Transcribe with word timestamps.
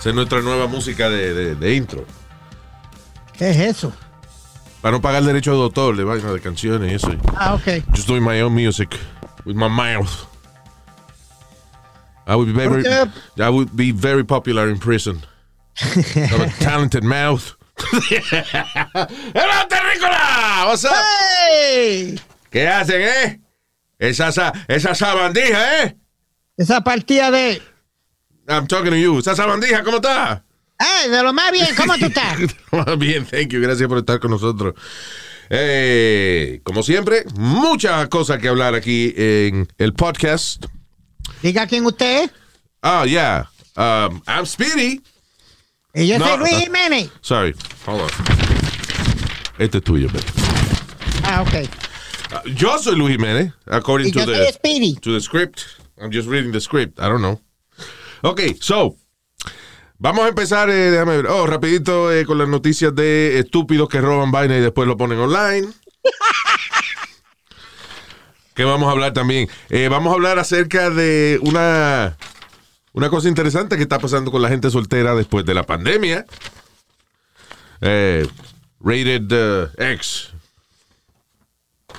Esa 0.00 0.08
es 0.10 0.14
nuestra 0.14 0.40
nueva 0.40 0.66
música 0.66 1.08
de, 1.10 1.34
de- 1.34 1.54
de 1.54 1.74
intro. 1.74 2.04
¿Qué 3.36 3.50
es 3.50 3.56
eso? 3.58 3.92
Para 4.80 4.92
no 4.92 5.00
pagar 5.02 5.22
derecho 5.22 5.52
de 5.54 5.62
autor 5.62 5.96
de 5.96 6.04
vaina 6.04 6.32
de 6.32 6.40
canciones 6.40 6.90
y 6.90 6.94
eso. 6.94 7.10
Ah, 7.36 7.54
ok. 7.54 7.84
Just 7.94 8.08
doing 8.08 8.22
my 8.24 8.40
own 8.40 8.54
music 8.54 8.88
with 9.44 9.54
my 9.54 9.68
mouth. 9.68 10.10
I 12.26 12.34
would 12.34 12.46
be 12.46 12.52
very, 12.52 12.82
¿Por 12.82 13.44
I 13.44 13.48
would 13.50 13.70
be 13.74 13.92
very 13.92 14.24
popular 14.24 14.68
in 14.70 14.78
prison. 14.78 15.20
I 15.80 15.84
have 16.26 16.40
a 16.40 16.50
talented 16.64 17.02
mouth. 17.04 17.56
¡Hello, 17.76 19.66
terrícola! 19.68 20.66
What's 20.66 20.84
up? 20.84 20.92
¿Qué 22.50 22.68
hacen, 22.68 23.00
eh? 23.02 23.40
Esa, 23.98 24.32
sa- 24.32 24.52
esa 24.68 24.94
sabandija, 24.94 25.84
eh? 25.84 25.96
Esa 26.56 26.82
partida 26.82 27.30
de. 27.30 27.60
I'm 28.50 28.66
talking 28.66 28.90
to 28.90 28.96
you. 28.96 29.18
Esa 29.18 29.34
sabandija, 29.36 29.82
¿cómo 29.84 29.96
está? 29.96 30.44
¡Ey! 30.78 31.10
De 31.10 31.22
lo 31.22 31.32
más 31.32 31.52
bien, 31.52 31.68
¿cómo 31.76 31.96
tú 31.98 32.06
estás? 32.14 32.38
Bien, 32.98 33.24
thank 33.26 33.48
you. 33.48 33.60
Gracias 33.60 33.88
por 33.88 33.98
estar 33.98 34.18
con 34.18 34.30
nosotros. 34.30 34.74
Eh, 35.50 36.60
como 36.64 36.82
siempre, 36.82 37.24
muchas 37.34 38.08
cosas 38.08 38.38
que 38.40 38.48
hablar 38.48 38.74
aquí 38.74 39.12
en 39.16 39.68
el 39.78 39.94
podcast. 39.94 40.64
Diga 41.42 41.66
quién 41.66 41.84
usted 41.86 42.24
es. 42.24 42.30
Oh, 42.82 43.04
yeah. 43.04 43.48
Um, 43.76 44.22
I'm 44.26 44.46
Speedy. 44.46 45.00
Y 45.94 46.06
yo 46.06 46.18
No. 46.18 46.26
soy 46.26 46.38
Luis 46.38 46.56
Jiménez. 46.64 47.10
Sorry. 47.20 47.54
Hold 47.86 48.02
on. 48.02 48.08
Este 49.58 49.78
es 49.78 49.84
tuyo, 49.84 50.06
baby. 50.08 50.24
Ah, 51.24 51.42
ok. 51.42 51.68
Uh, 52.32 52.48
yo 52.54 52.78
soy 52.78 52.96
Luis 52.96 53.16
Jiménez, 53.16 53.52
according 53.66 54.08
Y 54.08 54.12
to 54.12 54.20
yo 54.20 54.26
the, 54.26 54.36
soy 54.36 54.52
Speedy. 54.52 54.94
to 55.02 55.12
the 55.12 55.20
script. 55.20 55.62
I'm 56.00 56.10
just 56.12 56.28
reading 56.28 56.52
the 56.52 56.60
script. 56.60 56.98
I 57.00 57.08
don't 57.08 57.20
know. 57.20 57.40
Ok, 58.22 58.40
so. 58.60 58.96
Vamos 59.98 60.24
a 60.24 60.28
empezar, 60.28 60.70
eh, 60.70 60.90
déjame 60.90 61.16
ver. 61.16 61.26
Oh, 61.26 61.46
rapidito 61.46 62.12
eh, 62.12 62.24
con 62.24 62.38
las 62.38 62.48
noticias 62.48 62.94
de 62.94 63.38
estúpidos 63.38 63.88
que 63.88 64.00
roban 64.00 64.30
vaina 64.30 64.56
y 64.56 64.60
después 64.60 64.88
lo 64.88 64.96
ponen 64.96 65.18
online. 65.18 65.68
que 68.54 68.64
vamos 68.64 68.88
a 68.88 68.92
hablar 68.92 69.12
también. 69.12 69.48
Eh, 69.68 69.88
vamos 69.88 70.10
a 70.10 70.14
hablar 70.14 70.38
acerca 70.38 70.88
de 70.88 71.38
una, 71.42 72.16
una 72.92 73.10
cosa 73.10 73.28
interesante 73.28 73.76
que 73.76 73.82
está 73.82 73.98
pasando 73.98 74.30
con 74.30 74.40
la 74.40 74.48
gente 74.48 74.70
soltera 74.70 75.14
después 75.14 75.44
de 75.44 75.54
la 75.54 75.64
pandemia. 75.64 76.24
Eh, 77.82 78.26
rated 78.80 79.32
uh, 79.32 79.68
X. 79.76 80.30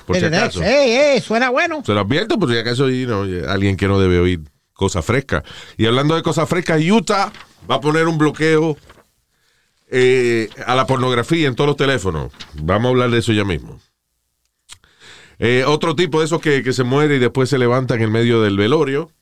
Por 0.06 0.16
si 0.16 0.22
Pero, 0.22 0.36
acaso. 0.36 0.62
¡Ey, 0.62 0.92
ey! 0.92 1.20
Suena 1.20 1.50
bueno. 1.50 1.82
Se 1.86 1.92
lo 1.92 2.00
advierto 2.00 2.38
por 2.38 2.50
si 2.50 2.58
acaso 2.58 2.84
alguien 2.84 3.76
que 3.76 3.86
no 3.86 4.00
debe 4.00 4.18
oír 4.18 4.40
cosas 4.82 5.04
frescas. 5.04 5.44
Y 5.76 5.86
hablando 5.86 6.16
de 6.16 6.22
cosas 6.22 6.48
frescas, 6.48 6.82
Utah 6.82 7.32
va 7.70 7.76
a 7.76 7.80
poner 7.80 8.08
un 8.08 8.18
bloqueo 8.18 8.76
eh, 9.88 10.48
a 10.66 10.74
la 10.74 10.88
pornografía 10.88 11.46
en 11.46 11.54
todos 11.54 11.68
los 11.68 11.76
teléfonos. 11.76 12.32
Vamos 12.54 12.86
a 12.86 12.88
hablar 12.90 13.10
de 13.10 13.18
eso 13.18 13.32
ya 13.32 13.44
mismo. 13.44 13.78
Eh, 15.38 15.62
otro 15.64 15.94
tipo 15.94 16.18
de 16.18 16.26
esos 16.26 16.40
que, 16.40 16.64
que 16.64 16.72
se 16.72 16.82
muere 16.82 17.16
y 17.16 17.18
después 17.20 17.48
se 17.48 17.58
levanta 17.58 17.94
en 17.94 18.02
el 18.02 18.10
medio 18.10 18.42
del 18.42 18.56
velorio. 18.56 19.12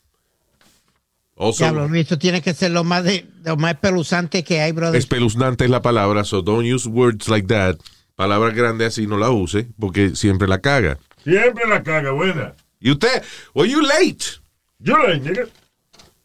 Also, 1.36 1.64
Diablo, 1.64 1.94
esto 1.94 2.18
tiene 2.18 2.40
que 2.40 2.54
ser 2.54 2.70
lo 2.70 2.82
más, 2.82 3.04
de, 3.04 3.26
lo 3.44 3.56
más 3.58 3.74
peluzante 3.76 4.42
que 4.42 4.60
hay, 4.62 4.72
brother. 4.72 4.98
espeluznante 4.98 5.64
es 5.64 5.70
la 5.70 5.82
palabra, 5.82 6.24
so 6.24 6.40
don't 6.40 6.66
use 6.66 6.88
words 6.88 7.28
like 7.28 7.48
that. 7.48 7.76
Palabras 8.16 8.54
grandes 8.54 8.88
así 8.88 9.06
no 9.06 9.18
la 9.18 9.30
use, 9.30 9.68
porque 9.78 10.16
siempre 10.16 10.48
la 10.48 10.60
caga. 10.60 10.98
Siempre 11.22 11.66
la 11.68 11.82
caga, 11.82 12.12
buena. 12.12 12.54
Y 12.80 12.90
usted, 12.90 13.22
were 13.54 13.70
you 13.70 13.82
late? 13.82 14.39
Yo 14.80 14.96
la 14.96 15.16
nigga. 15.16 15.44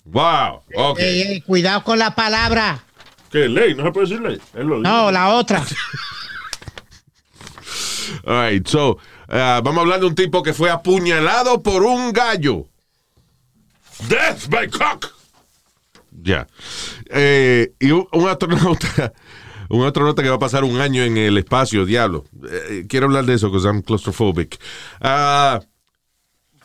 Wow, 0.05 0.61
ok. 0.75 0.99
Ey, 0.99 1.21
ey, 1.21 1.41
cuidado 1.41 1.83
con 1.83 1.99
la 1.99 2.15
palabra. 2.15 2.83
¿Qué 3.31 3.49
ley? 3.49 3.73
No 3.75 3.83
se 3.83 3.91
puede 3.91 4.07
decir 4.07 4.21
ley. 4.21 4.39
Él 4.53 4.67
lo 4.67 4.77
dice. 4.77 4.89
No, 4.89 5.11
la 5.11 5.29
otra. 5.29 5.63
All 8.25 8.49
right, 8.51 8.67
so, 8.67 8.91
uh, 8.91 9.61
vamos 9.63 9.77
a 9.77 9.81
hablar 9.81 9.99
de 9.99 10.05
un 10.05 10.15
tipo 10.15 10.41
que 10.43 10.53
fue 10.53 10.69
apuñalado 10.69 11.61
por 11.61 11.83
un 11.83 12.13
gallo. 12.13 12.67
Death 14.07 14.47
by 14.49 14.69
cock. 14.69 15.07
Ya. 16.11 16.47
Eh, 17.09 17.73
y 17.79 17.91
un, 17.91 18.07
un 18.13 18.27
astronauta, 18.27 19.13
un 19.69 19.85
astronauta 19.85 20.23
que 20.23 20.29
va 20.29 20.35
a 20.35 20.39
pasar 20.39 20.63
un 20.63 20.79
año 20.79 21.03
en 21.03 21.17
el 21.17 21.37
espacio, 21.37 21.85
diablo. 21.85 22.25
Eh, 22.49 22.85
quiero 22.87 23.07
hablar 23.07 23.25
de 23.25 23.33
eso, 23.35 23.51
porque 23.51 23.67
I'm 23.67 23.81
claustrophobic. 23.81 24.59
Ah, 25.01 25.59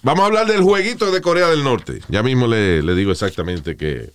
vamos 0.02 0.22
a 0.22 0.26
hablar 0.26 0.46
del 0.46 0.62
jueguito 0.62 1.10
de 1.10 1.20
Corea 1.20 1.48
del 1.48 1.64
Norte. 1.64 2.00
Ya 2.08 2.22
mismo 2.22 2.46
le, 2.46 2.82
le 2.82 2.94
digo 2.94 3.12
exactamente 3.12 3.76
qué, 3.76 4.12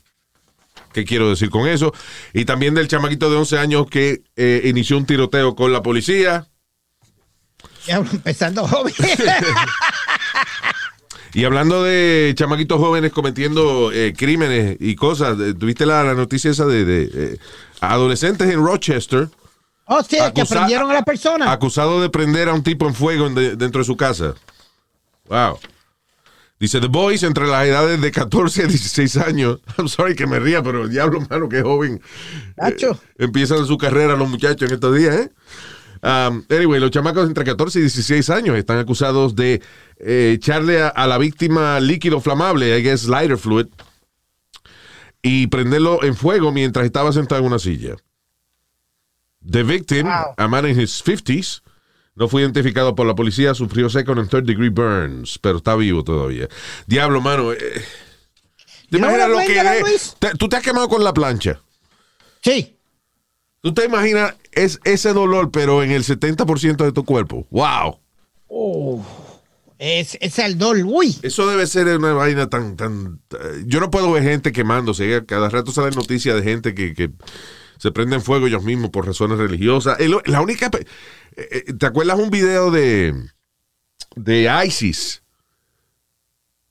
qué 0.93 1.05
quiero 1.05 1.29
decir 1.29 1.49
con 1.49 1.67
eso. 1.67 1.93
Y 2.33 2.45
también 2.45 2.73
del 2.73 2.87
chamaquito 2.87 3.29
de 3.29 3.37
11 3.37 3.57
años 3.59 3.87
que 3.89 4.21
eh, 4.35 4.61
inició 4.65 4.97
un 4.97 5.05
tiroteo 5.05 5.55
con 5.55 5.71
la 5.73 5.81
policía. 5.83 6.47
Diablo, 7.85 8.09
empezando 8.13 8.67
joven. 8.67 8.93
Y 11.33 11.43
hablando 11.43 11.83
de 11.83 12.33
chamaquitos 12.37 12.79
jóvenes 12.79 13.11
cometiendo 13.11 13.91
eh, 13.91 14.13
crímenes 14.17 14.77
y 14.79 14.95
cosas, 14.95 15.37
eh, 15.37 15.53
¿tuviste 15.53 15.85
la, 15.85 16.01
la 16.01 16.13
noticia 16.13 16.49
esa 16.49 16.65
de, 16.65 16.85
de, 16.85 17.09
eh, 17.13 17.37
adolescentes 17.81 18.49
en 18.49 18.63
Rochester 18.65 19.27
Oh, 19.87 20.01
sí, 20.01 20.15
que 20.15 20.21
Acusa- 20.21 20.43
aprendieron 20.55 20.89
a 20.89 20.93
la 20.93 21.03
persona. 21.03 21.51
acusados 21.51 22.01
de 22.01 22.09
prender 22.09 22.47
a 22.47 22.53
un 22.53 22.63
tipo 22.63 22.87
en 22.87 22.95
fuego 22.95 23.27
en 23.27 23.35
de- 23.35 23.55
dentro 23.57 23.79
de 23.81 23.85
su 23.85 23.97
casa? 23.97 24.33
Wow. 25.27 25.59
Dice 26.65 26.79
The 26.81 26.87
Boys 26.87 27.21
entre 27.21 27.45
las 27.45 27.63
edades 27.67 28.01
de 28.01 28.09
14 28.11 28.63
a 28.63 28.65
16 28.65 29.17
años. 29.17 29.59
I'm 29.77 29.87
sorry 29.87 30.15
que 30.15 30.25
me 30.25 30.39
ría, 30.39 30.63
pero 30.63 30.87
diablo, 30.87 31.21
mano, 31.29 31.47
que 31.47 31.61
joven. 31.61 32.01
Nacho. 32.57 32.93
Eh, 33.19 33.25
empiezan 33.25 33.67
su 33.67 33.77
carrera 33.77 34.15
los 34.15 34.27
muchachos 34.27 34.67
en 34.67 34.73
estos 34.73 34.97
días, 34.97 35.15
¿eh? 35.15 35.31
Um, 36.01 36.43
anyway, 36.49 36.79
los 36.79 36.89
chamacos 36.89 37.27
entre 37.27 37.43
14 37.45 37.77
y 37.77 37.81
16 37.83 38.31
años 38.31 38.57
están 38.57 38.79
acusados 38.79 39.35
de 39.35 39.61
eh, 39.99 40.31
echarle 40.37 40.81
a, 40.81 40.87
a 40.87 41.05
la 41.05 41.19
víctima 41.19 41.79
líquido 41.79 42.19
flamable, 42.19 42.75
I 42.79 42.81
guess 42.81 43.07
lighter 43.07 43.37
fluid, 43.37 43.67
y 45.21 45.45
prenderlo 45.45 46.03
en 46.03 46.15
fuego 46.15 46.51
mientras 46.51 46.83
estaba 46.87 47.11
sentado 47.13 47.41
en 47.41 47.47
una 47.47 47.59
silla. 47.59 47.95
The 49.47 49.61
victim, 49.61 50.07
Wow. 50.07 50.33
a 50.37 50.47
man 50.47 50.65
in 50.67 50.79
his 50.79 50.99
50s, 51.05 51.61
no 52.15 52.27
fue 52.27 52.41
identificado 52.41 52.95
por 52.95 53.05
la 53.05 53.15
policía, 53.15 53.53
sufrió 53.53 53.89
second 53.89 54.19
and 54.19 54.29
third 54.29 54.43
degree 54.45 54.69
burns, 54.69 55.37
pero 55.39 55.57
está 55.57 55.75
vivo 55.75 56.03
todavía. 56.03 56.47
Diablo, 56.87 57.21
mano. 57.21 57.51
eh, 57.53 57.57
¿Te 58.89 58.99
¿No 58.99 59.07
imaginas 59.09 59.13
era 59.15 59.27
lo 59.27 59.37
que 59.85 59.93
es? 59.95 60.15
¿Tú 60.37 60.47
te 60.47 60.55
has 60.57 60.63
quemado 60.63 60.87
con 60.87 61.03
la 61.03 61.13
plancha? 61.13 61.59
Sí. 62.41 62.77
¿Tú 63.61 63.73
te 63.73 63.85
imaginas 63.85 64.35
es, 64.51 64.79
ese 64.83 65.11
dolor, 65.11 65.49
pero 65.51 65.81
en 65.83 65.91
el 65.91 66.03
70% 66.03 66.83
de 66.85 66.91
tu 66.91 67.03
cuerpo? 67.03 67.47
¡Wow! 67.49 67.99
Es, 69.77 70.17
es 70.21 70.39
el 70.39 70.57
dol. 70.57 70.83
Uy. 70.85 71.17
Eso 71.21 71.47
debe 71.47 71.67
ser 71.67 71.87
una 71.97 72.13
vaina 72.13 72.49
tan, 72.49 72.77
tan... 72.77 73.19
eh, 73.31 73.63
Yo 73.65 73.79
no 73.79 73.91
puedo 73.91 74.11
ver 74.11 74.23
gente 74.23 74.51
quemándose. 74.51 75.13
¿eh? 75.15 75.25
Cada 75.25 75.49
rato 75.49 75.71
salen 75.71 75.95
noticias 75.95 76.35
de 76.35 76.43
gente 76.43 76.73
que, 76.73 76.93
que 76.93 77.11
se 77.77 77.91
prenden 77.91 78.21
fuego 78.21 78.47
ellos 78.47 78.63
mismos 78.63 78.91
por 78.91 79.05
razones 79.05 79.37
religiosas. 79.37 79.99
El- 79.99 80.21
la 80.25 80.41
única... 80.41 80.69
eh, 81.37 81.63
eh, 81.67 81.73
¿Te 81.73 81.85
acuerdas 81.85 82.19
un 82.19 82.29
video 82.29 82.71
de, 82.71 83.13
de 84.15 84.63
ISIS? 84.65 85.23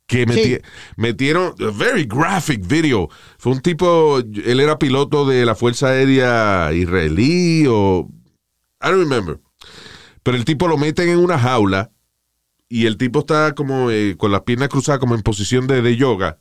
Que 0.06 0.26
meti- 0.26 0.56
Sí. 0.56 0.60
metieron... 0.96 1.54
A 1.60 1.70
very 1.70 2.04
graphic 2.04 2.66
video. 2.66 3.08
Fue 3.38 3.52
un 3.52 3.60
tipo... 3.60 4.18
Él 4.18 4.60
era 4.60 4.78
piloto 4.78 5.26
de 5.26 5.44
la 5.46 5.54
Fuerza 5.54 5.88
Aérea 5.88 6.70
Israelí 6.72 7.66
o... 7.68 8.08
I 8.82 8.88
don't 8.90 8.98
remember. 9.08 9.40
Pero 10.22 10.36
el 10.36 10.44
tipo 10.44 10.68
lo 10.68 10.76
meten 10.76 11.08
en 11.08 11.18
una 11.18 11.38
jaula 11.38 11.90
y 12.68 12.86
el 12.86 12.96
tipo 12.98 13.20
está 13.20 13.54
como 13.54 13.90
eh, 13.90 14.16
con 14.18 14.32
las 14.32 14.42
piernas 14.42 14.68
cruzadas 14.68 14.98
como 14.98 15.14
en 15.14 15.22
posición 15.22 15.66
de, 15.66 15.80
de 15.82 15.96
yoga 15.96 16.38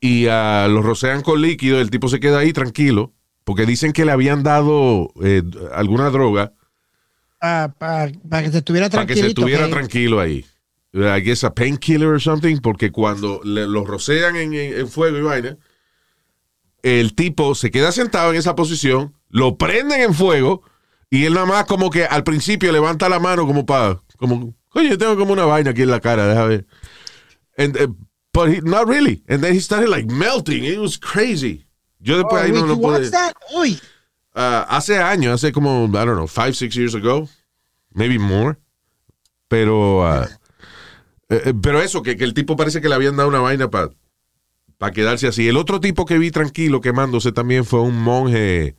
y 0.00 0.26
ah, 0.28 0.66
lo 0.70 0.82
rocean 0.82 1.22
con 1.22 1.42
líquido, 1.42 1.80
el 1.80 1.90
tipo 1.90 2.08
se 2.08 2.20
queda 2.20 2.38
ahí 2.38 2.52
tranquilo 2.52 3.12
porque 3.48 3.64
dicen 3.64 3.92
que 3.94 4.04
le 4.04 4.12
habían 4.12 4.42
dado 4.42 5.10
eh, 5.22 5.42
alguna 5.72 6.10
droga 6.10 6.52
Para 7.40 7.72
que 8.42 8.50
se 8.50 8.58
estuviera 8.58 8.90
para 8.90 9.06
que 9.06 9.14
se 9.16 9.26
estuviera 9.28 9.64
que- 9.64 9.72
tranquilo 9.72 10.20
ahí. 10.20 10.44
I 10.92 11.20
guess 11.22 11.44
a 11.44 11.54
painkiller 11.54 12.08
or 12.08 12.20
something, 12.20 12.58
porque 12.58 12.92
cuando 12.92 13.40
le- 13.44 13.66
los 13.66 13.86
rocean 13.86 14.36
en, 14.36 14.52
en- 14.52 14.78
en 14.80 14.88
fuego 14.88 15.16
y 15.16 15.22
vaina, 15.22 15.56
el 16.82 17.14
tipo 17.14 17.54
se 17.54 17.70
queda 17.70 17.90
sentado 17.90 18.30
en 18.32 18.36
esa 18.36 18.54
posición, 18.54 19.14
lo 19.30 19.56
prenden 19.56 20.02
en 20.02 20.12
fuego 20.12 20.62
y 21.08 21.24
él 21.24 21.32
nada 21.32 21.46
más 21.46 21.64
como 21.64 21.88
que 21.88 22.04
al 22.04 22.24
principio 22.24 22.70
levanta 22.70 23.08
la 23.08 23.18
mano 23.18 23.46
como 23.46 23.64
para, 23.64 23.98
como, 24.18 24.54
oye, 24.74 24.98
tengo 24.98 25.16
como 25.16 25.32
una 25.32 25.46
vaina 25.46 25.70
aquí 25.70 25.82
en 25.82 25.90
la 25.90 26.00
cara, 26.00 26.26
déjame 26.28 26.48
ver. 26.48 26.66
And, 27.56 27.76
uh, 27.80 27.94
but 28.34 28.48
he, 28.50 28.60
not 28.60 28.86
really. 28.86 29.22
And 29.26 29.42
then 29.42 29.54
he 29.54 29.60
started 29.60 29.88
like 29.88 30.06
melting. 30.12 30.64
It 30.64 30.78
was 30.78 30.98
crazy. 30.98 31.64
Yo 32.00 32.16
después 32.16 32.42
ahí 32.42 32.50
Oh, 32.50 32.54
no, 32.54 32.60
Rick, 32.60 32.68
no 32.68 32.74
you 32.76 32.80
pude. 32.82 33.10
Uy. 33.56 33.80
Ah, 34.34 34.66
hace 34.70 34.98
años, 34.98 35.34
hace 35.34 35.52
como, 35.52 35.86
I 35.86 35.90
don't 35.90 36.14
know, 36.14 36.28
five, 36.28 36.52
six 36.54 36.74
years 36.74 36.94
ago, 36.94 37.28
maybe 37.92 38.18
more. 38.18 38.56
Pero, 39.48 40.06
eh, 40.22 40.28
eh, 41.30 41.54
pero 41.60 41.80
eso, 41.80 42.02
que, 42.02 42.16
que 42.16 42.24
el 42.24 42.34
tipo 42.34 42.56
parece 42.56 42.80
que 42.80 42.88
le 42.88 42.94
habían 42.94 43.16
dado 43.16 43.28
una 43.28 43.40
vaina 43.40 43.68
para 43.70 43.90
quedarse 44.92 45.26
así. 45.26 45.48
El 45.48 45.56
otro 45.56 45.80
tipo 45.80 46.04
que 46.04 46.18
vi 46.18 46.30
tranquilo 46.30 46.80
quemándose 46.80 47.32
también 47.32 47.64
fue 47.64 47.80
un 47.80 48.00
monje 48.00 48.76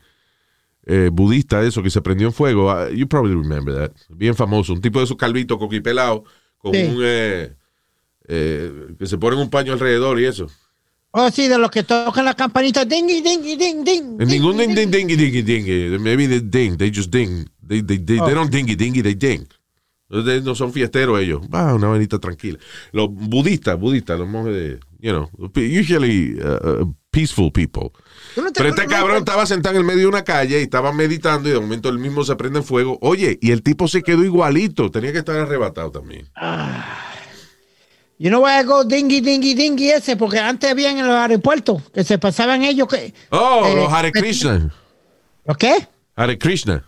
eh, 0.86 1.10
budista, 1.12 1.62
eso, 1.64 1.84
que 1.84 1.90
se 1.90 2.02
prendió 2.02 2.28
en 2.28 2.34
fuego. 2.34 2.72
Ah, 2.72 2.90
you 2.90 3.08
probably 3.08 3.34
remember 3.36 3.76
that. 3.76 3.92
Bien 4.10 4.36
famoso. 4.36 4.74
Un 4.74 4.82
tipo 4.82 5.00
de 5.00 5.06
esos 5.06 5.18
calvitos 5.18 5.58
coquipelado 5.58 6.24
con 6.58 6.74
Sí. 6.74 6.84
un, 6.84 6.98
eh, 7.04 7.56
que 8.28 9.06
se 9.08 9.18
ponen 9.18 9.40
un 9.40 9.50
paño 9.50 9.74
alrededor 9.74 10.20
y 10.20 10.26
eso. 10.26 10.48
Oh, 11.12 11.30
sí, 11.32 11.48
de 11.48 11.58
los 11.58 11.72
que 11.72 11.84
tocan 11.84 12.26
la 12.26 12.36
campanita. 12.36 12.86
Ding, 12.86 13.08
ding, 13.08 13.24
ding, 13.24 13.58
ding, 13.58 13.84
ding. 13.84 14.18
Ningún 14.20 14.58
ding, 14.58 14.76
ding, 14.76 14.92
dingy, 14.92 15.16
dingy, 15.16 15.42
dingy. 15.42 15.98
Maybe 16.00 16.28
they 16.28 16.40
ding, 16.40 16.78
they 16.78 16.92
just 16.92 17.10
ding. 17.10 17.50
They, 17.62 17.82
they, 17.82 17.98
they, 17.98 18.20
they 18.20 18.34
don't 18.34 18.52
dingy, 18.52 18.76
dingy, 18.76 19.02
they 19.02 19.16
ding. 19.16 19.48
No 20.10 20.56
son 20.56 20.74
fiesteros 20.74 21.20
ellos. 21.20 21.42
Va, 21.54 21.74
una 21.74 21.88
vainita 21.88 22.20
tranquila. 22.20 22.58
Los 22.92 23.10
budistas, 23.12 23.80
budistas, 23.80 24.18
los 24.20 24.28
monjes 24.28 24.54
de, 24.54 24.80
you 25.00 25.12
know, 25.12 25.30
usually 25.56 26.36
uh, 26.42 26.84
uh, 26.84 26.94
peaceful 27.12 27.52
people. 27.52 27.92
¿Tú 28.34 28.42
no 28.42 28.52
te 28.52 28.60
Pero 28.60 28.70
este 28.70 28.88
cabrón 28.88 29.18
estaba 29.18 29.46
sentado 29.46 29.76
en 29.76 29.82
el 29.82 29.88
medio 29.88 30.02
de 30.02 30.08
una 30.08 30.24
calle 30.24 30.60
y 30.60 30.64
estaba 30.64 30.92
meditando 30.94 31.48
y 31.50 31.52
de 31.54 31.60
momento 31.60 31.90
él 31.90 32.00
mismo 32.00 32.24
se 32.24 32.36
prende 32.36 32.60
en 32.60 32.66
fuego. 32.66 32.98
Oye, 33.02 33.38
y 33.40 33.52
el 33.52 33.62
tipo 33.62 33.88
se 33.88 34.02
quedó 34.02 34.24
igualito. 34.24 34.90
Tenía 34.90 35.12
que 35.12 35.20
estar 35.20 35.36
arrebatado 35.36 35.92
también. 35.92 36.28
You 38.22 38.30
know 38.30 38.42
why 38.44 38.60
I 38.60 38.64
go 38.66 38.84
dingy, 38.84 39.22
dingy, 39.22 39.54
dingy 39.56 39.90
ese? 39.92 40.18
Porque 40.18 40.40
antes 40.40 40.70
había 40.70 40.92
en 40.92 40.98
los 41.08 41.16
aeropuertos 41.16 41.82
que 41.94 42.04
se 42.04 42.18
pasaban 42.20 42.64
ellos 42.64 42.88
que... 42.90 43.14
Oh, 43.30 43.64
Eh, 43.66 43.76
los 43.76 43.92
Hare 43.94 44.12
Krishna. 44.12 44.70
¿Lo 45.46 45.56
qué? 45.56 45.88
Hare 46.18 46.38
Krishna. 46.38 46.84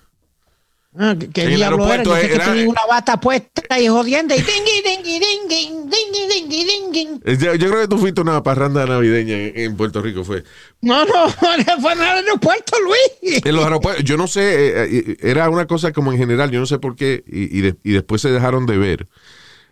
Ah, 1.00 1.16
¿Qué 1.18 1.30
qué 1.30 1.44
En 1.44 1.48
el 1.54 1.62
era? 1.62 1.68
aeropuerto 1.68 2.14
Yo 2.18 2.22
que 2.28 2.34
era- 2.36 2.52
una 2.68 2.82
bata 2.86 3.18
puesta 3.18 3.80
y 3.80 3.88
jodiendo 3.88 4.36
y 4.36 4.40
dingy, 4.40 4.82
dingy, 4.84 5.20
dingy, 5.20 5.90
dingy, 5.90 6.28
dingy, 6.50 6.66
dingy. 6.66 7.22
Eh, 7.24 7.38
Yo, 7.40 7.56
yo 7.56 7.70
creo 7.70 7.82
que 7.84 7.88
tú 7.88 7.98
fuiste 7.98 8.20
a 8.20 8.24
una 8.24 8.44
parranda 8.44 8.86
navideña 8.86 9.36
en, 9.38 9.58
en 9.58 9.78
Puerto 9.78 10.02
Rico, 10.02 10.26
fue. 10.26 10.44
No, 10.82 11.06
no, 11.06 11.28
no 11.28 11.82
fue 11.82 11.94
en 11.94 12.00
el 12.02 12.08
aeropuerto, 12.08 12.76
Luis. 12.84 13.42
En 13.46 13.56
los 13.56 13.64
aeropuertos, 13.64 14.04
yo 14.04 14.18
no 14.18 14.28
sé, 14.28 14.42
eh, 14.84 14.90
eh, 14.92 15.18
era 15.22 15.50
una 15.50 15.66
cosa 15.66 15.94
como 15.94 16.12
en 16.12 16.18
general, 16.18 16.52
yo 16.52 16.60
no 16.60 16.66
sé 16.66 16.78
por 16.78 16.98
qué, 16.98 17.24
y, 17.26 17.58
y 17.58 17.62
de- 17.62 17.76
y 17.86 17.92
después 17.94 18.22
se 18.22 18.30
dejaron 18.30 18.66
de 18.66 18.78
ver. 18.78 19.08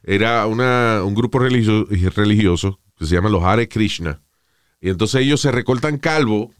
Era 0.04 0.46
una, 0.48 1.04
un 1.04 1.14
grupo 1.14 1.40
religio- 1.40 1.88
religioso 2.16 2.80
que 2.98 3.06
se 3.06 3.16
llama 3.16 3.30
los 3.30 3.44
Hare 3.44 3.68
Krishna. 3.68 4.22
Y 4.82 4.90
entonces 4.90 5.22
ellos 5.22 5.42
se 5.42 5.52
recortan 5.52 5.98
calvo, 5.98 6.54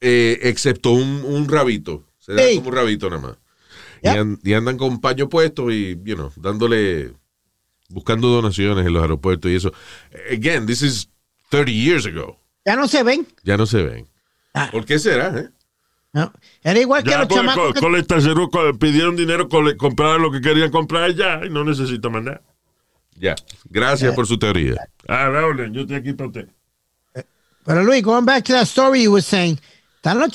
eh, 0.00 0.38
excepto 0.42 0.90
un, 0.92 1.22
un 1.24 1.48
rabito. 1.48 2.04
Se 2.18 2.36
Sí. 2.36 2.56
como 2.56 2.68
un 2.70 2.74
rabito 2.74 3.10
nada 3.10 3.22
más. 3.22 3.38
Y 4.42 4.52
andan 4.52 4.76
con 4.76 5.00
paño 5.00 5.28
puesto 5.28 5.70
y, 5.70 5.98
you 6.04 6.14
know, 6.14 6.30
dándole, 6.36 7.12
buscando 7.88 8.28
donaciones 8.28 8.86
en 8.86 8.92
los 8.92 9.00
aeropuertos 9.02 9.50
y 9.50 9.54
eso. 9.54 9.72
Again, 10.30 10.66
this 10.66 10.82
is 10.82 11.08
30 11.50 11.70
years 11.72 12.04
ago. 12.06 12.38
Ya 12.66 12.76
no 12.76 12.86
se 12.88 13.02
ven. 13.02 13.26
Ya 13.44 13.56
no 13.56 13.64
se 13.66 13.82
ven. 13.82 14.06
Ah. 14.52 14.68
¿Por 14.70 14.84
qué 14.84 14.98
será, 14.98 15.38
eh? 15.38 15.48
No. 16.14 16.32
Era 16.62 16.78
igual 16.80 17.02
que 17.04 17.10
Ya 17.10 17.18
los 17.18 17.26
porque 17.28 17.40
chamacos. 17.40 17.66
co- 17.66 17.72
que- 17.74 17.80
colecta 17.80 18.16
cero, 18.20 18.48
co- 18.50 18.72
pidieron 18.78 19.16
dinero, 19.16 19.48
compraron 19.76 20.22
lo 20.22 20.30
que 20.30 20.40
querían 20.40 20.70
comprar 20.70 21.12
ya 21.14 21.40
y 21.44 21.50
no 21.50 21.64
necesito 21.64 22.08
más 22.08 22.22
nada. 22.22 22.40
Ya. 23.16 23.34
Gracias 23.68 24.14
por 24.14 24.26
su 24.26 24.38
teoría. 24.38 24.76
Ah, 25.08 25.28
Raúl, 25.28 25.72
yo 25.72 25.82
estoy 25.82 25.96
aquí 25.96 26.12
para 26.12 26.28
usted. 26.28 26.48
Pero 27.66 27.82
Luis, 27.82 28.02
going 28.02 28.24
back 28.24 28.44
to 28.44 28.52
that 28.52 28.62
story 28.62 29.02
you 29.02 29.10
were 29.12 29.22
saying, 29.22 29.58
están 29.96 30.18
los 30.20 30.30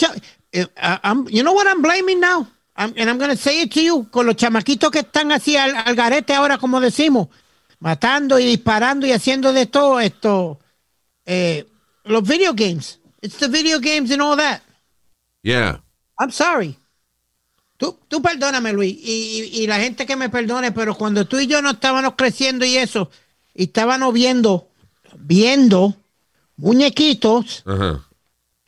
eh, 0.51 0.65
I'm- 0.77 1.27
you 1.29 1.43
know 1.43 1.53
what 1.53 1.65
I'm 1.67 1.81
blaming 1.81 2.19
now? 2.19 2.45
I'm- 2.75 2.93
and 2.97 3.09
I'm 3.09 3.17
going 3.17 3.29
to 3.29 3.37
say 3.37 3.61
it 3.61 3.71
to 3.73 3.81
you, 3.81 4.07
con 4.11 4.25
los 4.25 4.35
chamaquitos 4.35 4.91
que 4.91 4.99
están 4.99 5.31
así 5.31 5.55
al, 5.55 5.75
al 5.75 5.95
garete 5.95 6.33
ahora, 6.33 6.57
como 6.57 6.79
decimos, 6.81 7.27
matando 7.79 8.37
y 8.39 8.45
disparando 8.45 9.05
y 9.07 9.11
haciendo 9.11 9.53
de 9.53 9.65
todo 9.65 9.99
esto, 9.99 10.59
eh, 11.25 11.65
los 12.03 12.23
video 12.27 12.53
games. 12.53 12.99
It's 13.21 13.37
the 13.37 13.47
video 13.47 13.79
games 13.79 14.11
and 14.11 14.21
all 14.21 14.35
that. 14.37 14.61
Yeah. 15.41 15.81
I'm 16.17 16.31
sorry. 16.31 16.77
Tú, 17.77 17.97
tú 18.09 18.21
perdóname, 18.21 18.73
Luis, 18.73 18.93
y, 19.01 19.41
y- 19.53 19.63
y 19.63 19.67
la 19.67 19.79
gente 19.79 20.05
que 20.05 20.15
me 20.17 20.29
perdone, 20.29 20.71
pero 20.73 20.95
cuando 20.95 21.25
tú 21.25 21.39
y 21.39 21.47
yo 21.47 21.61
no 21.61 21.71
estábamos 21.71 22.15
creciendo 22.17 22.65
y 22.65 22.75
eso, 22.75 23.09
y 23.53 23.63
estábamos 23.63 24.13
viendo, 24.13 24.67
viendo 25.17 25.95
muñequitos 26.57 27.63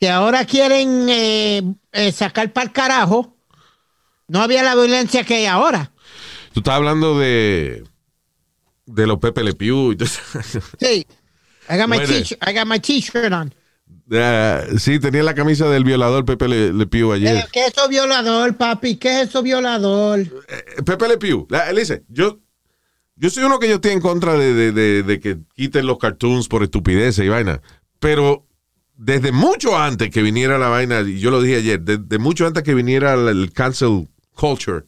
que 0.00 0.08
ahora 0.08 0.46
quieren 0.46 1.08
eh, 1.10 1.62
eh, 1.92 2.10
sacar 2.12 2.52
para 2.54 2.66
el 2.66 2.72
carajo, 2.72 3.36
no 4.28 4.40
había 4.40 4.62
la 4.62 4.74
violencia 4.74 5.24
que 5.24 5.34
hay 5.36 5.46
ahora. 5.46 5.92
Tú 6.54 6.60
estás 6.60 6.74
hablando 6.74 7.18
de 7.18 7.84
de 8.86 9.06
los 9.06 9.18
Pepe 9.18 9.42
Le 9.44 9.52
Pew. 9.54 9.94
Sí. 10.80 11.06
I 11.68 11.76
got 11.76 11.88
my 11.88 11.98
I 12.40 12.52
got 12.54 12.66
my 12.66 12.78
t-shirt 12.80 13.32
on. 13.32 13.54
Sí, 14.78 14.98
tenía 14.98 15.22
la 15.22 15.34
camisa 15.34 15.68
del 15.68 15.84
violador 15.84 16.24
Pepe 16.24 16.48
Le, 16.48 16.72
Le 16.72 16.86
Pew 16.86 17.12
ayer. 17.12 17.46
¿Qué 17.52 17.66
es 17.66 17.72
eso 17.72 17.88
violador, 17.88 18.56
papi? 18.56 18.96
¿Qué 18.96 19.22
es 19.22 19.28
eso 19.28 19.42
violador? 19.42 20.20
Eh, 20.20 20.82
Pepe 20.84 21.08
Le 21.08 21.18
Pew. 21.18 21.46
La- 21.48 21.72
Listen, 21.72 22.04
yo, 22.08 22.38
yo 23.16 23.30
soy 23.30 23.44
uno 23.44 23.58
que 23.58 23.68
yo 23.68 23.76
estoy 23.76 23.92
en 23.92 24.00
contra 24.00 24.34
de, 24.34 24.52
de- 24.52 24.72
de- 24.72 25.02
de 25.02 25.20
que 25.20 25.38
quiten 25.54 25.86
los 25.86 25.98
cartoons 25.98 26.48
por 26.48 26.62
estupideces 26.62 27.24
y 27.24 27.28
vaina. 27.28 27.62
Pero 28.00 28.46
desde 28.96 29.32
mucho 29.32 29.78
antes 29.78 30.10
que 30.10 30.20
viniera 30.22 30.58
la 30.58 30.68
vaina, 30.68 31.00
y 31.00 31.18
yo 31.18 31.30
lo 31.30 31.40
dije 31.40 31.56
ayer, 31.56 31.80
desde 31.80 32.18
mucho 32.18 32.46
antes 32.46 32.62
que 32.64 32.74
viniera 32.74 33.14
el, 33.14 33.28
el 33.28 33.52
cancel 33.52 34.08
culture, 34.34 34.84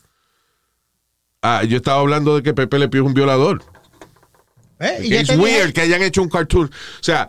ah, 1.43 1.63
yo 1.65 1.77
estaba 1.79 2.01
hablando 2.01 2.37
de 2.37 2.43
que 2.43 2.53
Pepe 2.53 2.79
Le 2.79 2.89
Pew 2.89 3.03
es 3.05 3.07
un 3.09 3.15
violador. 3.15 3.63
Eh, 4.81 4.99
y 5.05 5.15
es 5.15 5.31
weird 5.39 5.73
que 5.73 5.81
hayan 5.83 6.03
hecho 6.03 6.21
un 6.21 6.29
cartoon. 6.29 6.67
O 6.67 7.03
sea, 7.03 7.29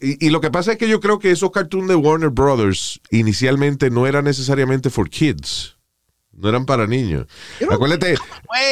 y, 0.00 0.26
y 0.26 0.30
lo 0.30 0.40
que 0.40 0.50
pasa 0.50 0.72
es 0.72 0.78
que 0.78 0.88
yo 0.88 1.00
creo 1.00 1.18
que 1.18 1.30
esos 1.30 1.50
cartoons 1.50 1.88
de 1.88 1.94
Warner 1.94 2.30
Brothers 2.30 3.00
inicialmente 3.10 3.90
no 3.90 4.06
eran 4.06 4.24
necesariamente 4.24 4.90
for 4.90 5.08
kids. 5.08 5.76
No 6.32 6.48
eran 6.48 6.66
para 6.66 6.86
niños. 6.86 7.26
don't- 7.66 7.74
Acuérdate. 7.74 8.14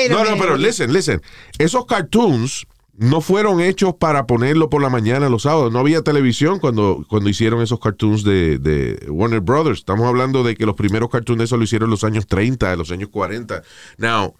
No, 0.09 0.25
no, 0.25 0.37
pero 0.39 0.57
listen, 0.57 0.93
listen. 0.93 1.21
Esos 1.59 1.85
cartoons 1.87 2.67
no 2.93 3.21
fueron 3.21 3.61
hechos 3.61 3.95
para 3.99 4.27
ponerlo 4.27 4.71
por 4.71 4.81
la 4.81 4.89
mañana 4.89 5.29
los 5.29 5.43
sábados. 5.43 5.73
No 5.73 5.81
había 5.81 6.03
televisión 6.03 6.61
cuando, 6.61 7.05
cuando 7.09 7.29
hicieron 7.29 7.61
esos 7.61 7.81
cartoons 7.81 8.23
de, 8.23 8.59
de 8.59 9.11
Warner 9.11 9.41
Brothers. 9.41 9.81
Estamos 9.81 10.07
hablando 10.07 10.45
de 10.45 10.55
que 10.55 10.65
los 10.65 10.77
primeros 10.77 11.11
cartoons 11.11 11.39
de 11.39 11.45
eso 11.47 11.57
lo 11.57 11.65
hicieron 11.65 11.89
en 11.89 11.91
los 11.91 12.05
años 12.05 12.27
30, 12.29 12.73
en 12.73 12.79
los 12.79 12.91
años 12.93 13.09
40. 13.11 13.63
Now, 13.99 14.35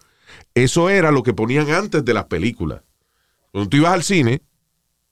eso 0.55 0.89
era 0.89 1.11
lo 1.11 1.21
que 1.21 1.33
ponían 1.33 1.69
antes 1.69 2.03
de 2.05 2.13
las 2.13 2.25
películas. 2.25 2.81
Cuando 3.51 3.69
tú 3.69 3.77
ibas 3.77 3.91
al 3.93 4.03
cine, 4.03 4.41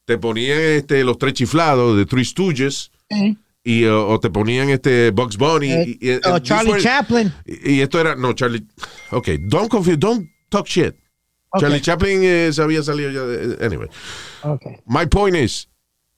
te 0.05 0.17
ponían 0.17 0.59
este, 0.59 1.03
los 1.03 1.17
tres 1.17 1.33
chiflados 1.33 1.97
de 1.97 2.05
Three 2.05 2.25
Stooges 2.25 2.91
y, 3.63 3.85
uh, 3.85 3.93
o 4.07 4.19
te 4.19 4.29
ponían 4.29 4.69
este 4.69 5.11
Bugs 5.11 5.37
Bunny. 5.37 5.71
Eh, 5.71 5.97
y- 5.99 6.09
o 6.27 6.35
and 6.35 6.43
Charlie 6.43 6.71
were- 6.73 6.81
Chaplin. 6.83 7.33
Y, 7.45 7.81
esto 7.81 7.99
era, 7.99 8.15
no, 8.15 8.33
Charlie. 8.33 8.65
Ok, 9.11 9.29
don't 9.41 9.69
confuse, 9.69 9.97
don't 9.97 10.29
talk 10.49 10.67
shit. 10.67 10.93
Ok. 11.49 11.61
Charlie 11.61 11.81
Chaplin 11.81 12.19
eh, 12.23 12.49
se 12.53 12.61
había 12.61 12.83
salido 12.83 13.09
ya 13.11 13.21
de. 13.21 13.65
Anyway. 13.65 13.89
Okay. 14.43 14.77
My 14.85 15.05
point 15.07 15.35
is 15.35 15.69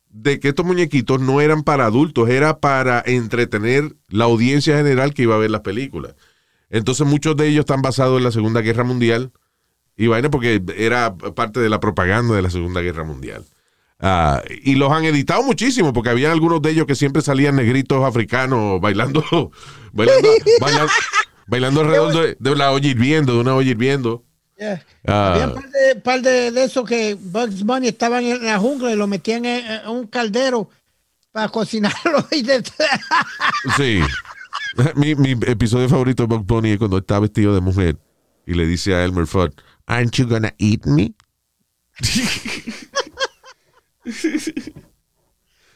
de 0.09 0.39
que 0.39 0.49
estos 0.49 0.65
muñequitos 0.65 1.21
no 1.21 1.41
eran 1.41 1.63
para 1.63 1.85
adultos, 1.85 2.27
era 2.29 2.59
para 2.59 3.03
entretener 3.05 3.95
la 4.09 4.23
audiencia 4.25 4.75
general 4.77 5.13
que 5.13 5.21
iba 5.23 5.35
a 5.35 5.37
ver 5.37 5.51
las 5.51 5.61
películas. 5.61 6.15
Entonces 6.69 7.05
muchos 7.05 7.37
de 7.37 7.47
ellos 7.47 7.61
están 7.61 7.81
basados 7.81 8.17
en 8.17 8.23
la 8.23 8.31
Segunda 8.31 8.61
Guerra 8.61 8.83
Mundial 8.83 9.31
y 9.95 10.07
vaina 10.07 10.29
porque 10.31 10.61
era 10.75 11.15
parte 11.15 11.59
de 11.59 11.69
la 11.69 11.79
propaganda 11.79 12.35
de 12.35 12.41
la 12.41 12.49
Segunda 12.49 12.81
Guerra 12.81 13.03
Mundial. 13.03 13.45
Ah, 13.99 14.43
y 14.63 14.75
los 14.75 14.91
han 14.91 15.05
editado 15.05 15.41
muchísimo 15.41 15.91
porque 15.91 16.09
había 16.11 16.31
algunos 16.31 16.61
de 16.61 16.69
ellos 16.69 16.85
que 16.85 16.95
siempre 16.95 17.21
salían 17.23 17.55
negritos 17.55 18.05
africanos 18.05 18.79
bailando 18.79 19.23
bailando, 19.91 20.29
bailando, 20.61 20.91
bailando 21.47 21.81
alrededor 21.81 22.13
de, 22.13 22.37
de 22.39 22.55
la 22.55 22.71
olla 22.71 22.87
hirviendo, 22.87 23.33
de 23.33 23.39
una 23.39 23.55
olla 23.55 23.71
hirviendo. 23.71 24.23
Yeah. 24.57 24.85
Ah. 25.05 25.33
Había 25.33 25.47
un 25.47 25.53
par 25.53 25.69
de, 25.69 25.95
par 26.01 26.21
de, 26.21 26.51
de 26.51 26.63
esos 26.63 26.87
que 26.87 27.15
Bugs 27.19 27.63
Bunny 27.63 27.87
estaban 27.87 28.23
en 28.23 28.45
la 28.45 28.59
jungla 28.59 28.91
y 28.91 28.95
lo 28.95 29.07
metían 29.07 29.45
en, 29.45 29.65
en 29.65 29.87
un 29.87 30.07
caldero 30.07 30.69
para 31.31 31.49
cocinarlo. 31.49 32.27
Y 32.31 32.43
Sí. 33.77 34.01
mi, 34.95 35.15
mi 35.15 35.31
episodio 35.31 35.89
favorito 35.89 36.23
de 36.23 36.27
Bugs 36.27 36.45
Bunny 36.45 36.71
es 36.71 36.77
cuando 36.77 36.97
está 36.97 37.19
vestido 37.19 37.53
de 37.53 37.61
mujer 37.61 37.97
y 38.45 38.53
le 38.53 38.65
dice 38.65 38.95
a 38.95 39.03
Elmer 39.03 39.27
Fudd, 39.27 39.51
Aren't 39.85 40.15
you 40.15 40.27
gonna 40.27 40.53
eat 40.57 40.85
me? 40.85 41.13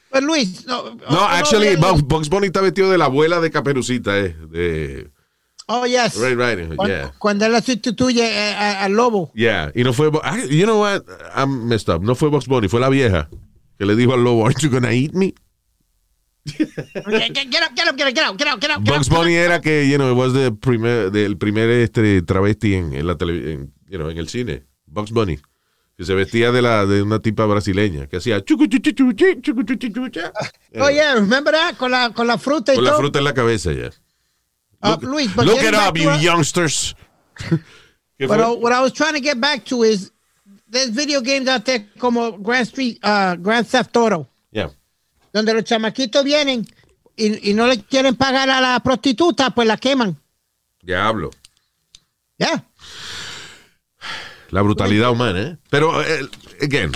Pues 0.10 0.24
Luis, 0.24 0.66
no. 0.68 0.96
No, 1.10 1.22
actually, 1.22 1.76
Bugs, 1.78 2.30
Bunny 2.30 2.48
está 2.48 2.60
vestido 2.62 2.90
de 2.92 2.98
la 2.98 3.06
abuela 3.06 3.40
de 3.40 3.50
Caperucita, 3.50 4.20
eh. 4.20 4.36
De, 4.50 5.10
Oh, 5.68 5.86
yes. 5.86 6.18
right, 6.20 6.38
right, 6.38 6.76
Cuando, 6.76 6.94
yeah. 6.94 7.14
cuando 7.18 7.46
él 7.46 7.54
la 7.54 7.62
sustituye 7.62 8.24
eh, 8.26 8.54
al 8.56 8.92
lobo. 8.92 9.32
Yeah, 9.34 9.72
y 9.74 9.84
no 9.86 9.94
fue, 9.94 10.12
ah, 10.22 10.38
you 10.50 10.64
know 10.66 10.82
what, 10.82 11.04
I'm 11.34 11.66
messed 11.70 11.88
up. 11.88 12.02
No 12.04 12.14
fue 12.16 12.28
Bugs 12.30 12.48
Bunny, 12.48 12.68
fue 12.68 12.82
la 12.82 12.90
vieja 12.90 13.30
que 13.80 13.86
le 13.86 13.96
dijo 13.96 14.14
al 14.14 14.22
lobo, 14.24 14.46
aren't 14.46 14.60
you 14.62 14.70
gonna 14.70 14.92
eat 14.94 15.14
me? 15.14 15.34
Get 16.44 16.68
get- 16.68 17.50
get 17.50 17.64
up, 17.64 17.72
get 17.76 17.88
up, 17.88 17.96
get 17.96 18.08
up, 18.28 18.38
get 18.38 18.48
get 18.60 18.84
Bugs. 18.84 19.08
Bunny 19.08 19.36
era 19.36 19.62
que, 19.62 19.88
you 19.88 19.96
know, 19.98 20.14
was 20.14 20.34
the 20.34 20.52
primer, 20.52 21.10
del 21.10 21.38
primer 21.38 21.70
este 21.70 22.22
travesti 22.24 22.74
en, 22.74 22.94
en 22.94 23.08
la 23.08 23.16
televisión, 23.16 23.74
you 23.88 23.98
know, 23.98 24.10
en 24.10 24.18
el 24.18 24.28
cine. 24.28 24.64
Bugs 24.88 25.12
Bunny. 25.12 25.40
Que 26.02 26.06
se 26.08 26.16
vestía 26.16 26.52
de 26.52 26.64
la 26.64 26.84
de 26.88 27.04
una 27.04 27.20
tipa 27.20 27.46
brasileña 27.46 28.08
que 28.08 28.18
hacía 28.18 28.44
chucu, 28.44 28.66
chucu, 28.66 29.14
chu, 29.14 29.14
chu, 29.40 29.54
chu, 29.78 30.10
cha. 30.10 30.34
Oh, 30.80 30.90
yeah, 30.90 31.14
remember 31.14 31.54
that? 31.54 31.78
Con 31.78 31.92
la, 31.92 32.10
con 32.10 32.26
la 32.26 32.40
fruta 32.40 32.74
y 32.74 32.76
Con 32.78 32.86
la 32.86 32.90
todo. 32.90 33.00
fruta 33.02 33.20
en 33.20 33.26
la 33.26 33.34
cabeza 33.36 33.72
ya. 33.72 33.92
Uh, 34.82 34.90
Look, 34.90 35.04
Luis, 35.04 35.32
but 35.36 35.46
look 35.46 35.60
getting 35.60 35.76
it 35.80 35.88
up, 35.88 35.96
you 35.96 36.10
youngsters. 36.20 36.96
But 38.18 38.60
what 38.60 38.74
I 38.74 38.82
was 38.82 38.94
trying 38.94 39.14
to 39.14 39.20
get 39.20 39.40
back 39.40 39.64
to 39.66 39.84
is 39.84 40.12
there's 40.68 40.90
video 40.90 41.22
games 41.22 41.48
out 41.48 41.66
there 41.66 41.86
como 42.00 42.32
Grand 42.40 42.66
Street, 42.68 42.98
uh, 43.04 43.36
Grand 43.36 43.68
Theft 43.68 43.96
Auto, 43.96 44.28
Yeah. 44.52 44.70
donde 45.32 45.54
los 45.54 45.66
chamaquitos 45.66 46.24
vienen 46.24 46.66
y, 47.16 47.52
y 47.52 47.54
no 47.54 47.68
le 47.68 47.78
quieren 47.78 48.16
pagar 48.16 48.50
a 48.50 48.60
la 48.60 48.80
prostituta, 48.80 49.52
pues 49.52 49.68
la 49.68 49.78
queman. 49.78 50.18
Diablo. 50.82 51.30
Yeah. 52.40 52.64
La 54.52 54.62
brutalidad 54.62 55.12
humana, 55.12 55.42
¿eh? 55.42 55.58
Pero, 55.70 56.02
eh, 56.04 56.28
again, 56.62 56.92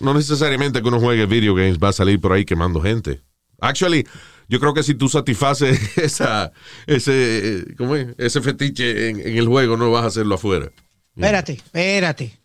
no 0.00 0.14
necesariamente 0.14 0.80
que 0.80 0.88
uno 0.88 1.00
juegue 1.00 1.26
video 1.26 1.54
games 1.54 1.78
va 1.78 1.88
a 1.88 1.92
salir 1.92 2.20
por 2.20 2.32
ahí 2.32 2.44
quemando 2.44 2.80
gente. 2.80 3.20
Actually, 3.60 4.06
yo 4.48 4.58
creo 4.60 4.74
que 4.74 4.82
si 4.82 4.94
tú 4.94 5.08
satisfaces 5.08 5.96
esa, 5.98 6.52
ese, 6.86 7.64
¿cómo 7.76 7.96
es? 7.96 8.08
ese 8.18 8.40
fetiche 8.40 9.10
en, 9.10 9.20
en 9.20 9.36
el 9.36 9.46
juego, 9.46 9.76
no 9.76 9.90
vas 9.90 10.04
a 10.04 10.08
hacerlo 10.08 10.36
afuera. 10.36 10.70
Espérate, 11.14 11.52
espérate. 11.54 12.38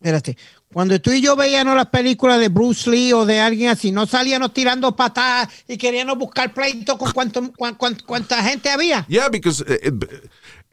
Espérate. 0.00 0.36
Cuando 0.72 1.00
tú 1.00 1.10
y 1.12 1.22
yo 1.22 1.36
veíamos 1.36 1.74
las 1.76 1.86
películas 1.86 2.38
de 2.38 2.48
Bruce 2.48 2.90
Lee 2.90 3.12
o 3.12 3.24
de 3.24 3.40
alguien 3.40 3.70
así, 3.70 3.92
no 3.92 4.04
salíamos 4.06 4.52
tirando 4.52 4.94
patadas 4.94 5.48
y 5.66 5.78
queríamos 5.78 6.18
buscar 6.18 6.52
pleito 6.52 6.98
con 6.98 7.12
cuánto, 7.12 7.52
cuán- 7.56 7.76
cuán- 7.76 7.96
cuánta 8.04 8.42
gente 8.42 8.68
había. 8.68 9.06
Yeah, 9.08 9.28
because 9.30 9.64
eh, 9.66 9.80
eh, 9.84 9.92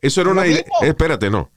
eso 0.01 0.21
era 0.21 0.31
una 0.31 0.45
idea. 0.47 0.65
Espérate, 0.81 1.29
no. 1.29 1.49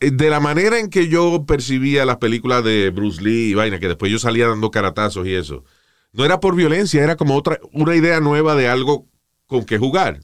Eh, 0.00 0.10
De 0.10 0.30
la 0.30 0.40
manera 0.40 0.78
en 0.78 0.90
que 0.90 1.08
yo 1.08 1.44
percibía 1.46 2.04
las 2.04 2.16
películas 2.18 2.64
de 2.64 2.90
Bruce 2.90 3.22
Lee 3.22 3.50
y 3.50 3.54
vaina, 3.54 3.78
que 3.78 3.88
después 3.88 4.10
yo 4.10 4.18
salía 4.18 4.48
dando 4.48 4.70
caratazos 4.70 5.26
y 5.26 5.34
eso, 5.34 5.64
no 6.12 6.24
era 6.24 6.40
por 6.40 6.54
violencia, 6.56 7.02
era 7.02 7.16
como 7.16 7.36
otra, 7.36 7.58
una 7.72 7.94
idea 7.94 8.20
nueva 8.20 8.54
de 8.54 8.68
algo 8.68 9.06
con 9.46 9.64
que 9.64 9.78
jugar. 9.78 10.20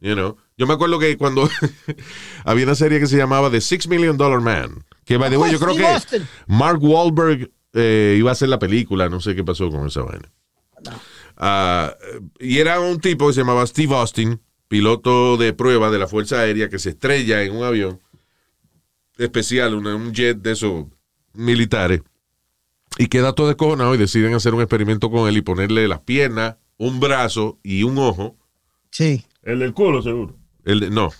You 0.00 0.14
know? 0.14 0.36
Yo 0.56 0.66
me 0.66 0.74
acuerdo 0.74 0.98
que 0.98 1.16
cuando 1.16 1.48
había 2.44 2.64
una 2.64 2.74
serie 2.74 3.00
que 3.00 3.06
se 3.06 3.16
llamaba 3.16 3.50
The 3.50 3.60
Six 3.60 3.88
Million 3.88 4.16
Dollar 4.16 4.40
Man, 4.40 4.84
que 5.04 5.16
by 5.16 5.30
the 5.30 5.36
way, 5.36 5.52
yo 5.52 5.58
creo 5.58 5.74
que. 5.74 6.22
Mark 6.46 6.82
Wahlberg 6.82 7.50
eh, 7.72 8.16
iba 8.18 8.30
a 8.30 8.32
hacer 8.32 8.48
la 8.48 8.58
película, 8.58 9.08
no 9.08 9.20
sé 9.20 9.34
qué 9.34 9.44
pasó 9.44 9.70
con 9.70 9.86
esa 9.86 10.02
vaina. 10.02 10.30
Ah, 11.36 11.94
y 12.38 12.58
era 12.58 12.80
un 12.80 13.00
tipo 13.00 13.28
que 13.28 13.34
se 13.34 13.40
llamaba 13.40 13.66
Steve 13.66 13.94
Austin, 13.94 14.40
piloto 14.68 15.36
de 15.36 15.52
prueba 15.52 15.90
de 15.90 15.98
la 15.98 16.08
Fuerza 16.08 16.40
Aérea, 16.40 16.68
que 16.68 16.78
se 16.78 16.90
estrella 16.90 17.42
en 17.42 17.56
un 17.56 17.64
avión 17.64 18.00
especial, 19.18 19.74
una- 19.74 19.94
un 19.96 20.12
jet 20.14 20.38
de 20.38 20.52
esos 20.52 20.86
militares, 21.34 22.00
y 22.96 23.06
queda 23.08 23.32
todo 23.34 23.48
descojonado 23.48 23.94
y 23.94 23.98
deciden 23.98 24.34
hacer 24.34 24.54
un 24.54 24.60
experimento 24.62 25.10
con 25.10 25.28
él 25.28 25.36
y 25.36 25.42
ponerle 25.42 25.86
las 25.88 26.00
piernas, 26.00 26.56
un 26.78 27.00
brazo 27.00 27.58
y 27.62 27.82
un 27.82 27.98
ojo. 27.98 28.36
Sí. 28.90 29.24
El 29.42 29.58
del 29.60 29.72
culo, 29.74 30.02
seguro. 30.02 30.36
El 30.64 30.80
de- 30.80 30.90
no, 30.90 31.10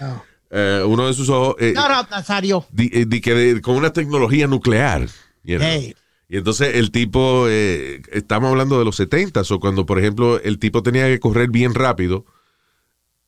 Oh. 0.00 0.22
eh, 0.50 0.82
uno 0.86 1.06
de 1.06 1.14
sus 1.14 1.28
ojos. 1.28 1.56
eh, 1.58 1.72
No, 1.74 1.88
no, 1.88 2.02
Nazario. 2.10 2.66
di- 2.70 2.90
eh, 2.92 3.04
di 3.06 3.20
que 3.20 3.34
de- 3.34 3.60
con 3.60 3.76
una 3.76 3.92
tecnología 3.92 4.46
nuclear. 4.46 5.08
you 5.44 5.56
know. 5.56 5.66
Hey. 5.66 5.94
Y 6.28 6.36
entonces 6.36 6.74
el 6.74 6.90
tipo, 6.90 7.46
eh, 7.48 8.02
estamos 8.12 8.50
hablando 8.50 8.78
de 8.78 8.84
los 8.84 8.96
70 8.96 9.40
o 9.48 9.60
cuando, 9.60 9.86
por 9.86 9.98
ejemplo, 9.98 10.38
el 10.40 10.58
tipo 10.58 10.82
tenía 10.82 11.06
que 11.06 11.18
correr 11.20 11.48
bien 11.48 11.72
rápido, 11.74 12.26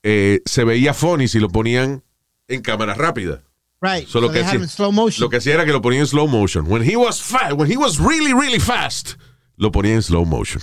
eh, 0.02 0.40
se 0.44 0.64
veía 0.64 0.92
funny 0.94 1.28
si 1.28 1.38
lo 1.40 1.48
ponían 1.48 2.02
en 2.48 2.60
cámara 2.62 2.94
rápida. 2.94 3.42
Right. 3.82 4.06
So, 4.08 4.20
lo 4.20 4.30
que 4.30 4.40
hacía- 4.40 4.66
slow 4.68 4.92
motion. 4.92 5.22
Lo 5.24 5.30
que 5.30 5.36
hacía 5.38 5.54
era 5.54 5.64
que 5.64 5.72
lo 5.72 5.80
ponía 5.80 6.00
en 6.00 6.06
slow 6.06 6.28
motion. 6.28 6.66
When 6.68 6.82
he 6.82 6.96
was 6.96 7.22
fast, 7.22 7.52
when 7.52 7.70
he 7.70 7.76
was 7.78 7.98
really, 7.98 8.34
really 8.34 8.60
fast, 8.60 9.14
lo 9.56 9.70
ponía 9.72 9.94
en 9.94 10.02
slow 10.02 10.24
motion. 10.26 10.60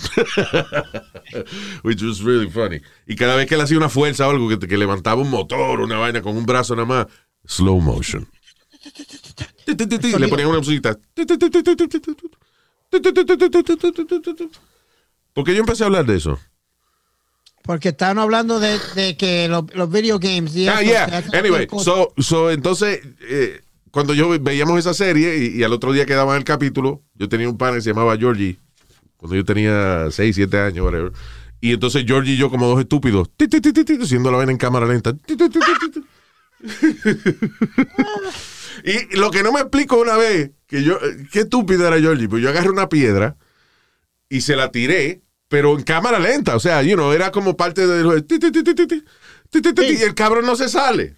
Which 1.82 2.02
was 2.02 2.20
really 2.22 2.48
funny. 2.48 2.80
Y 3.06 3.16
cada 3.16 3.34
vez 3.34 3.48
que 3.48 3.56
él 3.56 3.60
hacía 3.60 3.76
una 3.76 3.88
fuerza 3.88 4.26
o 4.26 4.30
algo, 4.30 4.48
que, 4.48 4.58
que 4.68 4.76
levantaba 4.76 5.20
un 5.22 5.30
motor, 5.30 5.80
una 5.80 5.98
vaina 5.98 6.22
con 6.22 6.36
un 6.36 6.46
brazo 6.46 6.76
nada 6.76 6.86
más, 6.86 7.06
slow 7.44 7.80
motion. 7.80 8.28
Le 9.66 10.28
ponían 10.28 10.48
una 10.48 10.58
musiquita. 10.58 10.96
¿Por 15.34 15.44
qué 15.44 15.54
yo 15.54 15.60
empecé 15.60 15.82
a 15.82 15.86
hablar 15.86 16.06
de 16.06 16.16
eso? 16.16 16.38
Porque 17.68 17.90
estaban 17.90 18.18
hablando 18.18 18.60
de, 18.60 18.78
de 18.94 19.14
que 19.18 19.46
los, 19.46 19.64
los 19.74 19.92
video 19.92 20.18
games. 20.18 20.56
Y 20.56 20.66
Ah, 20.68 20.80
eso, 20.80 20.90
yeah. 20.90 21.22
Anyway, 21.34 21.68
so, 21.84 22.14
so 22.16 22.50
entonces, 22.50 23.00
eh, 23.28 23.60
cuando 23.90 24.14
yo 24.14 24.30
veíamos 24.40 24.78
esa 24.78 24.94
serie 24.94 25.36
y, 25.36 25.58
y 25.58 25.62
al 25.64 25.74
otro 25.74 25.92
día 25.92 26.06
que 26.06 26.14
daban 26.14 26.38
el 26.38 26.44
capítulo, 26.44 27.02
yo 27.14 27.28
tenía 27.28 27.46
un 27.46 27.58
pana 27.58 27.74
que 27.74 27.82
se 27.82 27.90
llamaba 27.90 28.16
Georgie, 28.16 28.58
cuando 29.18 29.36
yo 29.36 29.44
tenía 29.44 30.06
6, 30.10 30.34
7 30.34 30.58
años, 30.58 30.82
whatever. 30.86 31.12
Y 31.60 31.74
entonces 31.74 32.04
Georgie 32.06 32.32
y 32.32 32.36
yo, 32.38 32.48
como 32.48 32.68
dos 32.68 32.80
estúpidos, 32.80 33.28
haciendo 34.00 34.30
la 34.30 34.38
vaina 34.38 34.52
en 34.52 34.56
cámara 34.56 34.86
lenta. 34.86 35.12
y 38.82 39.14
lo 39.14 39.30
que 39.30 39.42
no 39.42 39.52
me 39.52 39.60
explico 39.60 40.00
una 40.00 40.16
vez, 40.16 40.52
que 40.66 40.82
yo, 40.82 40.94
eh, 40.94 41.26
qué 41.30 41.40
estúpido 41.40 41.86
era 41.86 42.00
Georgie, 42.00 42.30
pues 42.30 42.42
yo 42.42 42.48
agarré 42.48 42.70
una 42.70 42.88
piedra 42.88 43.36
y 44.30 44.40
se 44.40 44.56
la 44.56 44.70
tiré, 44.70 45.20
pero 45.48 45.76
en 45.76 45.82
cámara 45.82 46.18
lenta, 46.18 46.54
o 46.54 46.60
sea, 46.60 46.82
you 46.82 46.94
know, 46.94 47.12
era 47.12 47.30
como 47.30 47.56
parte 47.56 47.86
del... 47.86 48.24
Y 49.50 50.02
el 50.02 50.14
cabrón 50.14 50.44
no 50.46 50.56
se 50.56 50.68
sale. 50.68 51.16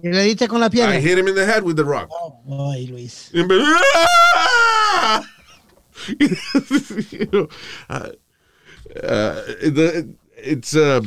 Y 0.00 0.08
le 0.08 0.24
diste 0.24 0.48
con 0.48 0.60
la 0.60 0.68
pierna. 0.68 0.98
I 0.98 1.00
hit 1.00 1.16
him 1.16 1.28
in 1.28 1.34
the 1.34 1.46
head. 1.46 1.62
Oh, 1.64 2.42
boy, 2.44 2.86
Luis. 2.88 3.30
Y 3.32 3.42
me... 3.42 3.56
uh, 9.02 9.34
it's, 10.36 10.74
uh, 10.74 11.00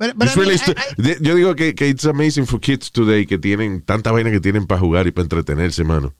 it's 0.00 0.36
really 0.36 0.54
I 0.54 0.74
I, 0.76 1.16
yo 1.20 1.36
digo 1.36 1.54
que, 1.54 1.72
it's 1.88 2.04
amazing 2.04 2.46
for 2.46 2.58
kids 2.58 2.90
today 2.90 3.26
que 3.26 3.38
tienen 3.38 3.82
tanta 3.82 4.10
vaina 4.10 4.32
que 4.32 4.40
tienen 4.40 4.66
para 4.66 4.80
jugar 4.80 5.06
y 5.06 5.12
para 5.12 5.22
entretenerse, 5.22 5.84
mano. 5.84 6.14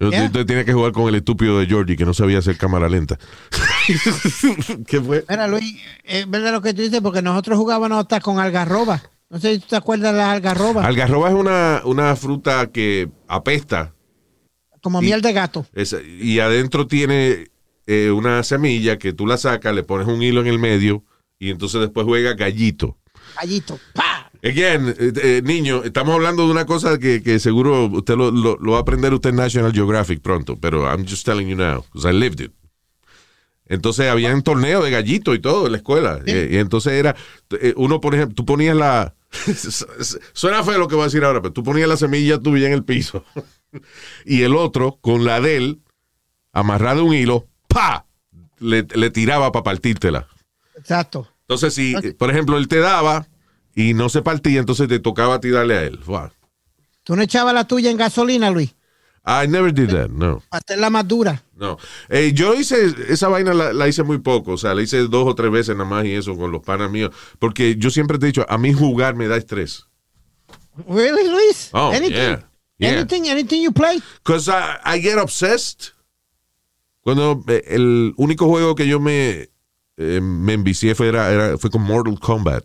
Usted 0.00 0.32
yeah. 0.32 0.46
tiene 0.46 0.64
que 0.64 0.72
jugar 0.72 0.92
con 0.92 1.08
el 1.08 1.16
estúpido 1.16 1.58
de 1.58 1.66
Georgie 1.66 1.96
que 1.96 2.04
no 2.04 2.14
sabía 2.14 2.40
lenta. 2.88 3.18
¿Qué 4.86 5.00
fue? 5.00 5.24
Mira, 5.28 5.48
Luis, 5.48 5.76
es 6.04 6.28
verdad 6.28 6.52
lo 6.52 6.62
que 6.62 6.74
tú 6.74 6.82
dices, 6.82 7.00
porque 7.00 7.22
nosotros 7.22 7.58
jugábamos 7.58 7.98
hasta 7.98 8.20
con 8.20 8.38
algarroba. 8.38 9.02
No 9.30 9.40
sé 9.40 9.54
si 9.54 9.60
tú 9.60 9.66
te 9.70 9.76
acuerdas 9.76 10.12
de 10.12 10.18
las 10.18 10.28
algarrobas, 10.28 10.84
Algarroba 10.86 11.28
es 11.30 11.34
una, 11.34 11.82
una 11.84 12.14
fruta 12.14 12.70
que 12.70 13.08
apesta 13.26 13.92
como 14.80 15.02
y- 15.02 15.06
miel 15.06 15.22
de 15.22 15.32
gato. 15.32 15.66
Y 16.20 16.38
adentro 16.38 16.86
tiene 16.86 17.48
eh, 17.86 18.10
una 18.10 18.42
semilla 18.42 18.98
que 18.98 19.12
tú 19.12 19.26
la 19.26 19.36
sacas, 19.36 19.74
le 19.74 19.82
pones 19.82 20.06
un 20.06 20.22
hilo 20.22 20.40
en 20.40 20.46
el 20.46 20.58
medio 20.58 21.04
y 21.38 21.50
entonces 21.50 21.80
después 21.80 22.06
juega 22.06 22.34
gallito. 22.34 22.96
Gallito. 23.40 23.78
¡Pa! 23.94 24.30
Again, 24.44 24.94
eh, 24.98 25.12
eh, 25.22 25.42
niño, 25.42 25.82
estamos 25.84 26.14
hablando 26.14 26.44
de 26.44 26.52
una 26.52 26.66
cosa 26.66 26.98
que, 26.98 27.22
que 27.22 27.38
seguro 27.40 27.86
usted 27.86 28.14
lo, 28.16 28.30
lo- 28.30 28.58
lo 28.58 28.72
va 28.72 28.78
a 28.78 28.80
aprender 28.82 29.12
usted 29.14 29.30
en 29.30 29.36
National 29.36 29.72
Geographic 29.72 30.20
pronto, 30.20 30.56
pero 30.60 30.84
I'm 30.86 31.06
just 31.08 31.24
telling 31.24 31.48
you 31.48 31.56
now, 31.56 31.82
because 31.92 32.06
I 32.08 32.12
lived 32.12 32.40
it. 32.40 32.52
Entonces 33.66 34.10
había 34.10 34.34
un 34.34 34.42
torneo 34.42 34.82
de 34.82 34.90
gallito 34.90 35.34
y 35.34 35.38
todo 35.38 35.66
en 35.66 35.72
la 35.72 35.78
escuela. 35.78 36.20
Eh, 36.26 36.50
y 36.52 36.56
entonces 36.56 36.92
era, 36.92 37.16
eh, 37.60 37.72
uno, 37.76 38.00
por 38.00 38.14
ejemplo, 38.14 38.34
tú 38.34 38.44
ponías 38.44 38.76
la... 38.76 39.14
Suena 40.32 40.62
feo 40.62 40.78
lo 40.78 40.86
que 40.86 40.94
voy 40.94 41.02
a 41.02 41.06
decir 41.06 41.24
ahora, 41.24 41.40
pero 41.40 41.52
tú 41.52 41.62
ponías 41.64 41.88
la 41.88 41.96
semilla 41.96 42.38
tuya 42.38 42.66
en 42.66 42.72
el 42.72 42.84
piso 42.84 43.24
y 44.24 44.42
el 44.42 44.54
otro, 44.54 44.98
con 45.00 45.24
la 45.24 45.40
de 45.40 45.56
él, 45.56 45.80
amarrada 46.52 47.00
a 47.00 47.04
un 47.04 47.14
hilo, 47.14 47.46
¡pa! 47.66 48.06
Le, 48.58 48.86
le 48.94 49.10
tiraba 49.10 49.50
para 49.50 49.64
partírtela. 49.64 50.28
Exacto. 50.76 51.28
Entonces, 51.40 51.74
si, 51.74 51.94
por 52.12 52.30
ejemplo, 52.30 52.56
él 52.56 52.68
te 52.68 52.78
daba 52.78 53.28
y 53.74 53.94
no 53.94 54.08
se 54.08 54.22
partía, 54.22 54.60
entonces 54.60 54.88
te 54.88 54.98
tocaba 54.98 55.34
a 55.34 55.40
ti 55.40 55.50
darle 55.50 55.76
a 55.76 55.82
él. 55.82 55.98
Wow. 56.06 56.30
Tú 57.02 57.16
no 57.16 57.22
echabas 57.22 57.54
la 57.54 57.66
tuya 57.66 57.90
en 57.90 57.96
gasolina, 57.96 58.50
Luis, 58.50 58.74
I 59.26 59.46
never 59.48 59.72
did 59.72 59.88
that, 59.90 60.10
no. 60.10 60.42
hacerla 60.50 60.90
más 60.90 61.08
dura. 61.08 61.42
No. 61.56 61.78
Eh, 62.10 62.32
yo 62.34 62.54
hice, 62.54 62.94
esa 63.08 63.28
vaina 63.28 63.54
la, 63.54 63.72
la 63.72 63.88
hice 63.88 64.02
muy 64.02 64.18
poco, 64.18 64.52
o 64.52 64.56
sea, 64.58 64.74
la 64.74 64.82
hice 64.82 64.98
dos 65.08 65.26
o 65.26 65.34
tres 65.34 65.50
veces 65.50 65.74
nada 65.76 65.88
más 65.88 66.04
y 66.04 66.12
eso 66.12 66.36
con 66.36 66.52
los 66.52 66.62
panas 66.62 66.90
míos, 66.90 67.10
porque 67.38 67.76
yo 67.76 67.88
siempre 67.90 68.18
te 68.18 68.26
he 68.26 68.28
dicho, 68.28 68.44
a 68.48 68.58
mí 68.58 68.72
jugar 68.74 69.14
me 69.14 69.26
da 69.26 69.36
estrés. 69.36 69.86
Really, 70.88 71.28
Luis? 71.30 71.70
Oh, 71.72 71.90
Anything? 71.90 72.12
yeah. 72.16 72.48
Yeah. 72.78 72.90
Anything, 72.98 73.28
anything 73.30 73.62
you 73.62 73.72
play? 73.72 74.02
Because 74.22 74.48
I, 74.50 74.78
I 74.84 75.00
get 75.00 75.16
obsessed. 75.18 75.92
Cuando 77.00 77.42
eh, 77.48 77.62
el 77.68 78.12
único 78.16 78.46
juego 78.48 78.74
que 78.74 78.86
yo 78.86 78.98
me, 78.98 79.48
eh, 79.96 80.20
me 80.20 80.54
envicié 80.54 80.94
fue, 80.94 81.08
era, 81.08 81.30
era- 81.30 81.56
fue 81.58 81.70
con 81.70 81.82
Mortal 81.82 82.18
Kombat. 82.18 82.64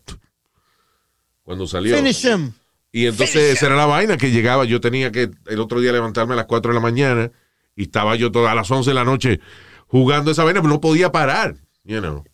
Cuando 1.43 1.67
salió. 1.67 1.95
Finish 1.95 2.25
him. 2.25 2.51
Y 2.91 3.05
entonces 3.05 3.53
esa 3.53 3.67
era 3.67 3.75
la 3.75 3.85
vaina 3.85 4.17
que 4.17 4.31
llegaba. 4.31 4.65
Yo 4.65 4.81
tenía 4.81 5.11
que 5.11 5.29
el 5.47 5.59
otro 5.59 5.79
día 5.79 5.91
levantarme 5.91 6.33
a 6.33 6.37
las 6.37 6.45
4 6.45 6.71
de 6.71 6.75
la 6.75 6.81
mañana 6.81 7.31
y 7.75 7.83
estaba 7.83 8.15
yo 8.15 8.31
todas 8.31 8.55
las 8.55 8.69
11 8.69 8.89
de 8.89 8.93
la 8.93 9.03
noche 9.03 9.39
jugando 9.87 10.31
esa 10.31 10.43
vaina, 10.43 10.61
pero 10.61 10.73
no 10.73 10.81
podía 10.81 11.11
parar, 11.11 11.55
you 11.83 11.99
know. 11.99 12.23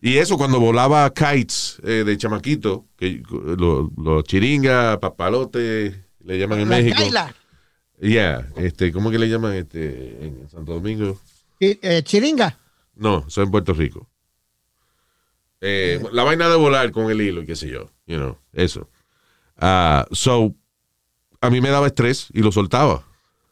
Y 0.00 0.18
eso 0.18 0.36
cuando 0.36 0.60
volaba 0.60 1.12
kites 1.12 1.80
eh, 1.82 2.04
de 2.04 2.16
chamaquito, 2.16 2.86
que 2.96 3.22
los 3.58 3.88
lo 3.96 4.22
chiringa, 4.22 5.00
papalote, 5.00 6.04
le 6.20 6.38
llaman 6.38 6.60
en 6.60 6.68
La 6.68 6.76
México. 6.76 6.96
Kaila. 6.98 7.34
Yeah, 7.98 8.46
este, 8.56 8.92
¿cómo 8.92 9.10
que 9.10 9.18
le 9.18 9.28
llaman 9.28 9.54
este 9.54 10.26
en 10.26 10.48
Santo 10.50 10.74
Domingo? 10.74 11.18
Eh, 11.58 12.02
chiringa. 12.04 12.58
No, 12.94 13.24
eso 13.26 13.42
en 13.42 13.50
Puerto 13.50 13.72
Rico. 13.72 14.08
Eh, 15.60 16.00
la 16.12 16.22
vaina 16.22 16.48
de 16.48 16.56
volar 16.56 16.90
con 16.92 17.10
el 17.10 17.20
hilo 17.20 17.42
y 17.42 17.46
qué 17.46 17.56
sé 17.56 17.68
yo, 17.68 17.90
you 18.06 18.16
know, 18.16 18.38
eso. 18.52 18.90
Ah, 19.58 20.06
so, 20.12 20.54
a 21.40 21.50
mí 21.50 21.60
me 21.60 21.70
daba 21.70 21.86
estrés 21.86 22.28
y 22.32 22.40
lo 22.42 22.52
soltaba. 22.52 23.04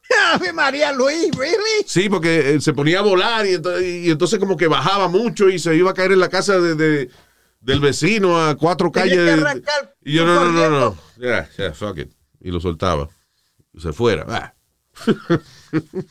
Ave 0.35 0.53
María 0.53 0.93
Luis, 0.93 1.31
really? 1.37 1.85
Sí, 1.87 2.09
porque 2.09 2.55
eh, 2.55 2.61
se 2.61 2.73
ponía 2.73 2.99
a 2.99 3.03
volar 3.03 3.47
y 3.47 3.55
entonces, 3.55 3.85
y 4.05 4.11
entonces 4.11 4.39
como 4.39 4.57
que 4.57 4.67
bajaba 4.69 5.09
mucho 5.09 5.49
y 5.49 5.59
se 5.59 5.75
iba 5.77 5.91
a 5.91 5.95
caer 5.95 6.13
en 6.13 6.21
la 6.21 6.29
casa 6.29 6.59
de, 6.61 6.75
de- 6.75 7.11
del 7.61 7.81
vecino 7.81 8.39
a 8.45 8.55
cuatro 8.57 8.93
calles. 8.93 9.41
y 10.05 10.13
yo, 10.13 10.27
no, 10.27 10.45
no, 10.45 10.53
no, 10.53 10.81
no. 10.81 10.97
Yeah, 11.17 11.49
yeah, 11.57 11.73
fuck 11.73 11.97
it. 11.99 12.13
Y 12.41 12.51
lo 12.51 12.61
soltaba. 12.61 13.09
Y 13.73 13.81
se 13.81 13.93
fuera. 13.95 14.27
Ah. 14.29 14.55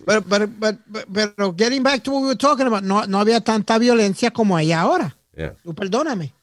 Pero, 0.06 0.22
pero, 0.24 0.50
pero, 0.60 0.78
pero 1.14 1.56
getting 1.56 1.84
back 1.84 2.02
to 2.04 2.12
what 2.12 2.22
we 2.22 2.28
were 2.28 2.36
talking 2.36 2.66
about, 2.68 2.84
no, 2.84 3.06
no 3.06 3.20
había 3.20 3.40
tanta 3.42 3.78
violencia 3.78 4.32
como 4.32 4.58
hay 4.58 4.72
ahora. 4.74 5.16
Yeah. 5.38 5.54
Tú 5.64 5.74
perdóname. 5.76 6.34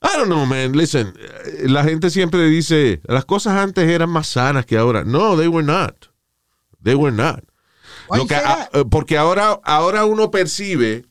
I 0.00 0.16
don't 0.16 0.26
know, 0.26 0.46
man. 0.46 0.76
Listen, 0.76 1.12
eh, 1.18 1.64
la 1.68 1.82
gente 1.84 2.10
siempre 2.10 2.46
dice, 2.46 3.00
las 3.04 3.24
cosas 3.24 3.54
antes 3.54 3.88
eran 3.88 4.10
más 4.10 4.28
sanas 4.28 4.64
que 4.64 4.76
ahora. 4.76 5.04
No, 5.04 5.36
they 5.36 5.48
were 5.48 5.66
not. 5.66 6.06
They 6.82 6.94
were 6.94 7.14
not. 7.14 7.44
Lo 8.14 8.26
que, 8.26 8.36
eh, 8.36 8.84
porque 8.90 9.18
ahora, 9.18 9.58
ahora 9.64 10.04
uno 10.04 10.30
percibe, 10.30 11.04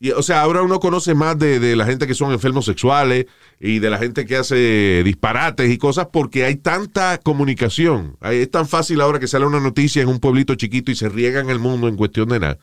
y, 0.00 0.10
o 0.10 0.22
sea, 0.22 0.42
ahora 0.42 0.62
uno 0.62 0.78
conoce 0.78 1.14
más 1.14 1.38
de, 1.38 1.58
de 1.58 1.74
la 1.74 1.84
gente 1.84 2.06
que 2.06 2.14
son 2.14 2.32
enfermos 2.32 2.66
sexuales 2.66 3.26
y 3.58 3.78
de 3.78 3.90
la 3.90 3.98
gente 3.98 4.26
que 4.26 4.36
hace 4.36 5.02
disparates 5.04 5.70
y 5.70 5.78
cosas 5.78 6.08
porque 6.12 6.44
hay 6.44 6.56
tanta 6.56 7.18
comunicación. 7.18 8.16
Es 8.20 8.50
tan 8.50 8.68
fácil 8.68 9.00
ahora 9.00 9.18
que 9.18 9.26
sale 9.26 9.46
una 9.46 9.60
noticia 9.60 10.02
en 10.02 10.08
un 10.08 10.20
pueblito 10.20 10.54
chiquito 10.54 10.90
y 10.90 10.96
se 10.96 11.08
riega 11.08 11.40
en 11.40 11.50
el 11.50 11.58
mundo 11.58 11.88
en 11.88 11.96
cuestión 11.96 12.28
de 12.28 12.40
nada. 12.40 12.58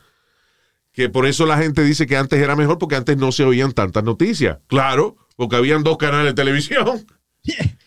Que 0.94 1.10
por 1.10 1.26
eso 1.26 1.46
la 1.46 1.58
gente 1.58 1.84
dice 1.84 2.08
que 2.08 2.16
antes 2.16 2.42
era 2.42 2.56
mejor 2.56 2.78
porque 2.78 2.96
antes 2.96 3.18
no 3.18 3.34
se 3.34 3.44
oían 3.44 3.74
tantas 3.74 4.06
noticias. 4.06 4.60
Claro, 4.68 5.18
porque 5.36 5.56
habían 5.56 5.84
dos 5.84 5.98
canales 5.98 6.28
de 6.28 6.34
televisión. 6.34 7.06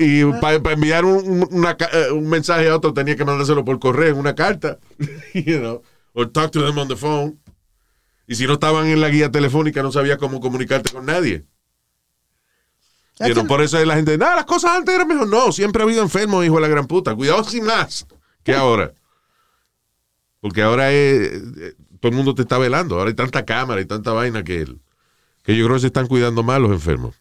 Y 0.00 0.24
para 0.40 0.54
enviar 0.72 1.04
un, 1.04 1.48
una 1.50 1.76
eh, 1.92 2.12
un 2.12 2.28
mensaje 2.28 2.68
a 2.68 2.76
otro 2.76 2.94
tenía 2.94 3.16
que 3.16 3.24
mandárselo 3.24 3.64
por 3.64 3.80
correo, 3.80 4.12
en 4.12 4.18
una 4.18 4.32
carta. 4.32 4.78
you 5.34 5.58
know, 5.58 5.82
or 6.12 6.30
talk 6.30 6.52
to 6.52 6.64
them 6.64 6.78
on 6.78 6.86
the 6.86 6.94
phone. 6.94 7.40
Y 8.28 8.36
si 8.36 8.46
no 8.46 8.52
estaban 8.52 8.86
en 8.86 9.00
la 9.00 9.08
guía 9.08 9.28
telefónica, 9.28 9.82
no 9.82 9.90
sabía 9.90 10.16
cómo 10.16 10.38
comunicarte 10.38 10.92
con 10.92 11.04
nadie. 11.04 11.46
Know, 13.18 13.44
a- 13.44 13.48
por 13.48 13.60
eso 13.60 13.84
la 13.84 13.96
gente, 13.96 14.16
nada, 14.16 14.36
las 14.36 14.44
cosas 14.44 14.76
antes 14.76 14.94
eran 14.94 15.08
mejor. 15.08 15.26
No, 15.26 15.50
siempre 15.50 15.82
ha 15.82 15.84
habido 15.84 16.02
enfermos, 16.02 16.44
hijo 16.44 16.54
de 16.54 16.60
la 16.60 16.68
gran 16.68 16.86
puta. 16.86 17.16
Cuidado 17.16 17.42
sin 17.42 17.64
más 17.64 18.06
que 18.44 18.54
ahora. 18.54 18.92
Porque 20.40 20.62
ahora 20.62 20.92
es, 20.92 21.42
eh, 21.58 21.74
todo 21.98 22.10
el 22.10 22.16
mundo 22.16 22.36
te 22.36 22.42
está 22.42 22.56
velando. 22.58 22.96
Ahora 22.98 23.08
hay 23.08 23.16
tanta 23.16 23.44
cámara 23.44 23.80
y 23.80 23.84
tanta 23.84 24.12
vaina 24.12 24.44
que, 24.44 24.66
que 25.48 25.56
yo 25.56 25.64
creo 25.64 25.76
que 25.76 25.80
se 25.80 25.86
están 25.86 26.06
cuidando 26.08 26.42
más 26.42 26.60
los 26.60 26.70
enfermos. 26.72 27.14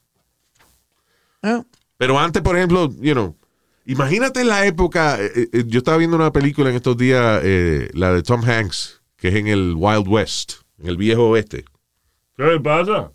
Ah, 1.41 1.63
Pero 1.95 2.19
antes, 2.19 2.41
por 2.41 2.57
ejemplo, 2.57 2.91
you 2.99 3.13
know, 3.13 3.37
imagínate 3.85 4.41
en 4.41 4.47
la 4.49 4.65
época, 4.65 5.17
eh, 5.17 5.47
eh, 5.53 5.63
yo 5.65 5.77
estaba 5.77 5.95
viendo 5.95 6.17
una 6.17 6.33
película 6.33 6.69
en 6.69 6.75
estos 6.75 6.97
días, 6.97 7.39
eh, 7.45 7.89
la 7.93 8.11
de 8.11 8.23
Tom 8.23 8.43
Hanks, 8.43 9.01
que 9.15 9.29
es 9.29 9.35
en 9.35 9.47
el 9.47 9.75
Wild 9.77 10.09
West, 10.09 10.55
en 10.77 10.87
el 10.87 10.97
viejo 10.97 11.29
oeste. 11.29 11.63
¿Qué 12.35 12.43
le 12.43 12.59
pasa? 12.59 13.13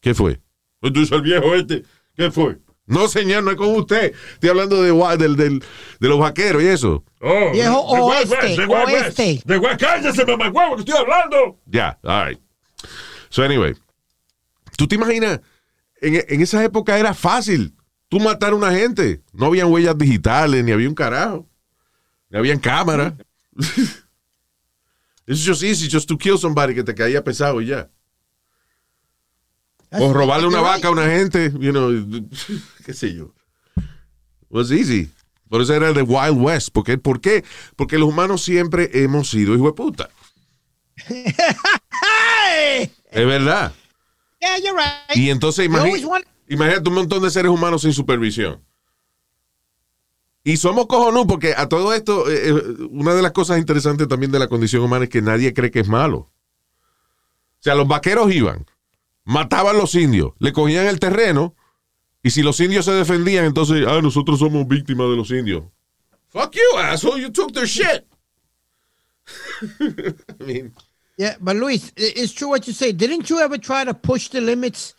¿Qué 0.00 0.14
fue? 0.14 0.40
Tú 0.80 0.90
dices 0.92 1.12
el 1.12 1.20
viejo 1.20 1.54
este. 1.54 1.82
¿Qué 2.16 2.30
fue? 2.30 2.56
No, 2.86 3.06
señor, 3.08 3.42
no 3.42 3.50
es 3.50 3.58
con 3.58 3.68
usted. 3.76 4.14
Estoy 4.32 4.48
hablando 4.48 4.82
de, 4.82 4.92
del, 5.18 5.36
del- 5.36 5.62
de 6.00 6.08
los 6.08 6.18
vaqueros 6.18 6.62
y 6.62 6.68
eso. 6.68 7.04
Oh, 7.20 7.50
Viejo 7.52 7.80
oeste, 7.80 8.34
West, 8.34 8.58
de 8.58 8.66
Wild 8.66 8.86
West. 8.86 9.18
oeste. 9.18 9.42
De 9.44 10.36
mamá 10.36 10.48
huevo, 10.50 10.76
que 10.76 10.80
estoy 10.80 10.96
hablando. 10.98 11.58
Ya, 11.66 11.98
all 12.02 12.28
right. 12.30 12.40
So, 13.28 13.42
anyway, 13.42 13.74
¿tú 14.76 14.86
te 14.86 14.94
imaginas? 14.96 15.40
En, 16.00 16.22
en 16.28 16.40
esa 16.40 16.62
época 16.64 16.98
era 16.98 17.14
fácil 17.14 17.74
tú 18.08 18.20
matar 18.20 18.52
a 18.52 18.56
una 18.56 18.72
gente. 18.72 19.22
No 19.32 19.46
habían 19.46 19.70
huellas 19.70 19.96
digitales, 19.96 20.64
ni 20.64 20.72
había 20.72 20.88
un 20.88 20.94
carajo. 20.94 21.48
Ni 22.30 22.38
habían 22.38 22.58
cámara. 22.58 23.16
It's 25.26 25.44
just 25.44 25.62
easy 25.64 25.88
just 25.90 26.08
to 26.08 26.16
kill 26.16 26.38
somebody 26.38 26.74
que 26.74 26.84
te 26.84 26.94
caía 26.94 27.22
pesado 27.22 27.60
y 27.60 27.66
ya. 27.66 27.90
O 29.90 30.12
robarle 30.12 30.48
una 30.48 30.60
vaca 30.60 30.88
a 30.88 30.90
una 30.90 31.06
gente, 31.06 31.52
you 31.58 31.70
know, 31.70 31.90
qué 32.84 32.92
sé 32.92 33.14
yo. 33.14 33.34
Was 34.48 34.70
easy. 34.70 35.10
Por 35.48 35.60
eso 35.62 35.74
era 35.74 35.88
el 35.88 35.94
de 35.94 36.02
Wild 36.02 36.40
West. 36.40 36.70
¿Por 36.72 36.84
qué? 36.84 36.98
¿Por 36.98 37.20
qué? 37.20 37.44
Porque 37.76 37.98
los 37.98 38.08
humanos 38.08 38.42
siempre 38.42 38.90
hemos 38.92 39.30
sido 39.30 39.54
hijo 39.54 39.66
de 39.66 39.72
puta. 39.72 40.10
Es 43.10 43.26
verdad. 43.26 43.72
Yeah, 44.44 44.58
you're 44.58 44.76
right. 44.76 45.16
Y 45.16 45.30
entonces 45.30 45.68
want- 45.70 46.26
imagínate 46.48 46.88
un 46.88 46.94
montón 46.94 47.22
de 47.22 47.30
seres 47.30 47.50
humanos 47.50 47.82
sin 47.82 47.92
supervisión. 47.92 48.62
Y 50.42 50.58
somos 50.58 50.86
cojonú 50.86 51.26
porque 51.26 51.54
a 51.56 51.68
todo 51.68 51.94
esto, 51.94 52.30
eh, 52.30 52.48
eh, 52.50 52.52
una 52.90 53.14
de 53.14 53.22
las 53.22 53.32
cosas 53.32 53.58
interesantes 53.58 54.06
también 54.08 54.30
de 54.30 54.38
la 54.38 54.48
condición 54.48 54.82
humana 54.82 55.04
es 55.04 55.10
que 55.10 55.22
nadie 55.22 55.54
cree 55.54 55.70
que 55.70 55.80
es 55.80 55.88
malo. 55.88 56.18
O 56.18 57.60
sea, 57.60 57.74
los 57.74 57.88
vaqueros 57.88 58.30
iban, 58.30 58.66
mataban 59.24 59.78
los 59.78 59.94
indios, 59.94 60.34
le 60.38 60.52
cogían 60.52 60.86
el 60.86 61.00
terreno 61.00 61.54
y 62.22 62.30
si 62.30 62.42
los 62.42 62.60
indios 62.60 62.84
se 62.84 62.92
defendían, 62.92 63.46
entonces, 63.46 63.86
ah, 63.88 64.00
nosotros 64.02 64.38
somos 64.38 64.68
víctimas 64.68 65.08
de 65.08 65.16
los 65.16 65.30
indios. 65.30 65.64
Fuck 66.28 66.52
you, 66.56 66.78
asshole, 66.78 67.22
you 67.22 67.30
took 67.30 67.52
their 67.52 67.66
shit. 67.66 68.04
I 69.80 70.44
mean, 70.44 70.74
Yeah, 71.16 71.36
but 71.40 71.56
Luis, 71.56 71.92
it's 71.96 72.32
true 72.34 72.48
what 72.48 72.66
you 72.66 72.72
say. 72.72 72.92
Didn't 72.92 73.28
you 73.30 73.38
ever 73.40 73.56
try 73.58 73.84
to 73.84 73.94
push 73.94 74.28
the 74.30 74.40
limits 74.40 74.94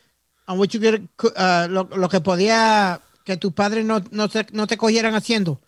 on 0.47 0.57
what 0.57 0.73
you 0.73 0.79
get, 0.79 1.01
uh, 1.35 1.67
lo, 1.69 1.89
lo 1.95 2.07
que 2.07 2.21
podía 2.21 3.01
que 3.25 3.35
tus 3.37 3.51
padres 3.53 3.83
no, 3.85 4.01
no, 4.11 4.27
se- 4.29 4.47
no 4.53 4.65
te 4.65 4.77
cogieran 4.77 5.13
haciendo? 5.15 5.59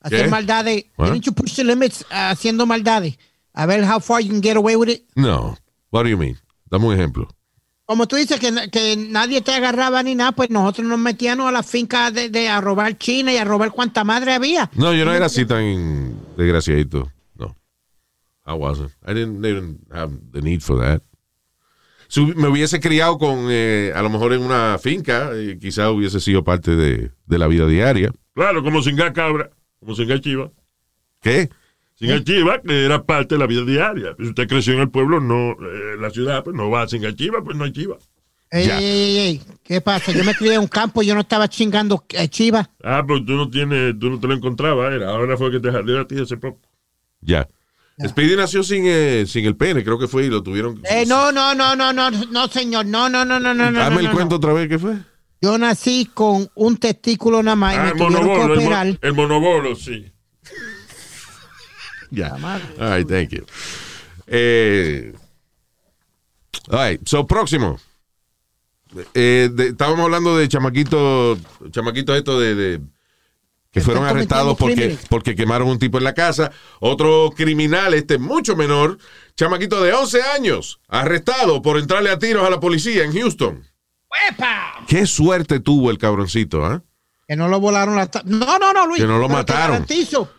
Hacer 0.00 0.24
¿Qué? 0.24 0.30
maldades. 0.30 0.84
What? 0.96 1.06
Didn't 1.12 1.24
you 1.26 1.32
push 1.32 1.56
the 1.56 1.64
limits 1.64 2.02
uh, 2.10 2.30
haciendo 2.30 2.66
maldades? 2.66 3.18
A 3.52 3.66
ver 3.66 3.82
how 3.84 3.98
far 4.00 4.20
you 4.20 4.30
can 4.30 4.40
get 4.40 4.56
away 4.56 4.76
with 4.76 4.88
it. 4.88 5.04
no. 5.16 5.56
What 5.90 6.04
do 6.04 6.08
you 6.08 6.16
mean? 6.16 6.38
Dame 6.70 6.86
un 6.86 6.94
ejemplo. 6.94 7.26
Como 7.84 8.06
tú 8.06 8.14
dices 8.14 8.38
que, 8.38 8.52
na- 8.52 8.68
que 8.68 8.94
nadie 8.96 9.40
te 9.40 9.50
agarraba 9.52 10.00
ni 10.04 10.14
nada, 10.14 10.30
pues 10.30 10.48
nosotros 10.50 10.86
nos 10.86 11.00
metíamos 11.00 11.48
a 11.48 11.50
la 11.50 11.64
finca 11.64 12.12
de, 12.12 12.28
de 12.30 12.48
a 12.48 12.60
robar 12.60 12.96
China 12.96 13.32
y 13.32 13.38
a 13.38 13.44
robar 13.44 13.72
cuanta 13.72 14.04
madre 14.04 14.32
había. 14.34 14.70
No, 14.76 14.94
yo 14.94 15.04
no 15.04 15.12
era 15.12 15.26
así 15.26 15.44
tan 15.44 16.14
desgraciadito. 16.36 17.10
No. 18.50 18.54
I 18.54 18.58
wasn't. 18.58 18.90
I 19.06 19.12
didn't 19.14 19.44
even 19.44 19.78
have 19.92 20.10
the 20.32 20.40
need 20.42 20.60
for 20.62 20.78
that. 20.80 21.02
Si 22.08 22.20
me 22.24 22.48
hubiese 22.48 22.80
criado 22.80 23.18
con, 23.18 23.46
eh, 23.50 23.92
a 23.94 24.02
lo 24.02 24.10
mejor 24.10 24.32
en 24.32 24.42
una 24.42 24.78
finca, 24.78 25.30
eh, 25.32 25.58
quizás 25.60 25.90
hubiese 25.90 26.18
sido 26.20 26.42
parte 26.42 26.74
de, 26.74 27.12
de 27.26 27.38
la 27.38 27.46
vida 27.46 27.66
diaria. 27.68 28.10
Claro, 28.34 28.62
como 28.64 28.82
singa 28.82 29.12
cabra, 29.12 29.50
como 29.78 29.94
singa 29.94 30.20
chiva. 30.20 30.50
¿Qué? 31.20 31.48
Singa 31.94 32.24
chiva, 32.24 32.60
que 32.62 32.84
era 32.84 33.04
parte 33.04 33.34
de 33.36 33.38
la 33.38 33.46
vida 33.46 33.64
diaria. 33.64 34.16
Si 34.18 34.24
usted 34.26 34.48
creció 34.48 34.72
en 34.72 34.80
el 34.80 34.90
pueblo, 34.90 35.20
no, 35.20 35.52
eh, 35.52 35.94
en 35.94 36.02
la 36.02 36.10
ciudad, 36.10 36.42
pues 36.42 36.56
no 36.56 36.68
va 36.68 36.82
a 36.82 36.88
singa 36.88 37.14
chiva, 37.14 37.44
pues 37.44 37.56
no 37.56 37.62
hay 37.64 37.72
chiva. 37.72 37.96
Ey, 38.50 38.66
Ya. 38.66 38.78
ey, 38.80 38.84
ey, 38.84 39.18
ey, 39.18 39.42
¿Qué 39.62 39.80
pasa? 39.80 40.10
Yo 40.10 40.24
me 40.24 40.34
crié 40.34 40.54
en 40.54 40.62
un 40.62 40.66
campo, 40.66 41.02
yo 41.02 41.14
no 41.14 41.20
estaba 41.20 41.46
chingando 41.46 42.02
eh, 42.08 42.26
chiva. 42.26 42.68
Ah, 42.82 43.04
pues 43.06 43.24
tú 43.24 43.34
no 43.34 43.48
tienes, 43.48 43.96
tú 44.00 44.10
no 44.10 44.18
te 44.18 44.26
lo 44.26 44.34
encontrabas, 44.34 44.92
era. 44.94 45.10
Ahora 45.10 45.36
fue 45.36 45.52
que 45.52 45.60
te 45.60 45.70
salió 45.70 46.00
a 46.00 46.08
ti 46.08 46.18
hace 46.20 46.36
poco. 46.36 46.58
Ya. 47.20 47.48
Speedy 48.08 48.36
nació 48.36 48.62
sin, 48.62 48.84
eh, 48.86 49.24
sin 49.26 49.44
el 49.44 49.56
pene, 49.56 49.84
creo 49.84 49.98
que 49.98 50.08
fue, 50.08 50.24
y 50.24 50.28
lo 50.28 50.42
tuvieron. 50.42 50.80
Eh, 50.88 51.04
no, 51.06 51.30
no, 51.32 51.54
no, 51.54 51.76
no, 51.76 51.92
no, 51.92 52.10
no, 52.10 52.48
señor. 52.48 52.86
No, 52.86 53.08
no, 53.08 53.24
no, 53.24 53.38
no, 53.38 53.52
no. 53.54 53.64
Dame 53.72 53.94
no, 53.96 54.00
el 54.00 54.06
no, 54.06 54.12
cuento 54.12 54.30
no. 54.34 54.36
otra 54.36 54.52
vez, 54.52 54.68
¿qué 54.68 54.78
fue? 54.78 54.94
Yo 55.42 55.56
nací 55.58 56.10
con 56.12 56.48
un 56.54 56.76
testículo 56.76 57.42
nada 57.42 57.56
más 57.56 57.74
y 57.74 57.78
Ah, 57.78 57.82
me 57.84 57.88
el 57.90 57.96
tuvieron 57.96 58.14
que 58.22 58.28
monobolo, 58.28 58.54
el, 58.54 58.60
mon- 58.68 58.98
el 59.02 59.12
monobolo, 59.14 59.74
sí. 59.76 60.12
Ya. 62.10 62.34
All 62.78 62.96
right, 62.98 63.06
thank 63.08 63.30
you. 63.30 63.44
Eh, 64.26 65.12
all 66.68 66.78
right, 66.90 67.00
so 67.06 67.26
próximo. 67.26 67.78
Eh, 69.14 69.48
de- 69.52 69.68
estábamos 69.68 70.00
hablando 70.04 70.36
de 70.36 70.48
chamaquito, 70.48 71.38
chamaquito 71.70 72.14
esto 72.16 72.40
de, 72.40 72.54
de 72.56 72.80
que 73.70 73.80
fueron 73.80 74.04
arrestados 74.04 74.56
porque, 74.58 74.74
crímenes. 74.74 75.06
porque 75.08 75.36
quemaron 75.36 75.68
un 75.68 75.78
tipo 75.78 75.98
en 75.98 76.04
la 76.04 76.14
casa. 76.14 76.50
Otro 76.80 77.30
criminal, 77.36 77.94
este 77.94 78.18
mucho 78.18 78.56
menor, 78.56 78.98
chamaquito 79.36 79.82
de 79.82 79.92
11 79.92 80.22
años, 80.22 80.80
arrestado 80.88 81.62
por 81.62 81.78
entrarle 81.78 82.10
a 82.10 82.18
tiros 82.18 82.44
a 82.44 82.50
la 82.50 82.58
policía 82.58 83.04
en 83.04 83.12
Houston. 83.12 83.64
¡Epa! 84.28 84.84
Qué 84.88 85.06
suerte 85.06 85.60
tuvo 85.60 85.90
el 85.90 85.98
cabroncito, 85.98 86.64
¿ah? 86.64 86.82
Que 87.28 87.36
no 87.36 87.46
lo 87.46 87.60
volaron 87.60 87.94
la... 87.94 88.10
No, 88.24 88.58
no, 88.58 88.72
no, 88.72 88.86
Luis. 88.86 89.00
Que 89.00 89.06
no 89.06 89.18
lo 89.18 89.28
mataron. 89.28 89.86
Te 89.86 89.94
garantizo, 89.94 90.30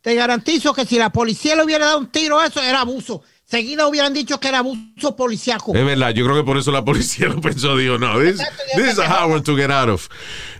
te 0.00 0.14
garantizo 0.14 0.72
que 0.72 0.86
si 0.86 0.98
la 0.98 1.10
policía 1.10 1.54
le 1.54 1.64
hubiera 1.64 1.84
dado 1.84 1.98
un 1.98 2.06
tiro 2.06 2.38
a 2.38 2.46
eso, 2.46 2.62
era 2.62 2.80
abuso. 2.80 3.22
Seguida 3.50 3.86
hubieran 3.88 4.12
dicho 4.12 4.38
que 4.38 4.48
era 4.48 4.58
abuso 4.58 5.16
policiaco. 5.16 5.74
Es 5.74 5.82
verdad, 5.82 6.10
yo 6.10 6.24
creo 6.26 6.36
que 6.36 6.44
por 6.44 6.58
eso 6.58 6.70
la 6.70 6.84
policía 6.84 7.28
lo 7.34 7.40
pensó, 7.40 7.78
dijo, 7.78 7.96
no, 7.98 8.20
this, 8.20 8.36
this 8.76 8.92
is 8.92 8.98
a 8.98 9.24
one 9.24 9.40
to 9.42 9.56
get 9.56 9.70
out 9.70 9.88
of. 9.88 10.06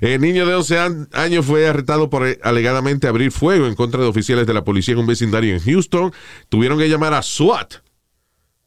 El 0.01 0.23
niño 0.23 0.47
de 0.47 0.55
11 0.55 0.79
an- 0.79 1.09
años 1.13 1.45
fue 1.45 1.69
arrestado 1.69 2.09
por 2.09 2.27
eh, 2.27 2.39
alegadamente 2.43 3.07
abrir 3.07 3.31
fuego 3.31 3.67
en 3.67 3.75
contra 3.75 4.01
de 4.01 4.07
oficiales 4.07 4.47
de 4.47 4.55
la 4.55 4.65
policía 4.65 4.95
en 4.95 5.01
un 5.01 5.07
vecindario 5.07 5.55
en 5.55 5.61
Houston. 5.61 6.15
Tuvieron 6.49 6.79
que 6.79 6.89
llamar 6.89 7.13
a 7.13 7.21
SWAT 7.23 7.75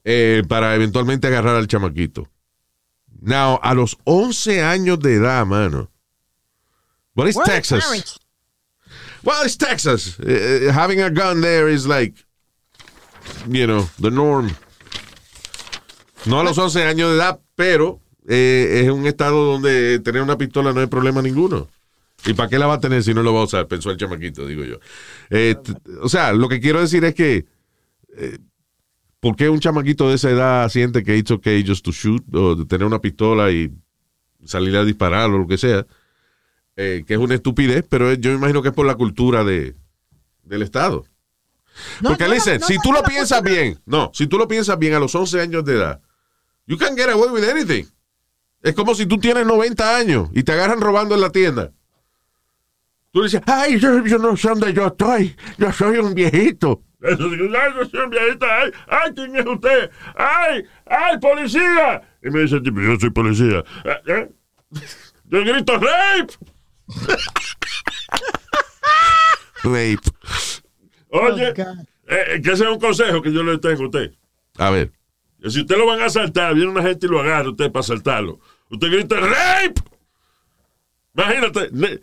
eh, 0.03 0.43
para 0.47 0.75
eventualmente 0.75 1.25
agarrar 1.25 1.55
al 1.55 1.65
chamaquito. 1.67 2.27
Now, 3.21 3.60
a 3.63 3.73
los 3.73 3.97
11 4.03 4.62
años 4.62 4.99
de 4.99 5.15
edad, 5.15 5.47
mano. 5.47 5.89
What 7.15 7.27
is 7.27 7.38
Texas? 7.43 8.19
Well, 9.23 9.43
it's 9.45 9.57
Texas. 9.57 10.19
Uh, 10.19 10.71
having 10.71 11.01
a 11.01 11.10
gun 11.10 11.41
there 11.41 11.71
is 11.71 11.88
like, 11.88 12.13
you 13.47 13.65
know, 13.65 13.88
the 14.01 14.12
norm. 14.12 14.49
No 16.25 16.39
a 16.39 16.43
los 16.43 16.57
11 16.57 16.84
años 16.84 17.10
de 17.10 17.15
edad, 17.17 17.39
pero 17.55 17.99
eh, 18.27 18.81
es 18.84 18.89
un 18.91 19.07
estado 19.07 19.43
donde 19.45 19.99
tener 19.99 20.21
una 20.21 20.38
pistola 20.38 20.73
no 20.73 20.79
hay 20.79 20.88
problema 20.88 21.21
ninguno. 21.21 21.67
¿Y 22.25 22.34
para 22.36 22.49
qué 22.49 22.60
la 22.60 22.67
va 22.67 22.75
a 22.75 22.79
tener 22.79 23.01
si 23.03 23.13
no 23.15 23.23
lo 23.23 23.34
va 23.34 23.41
a 23.41 23.45
usar? 23.45 23.67
Pensó 23.67 23.89
el 23.89 23.97
chamaquito, 23.97 24.45
digo 24.45 24.63
yo. 24.63 24.77
T- 25.55 25.73
o 26.01 26.07
sea, 26.07 26.31
lo 26.34 26.47
que 26.47 26.60
quiero 26.60 26.79
decir 26.79 27.03
es 27.03 27.15
que, 27.15 27.45
eh, 28.15 28.38
¿por 29.19 29.36
qué 29.36 29.49
un 29.49 29.60
chamaquito 29.60 30.07
de 30.07 30.15
esa 30.15 30.29
edad 30.29 30.69
siente 30.69 31.03
que 31.03 31.17
it's 31.17 31.31
okay 31.31 31.65
just 31.65 31.84
to 31.84 31.91
shoot 31.91 32.23
o 32.36 32.67
tener 32.67 32.86
una 32.86 32.99
pistola 33.01 33.51
y 33.51 33.71
salir 34.45 34.75
a 34.77 34.86
disparar 34.86 35.31
o 35.31 35.39
lo 35.39 35.47
que 35.47 35.57
sea? 35.57 35.86
eh, 36.77 37.03
que 37.05 37.13
es 37.15 37.19
una 37.19 37.36
estupidez, 37.36 37.86
pero 37.88 38.13
yo 38.13 38.31
me 38.31 38.38
imagino 38.38 38.62
que 38.62 38.69
es 38.69 38.73
por 38.73 38.86
la 38.86 38.95
cultura 38.95 39.43
de, 39.43 39.75
del 40.43 40.62
Estado. 40.62 41.05
No, 42.01 42.10
Porque, 42.10 42.25
no, 42.25 42.34
listen, 42.34 42.60
no, 42.60 42.67
si 42.67 42.75
no, 42.75 42.81
tú 42.84 42.91
no, 42.91 42.99
lo 42.99 43.03
piensas 43.03 43.41
bien, 43.41 43.79
no, 43.86 44.12
si 44.13 44.27
tú 44.27 44.38
lo 44.38 44.47
piensas 44.47 44.77
bien 44.77 44.93
a 44.93 44.99
los 44.99 45.13
11 45.13 45.41
años 45.41 45.65
de 45.65 45.75
edad, 45.75 46.01
you 46.67 46.77
can 46.77 46.95
get 46.95 47.10
away 47.10 47.29
with 47.29 47.43
anything. 47.43 47.86
Es 48.62 48.75
como 48.75 48.93
si 48.93 49.05
tú 49.05 49.17
tienes 49.17 49.45
90 49.45 49.97
años 49.97 50.29
y 50.34 50.43
te 50.43 50.51
agarran 50.51 50.81
robando 50.81 51.15
en 51.15 51.21
la 51.21 51.31
tienda. 51.31 51.71
Tú 53.12 53.19
le 53.19 53.25
dices, 53.25 53.41
ay, 53.45 53.79
yo, 53.79 54.05
yo 54.05 54.17
no 54.19 54.38
sé 54.38 54.49
dónde 54.49 54.73
yo 54.73 54.88
estoy, 54.88 55.36
yo 55.57 55.71
soy 55.71 55.97
un 55.97 56.13
viejito. 56.13 56.84
Ay, 57.03 57.17
yo 57.17 57.86
soy 57.89 58.01
un 58.03 58.12
viejito, 58.12 58.45
ay, 58.45 58.71
ay, 58.88 59.12
¿quién 59.15 59.36
es 59.36 59.45
usted? 59.47 59.89
Ay, 60.15 60.63
ay, 60.86 61.17
policía. 61.19 61.99
Y 62.21 62.29
me 62.29 62.41
dice 62.41 62.57
el 62.57 62.63
tipo, 62.63 62.79
yo 62.79 62.95
soy 62.99 63.10
policía. 63.10 63.63
Eh, 63.84 64.01
eh. 64.05 64.29
Yo 65.25 65.39
grito, 65.39 65.79
rape. 65.79 66.36
Rape. 69.63 69.99
Oye, 71.12 71.54
eh, 72.08 72.41
que 72.43 72.52
ese 72.52 72.63
es 72.63 72.69
un 72.69 72.80
consejo 72.80 73.21
que 73.21 73.32
yo 73.32 73.43
le 73.43 73.58
tengo 73.60 73.84
a 73.84 73.86
usted. 73.86 74.12
A 74.58 74.69
ver, 74.69 74.91
si 75.47 75.62
usted 75.62 75.78
lo 75.78 75.86
van 75.86 76.02
a 76.02 76.06
asaltar, 76.06 76.54
viene 76.56 76.71
una 76.71 76.82
gente 76.84 77.06
y 77.06 77.10
lo 77.10 77.19
agarra 77.19 77.50
usted 77.50 77.71
para 77.71 77.82
asaltarlo. 77.82 78.39
Usted 78.69 78.88
grita 78.89 79.19
¡Rape! 79.19 79.82
Imagínate, 81.13 81.69
ni- 81.74 82.00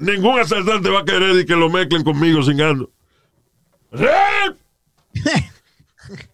ningún 0.12 0.38
asaltante 0.38 0.88
va 0.88 1.00
a 1.00 1.04
querer 1.04 1.36
y 1.40 1.44
que 1.44 1.56
lo 1.56 1.68
mezclen 1.68 2.04
conmigo 2.04 2.42
cingando. 2.42 2.90
¡Rape! 3.90 4.56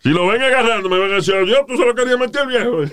Si 0.01 0.09
lo 0.09 0.27
ven 0.27 0.43
agarrando, 0.43 0.88
me 0.88 0.99
van 0.99 1.12
a 1.12 1.17
decir, 1.17 1.35
Dios, 1.45 1.61
tú 1.69 1.77
solo 1.77 1.95
querías 1.95 2.19
meter 2.19 2.47
viejo. 2.49 2.81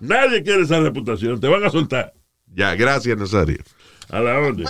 Nadie 0.00 0.42
quiere 0.42 0.62
esa 0.62 0.78
reputación, 0.78 1.40
te 1.40 1.48
van 1.48 1.64
a 1.64 1.70
soltar. 1.70 2.12
ya, 2.54 2.74
gracias, 2.74 3.16
Nazario. 3.16 3.58
A 4.10 4.20
la 4.20 4.38
orden. 4.38 4.66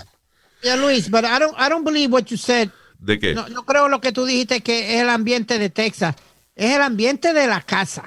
Yeah, 0.65 0.77
Luis, 0.77 1.11
but 1.11 1.25
I 1.25 1.39
don't, 1.39 1.55
I 1.59 1.69
don't 1.69 1.85
believe 1.85 2.11
what 2.11 2.25
you 2.31 2.39
said. 2.39 2.71
¿De 2.99 3.19
qué? 3.19 3.35
No, 3.35 3.47
no 3.49 3.65
creo 3.67 3.89
lo 3.89 4.01
que 4.01 4.13
tú 4.13 4.25
dijiste 4.25 4.63
que 4.63 4.95
es 4.95 5.03
el 5.03 5.11
ambiente 5.11 5.59
de 5.59 5.69
Texas. 5.69 6.17
Es 6.57 6.75
el 6.75 6.81
ambiente 6.81 7.35
de 7.35 7.47
la 7.47 7.61
casa. 7.61 8.05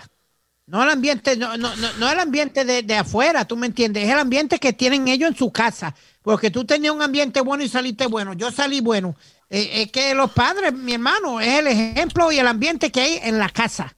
No 0.65 0.83
el 0.83 0.89
ambiente, 0.89 1.37
no, 1.37 1.55
no, 1.55 1.75
no, 1.75 1.93
no 1.93 2.11
el 2.11 2.19
ambiente 2.19 2.65
de, 2.65 2.81
de 2.81 2.95
afuera, 2.95 3.45
tú 3.45 3.55
me 3.55 3.67
entiendes. 3.67 4.05
Es 4.05 4.09
el 4.11 4.19
ambiente 4.19 4.57
que 4.59 4.73
tienen 4.73 5.07
ellos 5.07 5.29
en 5.29 5.37
su 5.37 5.51
casa. 5.51 5.95
Porque 6.23 6.49
tú 6.49 6.65
tenías 6.65 6.93
un 6.93 7.01
ambiente 7.01 7.41
bueno 7.41 7.63
y 7.63 7.69
saliste 7.69 8.07
bueno. 8.07 8.33
Yo 8.33 8.51
salí 8.51 8.81
bueno. 8.81 9.15
Eh, 9.49 9.83
es 9.83 9.91
que 9.91 10.13
los 10.15 10.31
padres, 10.31 10.73
mi 10.73 10.93
hermano, 10.93 11.39
es 11.39 11.59
el 11.59 11.67
ejemplo 11.67 12.31
y 12.31 12.39
el 12.39 12.47
ambiente 12.47 12.91
que 12.91 13.01
hay 13.01 13.19
en 13.21 13.37
la 13.37 13.49
casa. 13.49 13.95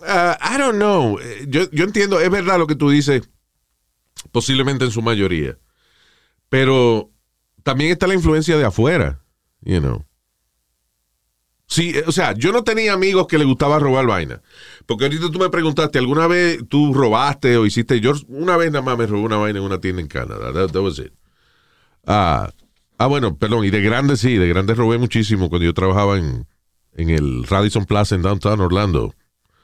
Uh, 0.00 0.32
I 0.42 0.58
don't 0.58 0.76
know. 0.76 1.18
Eh, 1.20 1.46
Yo, 1.48 1.70
yo 1.70 1.84
entiendo, 1.84 2.18
es 2.20 2.30
verdad 2.30 2.58
lo 2.58 2.66
que 2.66 2.74
tú 2.74 2.88
dices, 2.88 3.28
posiblemente 4.32 4.84
en 4.86 4.90
su 4.92 5.02
mayoría. 5.02 5.58
Pero 6.48 7.10
también 7.68 7.90
está 7.90 8.06
la 8.06 8.14
influencia 8.14 8.56
de 8.56 8.64
afuera, 8.64 9.20
you 9.60 9.78
know. 9.78 10.02
Sí, 11.66 11.92
eh, 11.94 12.04
o 12.06 12.12
sea, 12.12 12.32
yo 12.32 12.50
no 12.50 12.64
tenía 12.64 12.94
amigos 12.94 13.26
que 13.26 13.36
le 13.36 13.44
gustaba 13.44 13.78
robar 13.78 14.06
vaina. 14.06 14.40
Porque 14.86 15.04
ahorita 15.04 15.30
tú 15.30 15.38
me 15.38 15.50
preguntaste, 15.50 15.98
¿alguna 15.98 16.26
vez 16.26 16.60
tú 16.66 16.94
robaste 16.94 17.58
o 17.58 17.66
hiciste? 17.66 18.00
Yo 18.00 18.14
una 18.28 18.56
vez 18.56 18.72
nada 18.72 18.82
más 18.82 18.96
me 18.96 19.06
robé 19.06 19.20
una 19.20 19.36
vaina 19.36 19.58
en 19.58 19.66
una 19.66 19.82
tienda 19.82 20.00
en 20.00 20.08
Canadá. 20.08 20.50
That, 20.50 20.70
that 20.70 20.80
was 20.80 20.98
it. 20.98 21.12
Ah, 22.06 22.50
ah, 22.96 23.06
bueno, 23.06 23.36
perdón, 23.36 23.66
y 23.66 23.70
de 23.70 23.82
grande 23.82 24.16
sí, 24.16 24.36
de 24.36 24.48
grande 24.48 24.72
robé 24.72 24.96
muchísimo 24.96 25.50
cuando 25.50 25.66
yo 25.66 25.74
trabajaba 25.74 26.16
en, 26.16 26.46
en 26.94 27.10
el 27.10 27.44
Radisson 27.44 27.84
Plaza 27.84 28.14
en 28.14 28.22
Downtown 28.22 28.62
Orlando. 28.62 29.14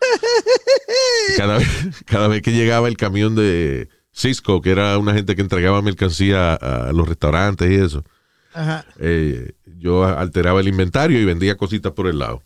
Cada 1.39 1.57
vez, 1.57 1.69
cada 2.05 2.29
vez 2.29 2.43
que 2.43 2.53
llegaba 2.53 2.87
el 2.87 2.99
camión 2.99 3.35
de 3.35 3.89
Cisco, 4.15 4.61
que 4.61 4.71
era 4.71 4.97
una 4.99 5.13
gente 5.13 5.35
que 5.35 5.43
entregaba 5.43 5.83
mercancía 5.83 6.55
a, 6.55 6.93
los 6.93 7.09
restaurantes 7.09 7.71
y 7.71 7.75
eso, 7.75 8.05
Ajá. 8.53 8.87
eh, 8.99 9.53
yo 9.79 10.05
alteraba 10.05 10.61
el 10.61 10.69
inventario 10.69 11.21
y 11.21 11.25
vendía 11.25 11.57
cositas 11.57 11.93
por 11.93 12.07
el 12.07 12.19
lado. 12.21 12.43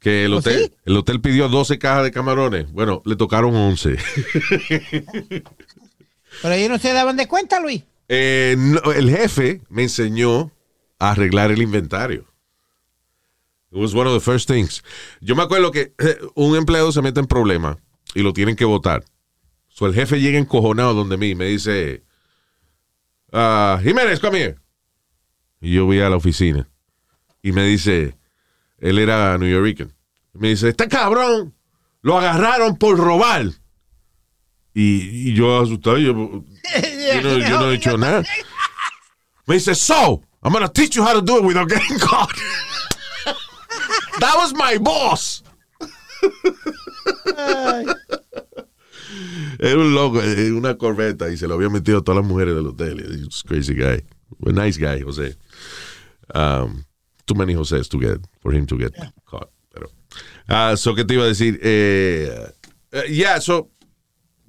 Que 0.00 0.24
el 0.26 0.34
¿Oh, 0.34 0.38
hotel, 0.38 0.64
sí? 0.64 0.72
el 0.84 0.96
hotel 0.96 1.20
pidió 1.20 1.48
12 1.48 1.78
cajas 1.78 2.04
de 2.04 2.10
camarones. 2.10 2.70
Bueno, 2.72 3.00
le 3.06 3.16
tocaron 3.16 3.54
11. 3.54 3.96
Pero 6.42 6.54
ellos 6.54 6.70
no 6.70 6.78
se 6.78 6.92
daban 6.92 7.16
de 7.16 7.26
cuenta, 7.26 7.60
Luis. 7.60 7.84
Eh, 8.08 8.56
no, 8.58 8.92
el 8.92 9.08
jefe 9.08 9.62
me 9.70 9.84
enseñó 9.84 10.50
a 10.98 11.12
arreglar 11.12 11.50
el 11.52 11.62
inventario. 11.62 12.26
It 13.70 13.78
was 13.78 13.94
one 13.94 14.06
of 14.08 14.14
the 14.14 14.20
first 14.20 14.48
things. 14.48 14.82
Yo 15.20 15.34
me 15.34 15.42
acuerdo 15.42 15.70
que 15.70 15.94
eh, 15.98 16.18
un 16.34 16.54
empleado 16.56 16.92
se 16.92 17.00
mete 17.00 17.20
en 17.20 17.26
problema 17.26 17.78
y 18.14 18.20
lo 18.22 18.32
tienen 18.32 18.56
que 18.56 18.64
votar. 18.64 19.04
So 19.74 19.86
el 19.86 19.94
jefe 19.94 20.20
llega 20.20 20.38
encojonado 20.38 20.94
donde 20.94 21.16
mí 21.16 21.30
y 21.30 21.34
me 21.34 21.46
dice, 21.46 22.04
ah, 23.32 23.80
Jiménez, 23.82 24.20
come 24.20 24.38
here. 24.38 24.56
Y 25.60 25.74
yo 25.74 25.84
voy 25.84 25.98
a 25.98 26.08
la 26.08 26.14
oficina 26.14 26.68
y 27.42 27.50
me 27.50 27.64
dice, 27.64 28.16
él 28.78 29.00
era 29.00 29.36
New 29.36 29.50
Yorker. 29.50 29.92
Me 30.34 30.50
dice, 30.50 30.68
este 30.68 30.86
cabrón 30.86 31.56
lo 32.02 32.16
agarraron 32.16 32.76
por 32.76 32.96
robar. 32.96 33.46
Y, 34.74 35.30
y 35.30 35.34
yo 35.34 35.60
asustado, 35.60 35.98
yo, 35.98 36.12
yo 36.12 37.22
no, 37.22 37.38
yo 37.38 37.60
no 37.60 37.70
he 37.72 37.74
hecho 37.74 37.98
nada. 37.98 38.22
Me 39.46 39.56
dice, 39.56 39.74
so, 39.74 40.22
I'm 40.40 40.52
gonna 40.52 40.68
teach 40.68 40.94
you 40.94 41.02
how 41.02 41.14
to 41.14 41.20
do 41.20 41.38
it 41.38 41.44
without 41.44 41.68
getting 41.68 41.98
caught. 41.98 42.30
That 44.20 44.36
was 44.36 44.54
my 44.54 44.78
boss. 44.78 45.42
Era 49.64 49.78
un 49.78 49.94
loco, 49.94 50.22
eh, 50.22 50.52
una 50.52 50.76
corbeta 50.76 51.30
y 51.30 51.36
se 51.36 51.48
lo 51.48 51.54
había 51.54 51.70
metido 51.70 51.98
a 51.98 52.02
todas 52.02 52.20
las 52.20 52.28
mujeres 52.28 52.54
del 52.54 52.66
hotel. 52.66 53.00
A 53.00 53.48
crazy 53.48 53.74
guy. 53.74 54.04
A 54.46 54.52
nice 54.52 54.78
guy, 54.78 55.02
José. 55.02 55.36
Um, 56.34 56.84
too 57.24 57.34
many 57.34 57.54
Josés 57.54 57.88
to 57.88 57.98
get, 57.98 58.20
for 58.40 58.54
him 58.54 58.66
to 58.66 58.76
get 58.76 58.92
caught. 59.24 59.48
Pero, 59.72 59.90
ah, 60.48 60.76
so, 60.76 60.94
¿qué 60.94 61.04
te 61.04 61.14
iba 61.14 61.24
a 61.24 61.28
decir? 61.28 61.58
Eh, 61.62 62.52
eh, 62.92 63.08
yeah, 63.08 63.40
so, 63.40 63.70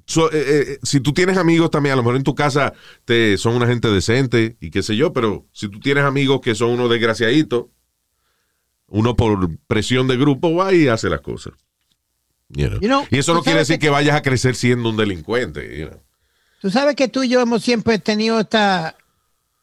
So, 0.08 0.32
eh, 0.32 0.43
eh, 0.73 0.80
si 0.84 0.99
tú 0.99 1.13
tienes 1.13 1.38
amigos 1.38 1.71
también, 1.71 1.93
a 1.93 1.95
lo 1.95 2.04
mejor 2.04 2.15
en 2.15 2.23
tu 2.23 2.36
casa 2.36 2.73
te, 3.06 3.38
son 3.38 3.56
una 3.56 3.65
gente 3.65 3.88
decente 3.88 4.56
y 4.60 4.69
qué 4.69 4.84
sé 4.84 4.95
yo, 4.95 5.13
pero 5.13 5.47
si 5.51 5.67
tú 5.67 5.80
tienes 5.80 6.04
amigos 6.04 6.41
que 6.41 6.54
son 6.54 6.69
unos 6.71 6.91
desgraciaditos, 6.91 7.65
uno 8.88 9.15
por 9.15 9.49
presión 9.65 10.08
de 10.08 10.17
grupo 10.17 10.54
va 10.54 10.73
y 10.73 10.88
hace 10.88 11.10
las 11.10 11.21
cosas. 11.21 11.54
You 12.49 12.67
know. 12.69 12.79
You 12.79 12.88
know, 12.88 13.08
y 13.10 13.17
eso 13.17 13.34
no 13.34 13.41
quiere 13.43 13.60
decir 13.60 13.75
que- 13.79 13.88
que 13.88 13.89
vayas 13.89 14.15
a 14.15 14.21
crecer 14.21 14.55
siendo 14.55 14.89
un 14.89 14.97
delincuente. 14.97 15.77
you 15.79 15.88
know. 15.88 15.99
Tú 16.62 16.69
sabes 16.71 16.95
que 16.95 17.08
tú 17.08 17.23
y 17.23 17.29
yo 17.29 17.41
hemos 17.41 17.63
siempre 17.63 17.99
tenido 17.99 18.39
esta 18.39 18.95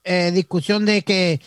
eh, 0.05 0.31
discusión 0.33 0.85
de 0.85 1.03
que 1.03 1.41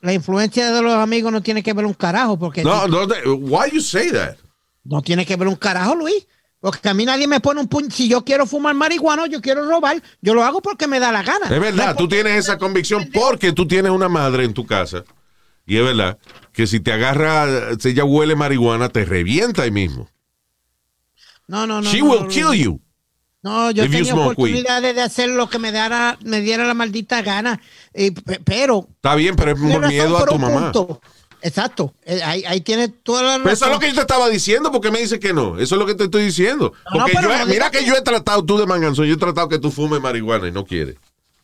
la 0.00 0.12
influencia 0.12 0.70
de 0.70 0.82
los 0.82 0.94
amigos 0.94 1.32
no 1.32 1.42
tiene 1.42 1.62
que 1.62 1.72
ver 1.72 1.86
un 1.86 1.94
carajo, 1.94 2.38
porque 2.38 2.62
No, 2.62 2.86
no, 2.88 3.06
why 3.36 3.70
you 3.72 3.80
say 3.80 4.10
that? 4.12 4.36
no 4.84 5.00
tiene 5.00 5.24
que 5.24 5.36
ver 5.36 5.48
un 5.48 5.56
carajo, 5.56 5.94
Luis. 5.94 6.26
Porque 6.60 6.88
a 6.88 6.94
mí 6.94 7.04
nadie 7.04 7.26
me 7.26 7.40
pone 7.40 7.60
un 7.60 7.66
puño. 7.68 7.88
Si 7.90 8.08
yo 8.08 8.24
quiero 8.24 8.46
fumar 8.46 8.74
marihuana, 8.74 9.26
yo 9.26 9.40
quiero 9.40 9.68
robar, 9.68 10.00
yo 10.20 10.32
lo 10.34 10.44
hago 10.44 10.60
porque 10.62 10.86
me 10.86 11.00
da 11.00 11.10
la 11.10 11.22
gana. 11.24 11.46
Es 11.52 11.60
verdad, 11.60 11.96
tú 11.96 12.06
tienes 12.06 12.36
esa 12.38 12.56
convicción 12.58 13.08
porque 13.12 13.52
tú 13.52 13.66
tienes 13.66 13.90
una 13.90 14.08
madre 14.08 14.44
en 14.44 14.54
tu 14.54 14.64
casa. 14.64 15.02
Y 15.66 15.76
es 15.78 15.82
verdad 15.84 16.18
que 16.52 16.66
si 16.68 16.78
te 16.80 16.92
agarra, 16.92 17.74
si 17.80 17.88
ella 17.90 18.04
huele 18.04 18.36
marihuana, 18.36 18.88
te 18.90 19.04
revienta 19.04 19.62
ahí 19.62 19.70
mismo. 19.72 20.08
No, 21.52 21.66
no, 21.66 21.82
no. 21.82 21.90
She 21.90 21.98
no, 22.00 22.06
will 22.10 22.22
no, 22.22 22.28
kill 22.28 22.54
you. 22.54 22.80
No, 23.42 23.70
yo 23.72 23.82
tenía 23.90 24.14
weed. 24.14 24.22
oportunidades 24.22 24.94
de 24.94 25.02
hacer 25.02 25.28
lo 25.28 25.48
que 25.50 25.58
me 25.58 25.70
diera, 25.70 26.16
me 26.24 26.40
diera 26.40 26.64
la 26.64 26.72
maldita 26.74 27.20
gana. 27.22 27.60
Pe- 27.92 28.40
pero. 28.44 28.88
Está 28.96 29.14
bien, 29.16 29.36
pero 29.36 29.52
es 29.52 29.60
por 29.60 29.86
miedo 29.88 30.16
a 30.16 30.24
tu 30.24 30.38
mamá. 30.38 30.72
punto. 30.72 31.00
Exacto. 31.42 31.92
Eh, 32.04 32.22
Ahí, 32.24 32.44
ahí 32.46 32.60
tiene 32.60 32.88
toda 32.88 33.22
la 33.22 33.28
razón. 33.30 33.42
Pero 33.42 33.54
eso 33.54 33.64
es 33.66 33.72
lo 33.72 33.78
que 33.80 33.88
yo 33.88 33.94
te 33.96 34.00
estaba 34.00 34.28
diciendo, 34.30 34.70
porque 34.72 34.90
me 34.90 35.00
dice 35.00 35.18
que 35.20 35.32
no. 35.34 35.58
Eso 35.58 35.74
es 35.74 35.78
lo 35.78 35.86
que 35.86 35.94
te 35.94 36.04
estoy 36.04 36.24
diciendo. 36.24 36.72
No, 36.94 37.00
Porque 37.00 37.12
yo 37.20 37.46
mira 37.46 37.70
que 37.70 37.80
que- 37.80 37.84
yo 37.84 37.94
he 37.96 38.00
tratado, 38.02 38.44
tú 38.46 38.56
de 38.58 38.64
manganzón, 38.66 39.06
yo 39.06 39.14
he 39.14 39.18
tratado 39.18 39.48
que 39.48 39.58
tú 39.58 39.70
fumes 39.70 40.00
marihuana 40.00 40.48
y 40.48 40.52
no 40.52 40.64
quieres. 40.64 40.96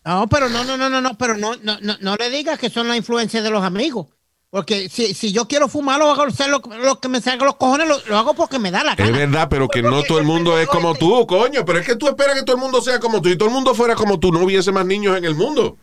No, 0.06 0.26
pero 0.28 0.48
no, 0.48 0.64
no, 0.64 0.76
no, 0.78 0.88
no, 0.88 1.00
no, 1.02 1.18
pero 1.18 1.36
no, 1.36 1.54
no, 1.62 1.76
no, 1.82 1.96
no 2.00 2.16
le 2.16 2.30
digas 2.30 2.58
que 2.58 2.70
son 2.70 2.88
la 2.88 2.96
influencia 2.96 3.42
de 3.42 3.50
los 3.50 3.62
amigos. 3.62 4.06
Porque 4.50 4.88
si, 4.88 5.12
si 5.12 5.30
yo 5.32 5.46
quiero 5.46 5.68
fumar, 5.68 5.98
lo 5.98 6.10
hago 6.10 6.22
hacer 6.22 6.48
lo, 6.48 6.60
lo 6.82 7.00
que 7.00 7.08
me 7.08 7.20
salga 7.20 7.44
los 7.44 7.56
cojones, 7.56 7.86
lo, 7.86 7.98
lo 8.06 8.16
hago 8.16 8.32
porque 8.34 8.58
me 8.58 8.70
da 8.70 8.82
la 8.82 8.92
Es 8.92 8.96
gana. 8.98 9.10
verdad, 9.18 9.48
pero 9.50 9.68
que 9.68 9.82
no 9.82 10.02
todo 10.04 10.18
el 10.18 10.24
mundo 10.24 10.58
es 10.58 10.66
como 10.68 10.94
tú, 10.94 11.26
coño. 11.26 11.64
Pero 11.66 11.78
es 11.80 11.86
que 11.86 11.96
tú 11.96 12.08
esperas 12.08 12.34
que 12.38 12.44
todo 12.44 12.56
el 12.56 12.62
mundo 12.62 12.80
sea 12.80 12.98
como 12.98 13.20
tú. 13.20 13.28
Y 13.28 13.36
todo 13.36 13.48
el 13.50 13.54
mundo 13.54 13.74
fuera 13.74 13.94
como 13.94 14.18
tú, 14.18 14.32
no 14.32 14.40
hubiese 14.40 14.72
más 14.72 14.86
niños 14.86 15.16
en 15.18 15.24
el 15.26 15.34
mundo. 15.34 15.76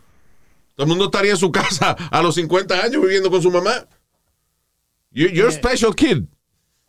Todo 0.75 0.86
el 0.86 0.89
mundo 0.89 1.06
estaría 1.06 1.32
en 1.32 1.38
su 1.38 1.51
casa 1.54 1.91
a 1.91 2.21
los 2.23 2.34
50 2.36 2.73
años 2.82 3.01
viviendo 3.04 3.30
con 3.30 3.41
su 3.41 3.51
mamá. 3.51 3.88
You- 5.12 5.30
You're 5.30 5.49
a 5.49 5.51
special 5.51 5.93
kid. 5.95 6.23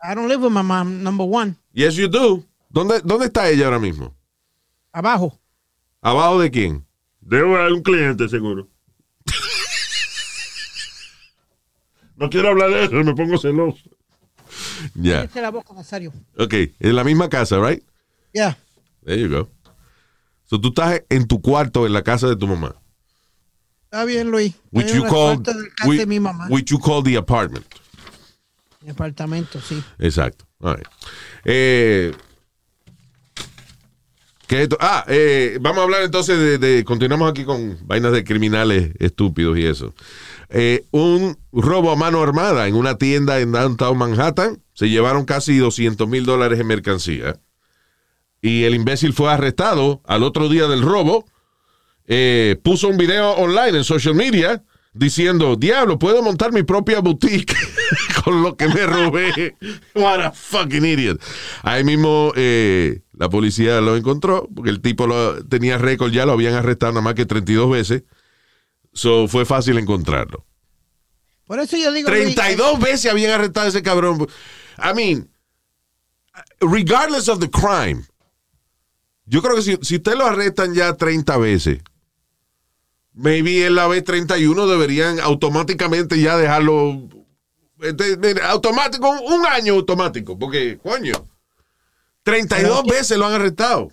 I 0.02 0.14
don't 0.14 0.28
live 0.28 0.42
with 0.42 0.52
my 0.52 0.62
mom, 0.62 1.02
number 1.02 1.26
one. 1.28 1.56
Yes, 1.72 1.94
you 1.96 2.08
do. 2.08 2.42
¿Dónde, 2.70 3.00
¿Dónde 3.04 3.26
está 3.26 3.48
ella 3.50 3.66
ahora 3.66 3.78
mismo? 3.78 4.14
Abajo. 4.92 5.38
¿Abajo 6.00 6.38
de 6.40 6.50
quién? 6.50 6.86
A 7.30 7.68
un 7.72 7.82
cliente, 7.82 8.28
seguro. 8.28 8.68
No 12.16 12.30
quiero 12.30 12.48
hablar 12.48 12.70
de 12.70 12.84
eso, 12.84 12.94
me 12.94 13.14
pongo 13.14 13.38
celoso. 13.38 13.78
Ya. 14.94 15.16
Cállate 15.22 15.42
la 15.42 15.50
boca, 15.50 15.74
Nazario. 15.74 16.12
Ok. 16.38 16.54
En 16.80 16.96
la 16.96 17.04
misma 17.04 17.28
casa, 17.28 17.58
right? 17.60 17.82
Ya. 18.32 18.56
There 19.04 19.20
you 19.20 19.28
go. 19.28 19.48
So 20.44 20.60
tú 20.60 20.68
estás 20.68 21.02
en 21.08 21.26
tu 21.26 21.40
cuarto 21.40 21.86
en 21.86 21.92
la 21.92 22.02
casa 22.02 22.28
de 22.28 22.36
tu 22.36 22.46
mamá. 22.46 22.74
Está 23.84 24.04
bien, 24.04 24.30
Luis. 24.30 24.54
Which 24.70 24.92
you 24.92 25.04
el 25.04 25.10
casa 25.10 25.52
which, 25.86 25.98
de 25.98 26.06
mi 26.06 26.20
mamá. 26.20 26.46
which 26.48 26.70
you 26.70 26.78
call 26.78 27.02
the 27.02 27.16
apartment. 27.16 27.66
Mi 28.82 28.90
apartamento, 28.90 29.60
sí. 29.60 29.82
Exacto. 29.98 30.44
All 30.60 30.76
right. 30.76 30.86
Eh, 31.44 32.12
¿qué 34.46 34.62
esto? 34.62 34.76
Ah, 34.80 35.04
eh, 35.08 35.58
vamos 35.60 35.78
a 35.80 35.82
hablar 35.84 36.02
entonces 36.02 36.38
de, 36.38 36.58
de- 36.58 36.84
Continuamos 36.84 37.30
aquí 37.30 37.44
con 37.44 37.78
vainas 37.86 38.12
de 38.12 38.22
criminales 38.24 38.92
estúpidos 38.98 39.58
y 39.58 39.66
eso. 39.66 39.92
Eh, 40.48 40.84
un 40.90 41.38
robo 41.52 41.90
a 41.90 41.96
mano 41.96 42.22
armada 42.22 42.68
en 42.68 42.74
una 42.74 42.98
tienda 42.98 43.40
en 43.40 43.52
downtown 43.52 43.98
Manhattan. 43.98 44.62
Se 44.74 44.88
llevaron 44.88 45.24
casi 45.24 45.56
200 45.56 46.08
mil 46.08 46.24
dólares 46.24 46.60
en 46.60 46.66
mercancía. 46.66 47.40
Y 48.42 48.64
el 48.64 48.74
imbécil 48.74 49.12
fue 49.12 49.32
arrestado 49.32 50.02
al 50.04 50.22
otro 50.22 50.48
día 50.48 50.68
del 50.68 50.82
robo. 50.82 51.26
Eh, 52.06 52.60
puso 52.62 52.88
un 52.88 52.96
video 52.96 53.32
online 53.32 53.78
en 53.78 53.84
social 53.84 54.14
media 54.14 54.62
diciendo, 54.96 55.56
diablo, 55.56 55.98
puedo 55.98 56.22
montar 56.22 56.52
mi 56.52 56.62
propia 56.62 57.00
boutique 57.00 57.54
con 58.24 58.42
lo 58.42 58.56
que 58.56 58.68
me 58.68 58.86
robé. 58.86 59.56
What 59.94 60.20
a 60.20 60.32
fucking 60.32 60.84
idiot. 60.84 61.20
Ahí 61.62 61.84
mismo 61.84 62.32
eh, 62.36 63.00
la 63.12 63.28
policía 63.28 63.80
lo 63.80 63.96
encontró, 63.96 64.48
porque 64.54 64.70
el 64.70 64.80
tipo 64.80 65.06
lo, 65.06 65.44
tenía 65.44 65.78
récord, 65.78 66.12
ya 66.12 66.26
lo 66.26 66.32
habían 66.32 66.54
arrestado 66.54 66.92
nada 66.92 67.02
más 67.02 67.14
que 67.14 67.26
32 67.26 67.70
veces. 67.70 68.02
So 68.96 69.28
fue 69.28 69.44
fácil 69.44 69.76
encontrarlo. 69.78 70.44
Por 71.46 71.60
eso 71.60 71.76
yo 71.76 71.92
digo. 71.92 72.10
Luis, 72.10 72.34
32 72.34 72.80
veces 72.80 73.10
habían 73.10 73.32
arrestado 73.32 73.66
a 73.66 73.68
ese 73.68 73.82
cabrón. 73.82 74.26
I 74.78 74.94
mean, 74.94 75.30
regardless 76.60 77.28
of 77.28 77.38
the 77.38 77.50
crime, 77.50 78.04
yo 79.26 79.42
creo 79.42 79.54
que 79.54 79.62
si, 79.62 79.78
si 79.82 79.96
usted 79.96 80.14
lo 80.14 80.26
arrestan 80.26 80.74
ya 80.74 80.94
30 80.94 81.36
veces, 81.36 81.78
maybe 83.12 83.66
en 83.66 83.74
la 83.74 83.86
vez 83.86 84.02
31 84.02 84.66
deberían 84.66 85.20
automáticamente 85.20 86.18
ya 86.20 86.36
dejarlo. 86.36 87.08
este, 87.82 88.18
automático, 88.42 89.08
un, 89.10 89.40
un 89.40 89.46
año 89.46 89.74
automático, 89.74 90.38
porque, 90.38 90.78
coño, 90.82 91.28
32 92.22 92.84
veces 92.86 93.18
lo 93.18 93.26
han 93.26 93.34
arrestado. 93.34 93.92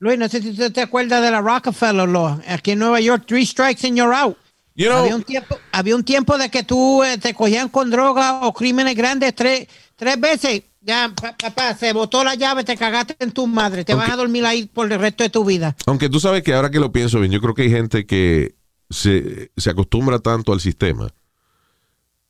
Luis, 0.00 0.18
no 0.18 0.28
sé 0.28 0.40
si 0.40 0.50
usted 0.50 0.72
te 0.72 0.80
acuerdas 0.80 1.22
de 1.22 1.30
la 1.30 1.40
Rockefeller 1.40 2.08
Law. 2.08 2.40
Aquí 2.46 2.72
en 2.72 2.78
Nueva 2.78 3.00
York, 3.00 3.24
three 3.26 3.44
strikes 3.44 3.86
and 3.86 3.96
you're 3.96 4.14
out. 4.14 4.36
You 4.74 4.86
know, 4.88 4.98
había, 4.98 5.16
un 5.16 5.24
tiempo, 5.24 5.58
había 5.72 5.96
un 5.96 6.04
tiempo 6.04 6.38
de 6.38 6.50
que 6.50 6.62
tú 6.62 7.02
eh, 7.02 7.18
te 7.18 7.34
cogían 7.34 7.68
con 7.68 7.90
droga 7.90 8.40
o 8.46 8.52
crímenes 8.52 8.94
grandes 8.94 9.34
tres, 9.34 9.66
tres 9.96 10.20
veces. 10.20 10.62
Ya, 10.80 11.12
pa- 11.20 11.36
papá, 11.36 11.74
se 11.74 11.92
botó 11.92 12.22
la 12.22 12.36
llave, 12.36 12.62
te 12.62 12.76
cagaste 12.76 13.16
en 13.18 13.32
tu 13.32 13.48
madre. 13.48 13.84
Te 13.84 13.94
vas 13.94 14.08
a 14.08 14.14
dormir 14.16 14.46
ahí 14.46 14.66
por 14.66 14.90
el 14.90 14.98
resto 15.00 15.24
de 15.24 15.30
tu 15.30 15.44
vida. 15.44 15.74
Aunque 15.86 16.08
tú 16.08 16.20
sabes 16.20 16.44
que 16.44 16.54
ahora 16.54 16.70
que 16.70 16.78
lo 16.78 16.92
pienso 16.92 17.18
bien, 17.18 17.32
yo 17.32 17.40
creo 17.40 17.54
que 17.54 17.62
hay 17.62 17.70
gente 17.70 18.06
que 18.06 18.54
se, 18.88 19.50
se 19.56 19.70
acostumbra 19.70 20.20
tanto 20.20 20.52
al 20.52 20.60
sistema 20.60 21.08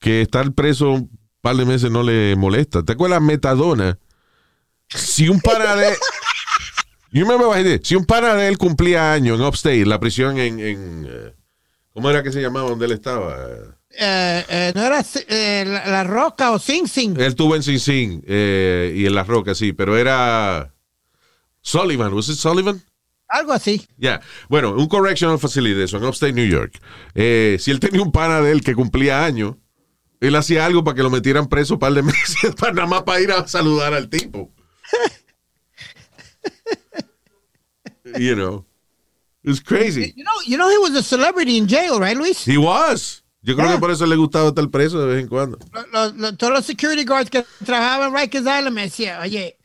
que 0.00 0.22
estar 0.22 0.50
preso 0.52 0.90
un 0.92 1.10
par 1.42 1.54
de 1.56 1.66
meses 1.66 1.90
no 1.90 2.02
le 2.02 2.34
molesta. 2.34 2.82
¿Te 2.82 2.92
acuerdas 2.92 3.20
Metadona? 3.20 3.98
Si 4.88 5.28
un 5.28 5.40
pana 7.10 7.14
de... 7.14 7.18
Yo 7.18 7.26
me 7.26 7.34
imaginé, 7.34 7.80
si 7.82 7.96
un 7.96 8.04
pana 8.04 8.34
de 8.34 8.48
él 8.48 8.58
cumplía 8.58 9.12
años 9.12 9.38
en 9.38 9.46
Upstate, 9.46 9.86
la 9.86 10.00
prisión 10.00 10.38
en... 10.38 10.60
en, 10.60 11.06
eh, 11.08 11.34
¿Cómo 11.92 12.10
era 12.10 12.22
que 12.22 12.30
se 12.30 12.40
llamaba 12.40 12.68
donde 12.68 12.86
él 12.86 12.92
estaba? 12.92 13.36
Eh, 13.90 14.44
eh, 14.48 14.72
no 14.74 14.82
era 14.82 15.04
eh, 15.28 15.64
la, 15.66 15.86
La 15.86 16.04
Roca 16.04 16.52
o 16.52 16.58
Sing 16.58 16.86
Sing. 16.86 17.16
Él 17.16 17.26
estuvo 17.26 17.56
en 17.56 17.62
Sin 17.62 17.80
Sin 17.80 18.22
eh, 18.26 18.92
y 18.94 19.06
en 19.06 19.14
La 19.14 19.24
Roca, 19.24 19.54
sí, 19.54 19.72
pero 19.72 19.96
era 19.96 20.74
Sullivan, 21.60 22.12
¿was 22.12 22.28
it 22.28 22.36
Sullivan? 22.36 22.82
Algo 23.28 23.52
así. 23.52 23.86
Ya, 23.96 24.20
bueno, 24.48 24.72
un 24.72 24.86
correctional 24.86 25.38
facility, 25.38 25.82
eso 25.82 25.96
en 25.98 26.04
Upstate 26.04 26.32
New 26.32 26.46
York. 26.46 26.80
Si 27.14 27.70
él 27.70 27.80
tenía 27.80 28.00
un 28.00 28.12
pana 28.12 28.40
de 28.40 28.52
él 28.52 28.62
que 28.62 28.74
cumplía 28.74 29.24
años, 29.24 29.56
él 30.20 30.34
hacía 30.36 30.64
algo 30.64 30.84
para 30.84 30.96
que 30.96 31.02
lo 31.02 31.10
metieran 31.10 31.46
preso 31.48 31.74
un 31.74 31.80
par 31.80 31.92
de 31.92 32.02
meses, 32.04 32.54
para 32.58 32.72
nada 32.72 32.86
más 32.86 33.02
para 33.02 33.20
ir 33.20 33.32
a 33.32 33.46
saludar 33.46 33.92
al 33.94 34.08
tipo. 34.08 34.52
you 38.18 38.34
know, 38.34 38.64
it's 39.44 39.60
crazy. 39.60 40.12
You 40.16 40.24
know, 40.24 40.32
you 40.46 40.56
know 40.56 40.68
he 40.70 40.78
was 40.78 40.94
a 40.96 41.02
celebrity 41.02 41.56
in 41.58 41.66
jail, 41.66 41.98
right, 42.00 42.16
Luis? 42.16 42.44
He 42.46 42.58
was. 42.58 43.22
Yo 43.42 43.54
creo 43.54 43.66
Yeah. 43.68 43.74
que 43.76 43.80
por 43.80 43.90
eso 43.90 44.04
le 44.06 44.16
gustaba 44.16 44.48
estar 44.48 44.68
preso 44.68 44.98
de 45.00 45.06
vez 45.14 45.22
en 45.22 45.28
cuando. 45.28 45.58
Los- 45.92 46.14
los- 46.16 46.36
todos 46.36 46.52
los 46.52 46.64
security 46.66 47.04
guards 47.04 47.30
que 47.30 47.44
trabajaban 47.64 48.08
en 48.08 48.14
Rikers 48.16 48.42
Island 48.44 48.72
me 48.72 48.82
decían, 48.82 49.20
oye, 49.22 49.56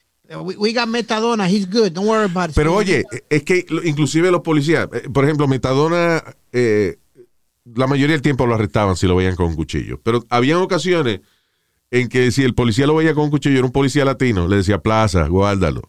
we, 0.42 0.56
we 0.58 0.74
got 0.74 0.88
metadona, 0.88 1.50
he's 1.50 1.66
good, 1.70 1.92
don't 1.92 2.08
worry 2.08 2.26
about 2.26 2.50
it. 2.52 2.56
Pero 2.56 2.76
oye, 2.76 3.04
es 3.30 3.44
que 3.44 3.66
inclusive 3.84 4.30
los 4.32 4.42
policías, 4.42 4.88
eh, 4.94 5.10
por 5.12 5.24
ejemplo, 5.26 5.48
Metadona, 5.48 6.24
eh, 6.52 6.98
la 7.76 7.88
mayoría 7.88 8.14
del 8.14 8.22
tiempo 8.22 8.46
lo 8.46 8.56
arrestaban 8.56 8.96
si 8.96 9.08
lo 9.08 9.16
veían 9.16 9.36
con 9.36 9.48
un 9.48 9.56
cuchillo. 9.56 10.00
Pero 10.04 10.24
había 10.30 10.60
ocasiones 10.60 11.22
en 11.92 12.10
que 12.10 12.32
si 12.32 12.44
el 12.44 12.54
policía 12.54 12.86
lo 12.88 12.96
veía 12.96 13.14
con 13.16 13.26
un 13.26 13.30
cuchillo, 13.32 13.58
era 13.58 13.66
un 13.66 13.72
policía 13.72 14.06
latino, 14.06 14.48
le 14.48 14.58
decía, 14.58 14.78
plaza, 14.80 15.28
guárdalo. 15.28 15.82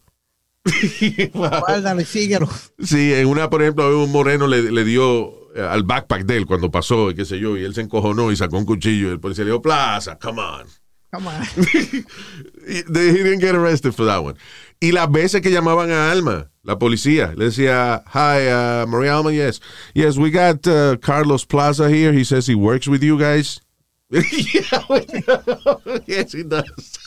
Síguelo. 2.05 2.49
Sí, 2.79 3.13
en 3.15 3.27
una, 3.27 3.51
por 3.51 3.63
ejemplo, 3.63 4.03
un 4.03 4.11
moreno 4.13 4.47
le, 4.47 4.71
le 4.71 4.85
dio 4.85 5.53
eh, 5.55 5.61
al 5.61 5.83
backpack 5.83 6.25
de 6.25 6.37
él 6.39 6.47
cuando 6.47 6.71
pasó, 6.71 7.11
y 7.11 7.15
qué 7.15 7.25
sé 7.25 7.39
yo, 7.39 7.57
y 7.57 7.65
él 7.65 7.75
se 7.75 7.83
encojonó 7.83 8.31
y 8.33 8.37
sacó 8.37 8.59
un 8.59 8.65
cuchillo. 8.65 9.09
Y 9.09 9.13
el 9.13 9.21
policía 9.21 9.45
le 9.45 9.51
dijo, 9.51 9.63
plaza, 9.63 10.19
come 10.19 10.41
on. 10.41 10.67
Come 11.13 11.29
on. 11.29 11.45
They- 12.93 13.11
he 13.11 13.23
didn't 13.23 13.41
get 13.41 13.55
arrested 13.55 13.93
for 13.95 14.05
that 14.07 14.23
one. 14.25 14.37
Y 14.81 14.91
las 14.93 15.11
veces 15.11 15.41
que 15.43 15.51
llamaban 15.51 15.91
a 15.91 16.11
Alma, 16.11 16.51
la 16.63 16.79
policía, 16.79 17.33
le 17.37 17.47
decía, 17.47 18.03
hi, 18.13 18.49
uh, 18.49 18.87
Maria 18.89 19.17
Alma, 19.17 19.31
yes. 19.33 19.61
Yes, 19.95 20.17
we 20.19 20.31
got 20.31 20.67
uh, 20.67 20.97
Carlos 21.01 21.45
Plaza 21.45 21.89
here. 21.89 22.13
He 22.13 22.25
says 22.25 22.47
he 22.47 22.55
works 22.57 22.89
with 22.89 23.03
you 23.03 23.17
guys. 23.19 23.61
yes, 26.07 26.33
he 26.33 26.43
does. 26.43 26.99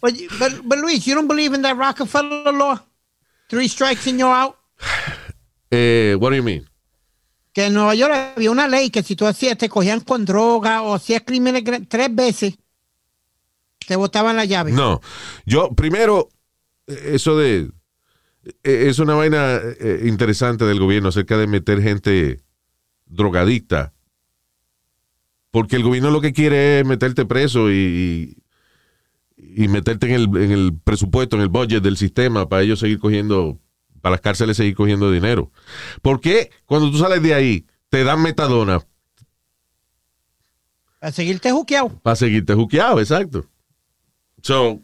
But, 0.00 0.14
but, 0.38 0.52
but 0.68 0.78
Luis, 0.78 1.06
you 1.06 1.14
don't 1.14 1.28
believe 1.28 1.52
in 1.54 1.62
that 1.62 1.76
Rockefeller 1.76 2.52
law? 2.52 2.80
Three 3.48 3.68
strikes 3.68 4.06
and 4.06 4.18
you're 4.18 4.34
out. 4.34 4.56
Eh, 5.70 6.16
what 6.18 6.30
do 6.30 6.36
you 6.36 6.42
mean? 6.42 6.68
Que 7.52 7.66
en 7.66 7.74
Nueva 7.74 7.94
York 7.94 8.12
había 8.36 8.50
una 8.50 8.68
ley 8.68 8.90
que 8.90 9.02
si 9.02 9.16
tú 9.16 9.26
hacías, 9.26 9.56
te 9.56 9.68
cogían 9.68 10.00
con 10.00 10.24
droga 10.24 10.82
o 10.82 10.94
hacías 10.94 11.22
crímenes 11.24 11.62
tres 11.88 12.14
veces, 12.14 12.54
te 13.86 13.96
botaban 13.96 14.36
la 14.36 14.44
llave. 14.44 14.72
No, 14.72 15.00
yo 15.46 15.72
primero, 15.74 16.30
eh, 16.86 17.12
eso 17.14 17.36
de, 17.36 17.70
eh, 18.44 18.86
es 18.88 18.98
una 18.98 19.14
vaina 19.14 19.60
eh, 19.80 20.02
interesante 20.06 20.64
del 20.64 20.80
gobierno 20.80 21.08
acerca 21.08 21.36
de 21.36 21.46
meter 21.46 21.80
gente 21.80 22.40
drogadicta. 23.06 23.92
Porque 25.50 25.76
el 25.76 25.84
gobierno 25.84 26.10
lo 26.10 26.20
que 26.20 26.32
quiere 26.32 26.80
es 26.80 26.86
meterte 26.86 27.24
preso 27.26 27.70
y, 27.70 28.36
y 29.36 29.68
meterte 29.68 30.06
en 30.06 30.12
el, 30.12 30.22
en 30.42 30.50
el 30.52 30.72
presupuesto, 30.82 31.36
en 31.36 31.42
el 31.42 31.48
budget 31.48 31.82
del 31.82 31.96
sistema 31.96 32.48
para 32.48 32.62
ellos 32.62 32.78
seguir 32.80 32.98
cogiendo, 32.98 33.58
para 34.00 34.12
las 34.14 34.20
cárceles 34.20 34.56
seguir 34.56 34.74
cogiendo 34.74 35.10
dinero. 35.10 35.50
¿Por 36.02 36.20
qué 36.20 36.50
cuando 36.66 36.90
tú 36.90 36.98
sales 36.98 37.22
de 37.22 37.34
ahí 37.34 37.66
te 37.88 38.04
dan 38.04 38.22
metadona 38.22 38.80
Para 41.00 41.12
seguirte 41.12 41.50
juqueado. 41.52 41.90
para 42.02 42.16
seguirte 42.16 42.54
juqueado? 42.54 43.00
Exacto. 43.00 43.46
So, 44.42 44.80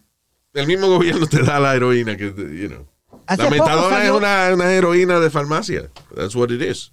el 0.55 0.67
mismo 0.67 0.89
gobierno 0.89 1.27
te 1.27 1.43
da 1.43 1.59
la 1.61 1.75
heroína 1.75 2.17
que, 2.17 2.27
you 2.27 2.69
know. 2.69 2.87
Hace 3.27 3.45
La 3.45 3.51
metadona 3.51 4.05
es 4.05 4.11
una, 4.11 4.51
una 4.53 4.73
heroína 4.73 5.21
de 5.21 5.31
farmacia. 5.31 5.91
That's 6.15 6.35
what 6.35 6.51
it 6.51 6.61
is. 6.63 6.93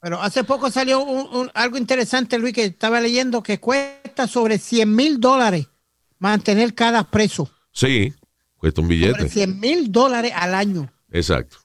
Pero 0.00 0.20
hace 0.20 0.42
poco 0.44 0.70
salió 0.70 1.00
un- 1.00 1.28
un- 1.34 1.50
algo 1.54 1.76
interesante, 1.76 2.38
Luis, 2.38 2.54
que 2.54 2.64
estaba 2.64 3.00
leyendo 3.00 3.42
que 3.42 3.60
cuesta 3.60 4.26
sobre 4.26 4.58
100 4.58 4.94
mil 4.96 5.20
dólares 5.20 5.68
mantener 6.20 6.72
cada 6.74 7.02
preso. 7.10 7.50
Sí, 7.72 8.14
cuesta 8.56 8.80
un 8.80 8.86
Sobre 8.86 8.96
billete. 8.98 9.28
100 9.28 9.58
mil 9.58 9.90
dólares 9.90 10.32
al 10.36 10.54
año. 10.54 10.92
Exacto. 11.10 11.56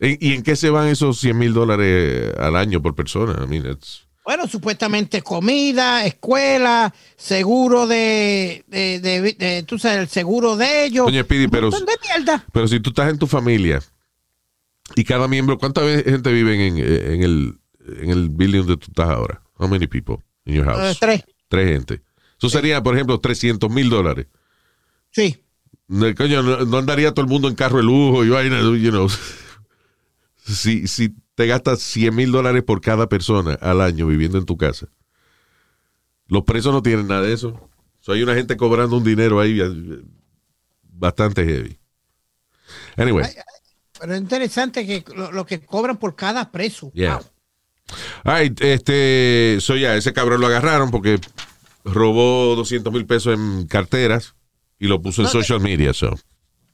¿Y, 0.00 0.28
y 0.30 0.34
en 0.34 0.42
qué 0.42 0.56
se 0.56 0.68
van 0.68 0.88
esos 0.88 1.18
100 1.20 1.38
mil 1.38 1.54
dólares 1.54 2.34
al 2.38 2.56
año 2.56 2.82
por 2.82 2.94
persona? 2.94 3.42
I 3.42 3.46
mean, 3.46 3.64
it's- 3.64 4.02
Bueno, 4.24 4.46
supuestamente 4.48 5.22
comida, 5.22 6.04
escuela, 6.06 6.92
seguro 7.16 7.86
de, 7.86 8.64
de, 8.68 8.98
de- 9.00 9.32
de- 9.38 9.62
tú 9.64 9.78
sabes, 9.78 9.98
el 9.98 10.08
seguro 10.08 10.56
de 10.56 10.86
ellos. 10.86 11.06
Doña 11.06 11.22
Speedy, 11.22 11.44
Un 11.44 11.50
pero-. 11.50 11.70
Pero 12.52 12.68
si 12.68 12.80
tú 12.80 12.90
estás 12.90 13.10
en 13.10 13.18
tu 13.18 13.26
familia 13.26 13.80
y 14.96 15.04
cada 15.04 15.28
miembro, 15.28 15.58
¿cuánta 15.58 15.82
gente 15.82 16.32
vive 16.32 16.66
en, 16.66 16.78
en 16.78 17.22
el, 17.22 17.58
en 18.02 18.10
el 18.10 18.28
building 18.30 18.60
donde 18.60 18.76
tú 18.78 18.86
estás 18.90 19.08
ahora? 19.10 19.40
How 19.58 19.68
many 19.68 19.86
people 19.86 20.16
in 20.46 20.54
your 20.56 20.64
Eh, 20.68 20.72
house? 20.74 20.98
tres. 20.98 21.22
Tres 21.48 21.68
gente. 21.68 22.00
Eso 22.44 22.58
sería, 22.58 22.82
por 22.82 22.94
ejemplo, 22.94 23.18
300 23.18 23.70
mil 23.70 23.88
dólares. 23.88 24.26
Sí. 25.10 25.42
No, 25.88 26.14
coño, 26.14 26.42
no, 26.42 26.76
andaría 26.76 27.12
todo 27.12 27.24
el 27.24 27.30
mundo 27.30 27.48
en 27.48 27.54
carro 27.54 27.78
de 27.78 27.84
lujo 27.84 28.22
y 28.22 28.28
vaina, 28.28 28.60
you 28.60 28.90
know. 28.90 29.08
Si, 30.46 30.86
si 30.88 31.14
te 31.36 31.46
gastas 31.46 31.80
100 31.80 32.14
mil 32.14 32.30
dólares 32.30 32.62
por 32.62 32.82
cada 32.82 33.08
persona 33.08 33.54
al 33.62 33.80
año 33.80 34.06
viviendo 34.06 34.36
en 34.36 34.44
tu 34.44 34.58
casa, 34.58 34.88
los 36.26 36.42
presos 36.42 36.70
no 36.70 36.82
tienen 36.82 37.08
nada 37.08 37.22
de 37.22 37.32
eso. 37.32 37.70
So, 38.00 38.12
hay 38.12 38.22
una 38.22 38.34
gente 38.34 38.58
cobrando 38.58 38.98
un 38.98 39.04
dinero 39.04 39.40
ahí 39.40 39.58
eh, 39.58 40.02
bastante 40.82 41.46
heavy. 41.46 41.78
Anyway, 42.98 43.24
Pero 43.98 44.12
es 44.12 44.20
interesante 44.20 44.86
que 44.86 45.02
lo, 45.16 45.32
lo 45.32 45.46
que 45.46 45.64
cobran 45.64 45.96
por 45.96 46.14
cada 46.14 46.50
preso. 46.52 46.92
yeah. 46.92 47.16
Wow. 47.16 47.24
All 48.24 48.38
right, 48.42 48.60
este, 48.60 49.56
so 49.60 49.76
ya, 49.76 49.96
ese 49.96 50.12
cabrón 50.12 50.42
lo 50.42 50.46
agarraron 50.48 50.90
porque 50.90 51.18
robó 51.84 52.54
200 52.56 52.92
mil 52.92 53.06
pesos 53.06 53.34
en 53.34 53.66
carteras 53.66 54.34
y 54.78 54.86
lo 54.88 55.00
puso 55.02 55.22
en 55.22 55.26
te- 55.28 55.32
social 55.32 55.60
media, 55.60 55.92
so. 55.92 56.18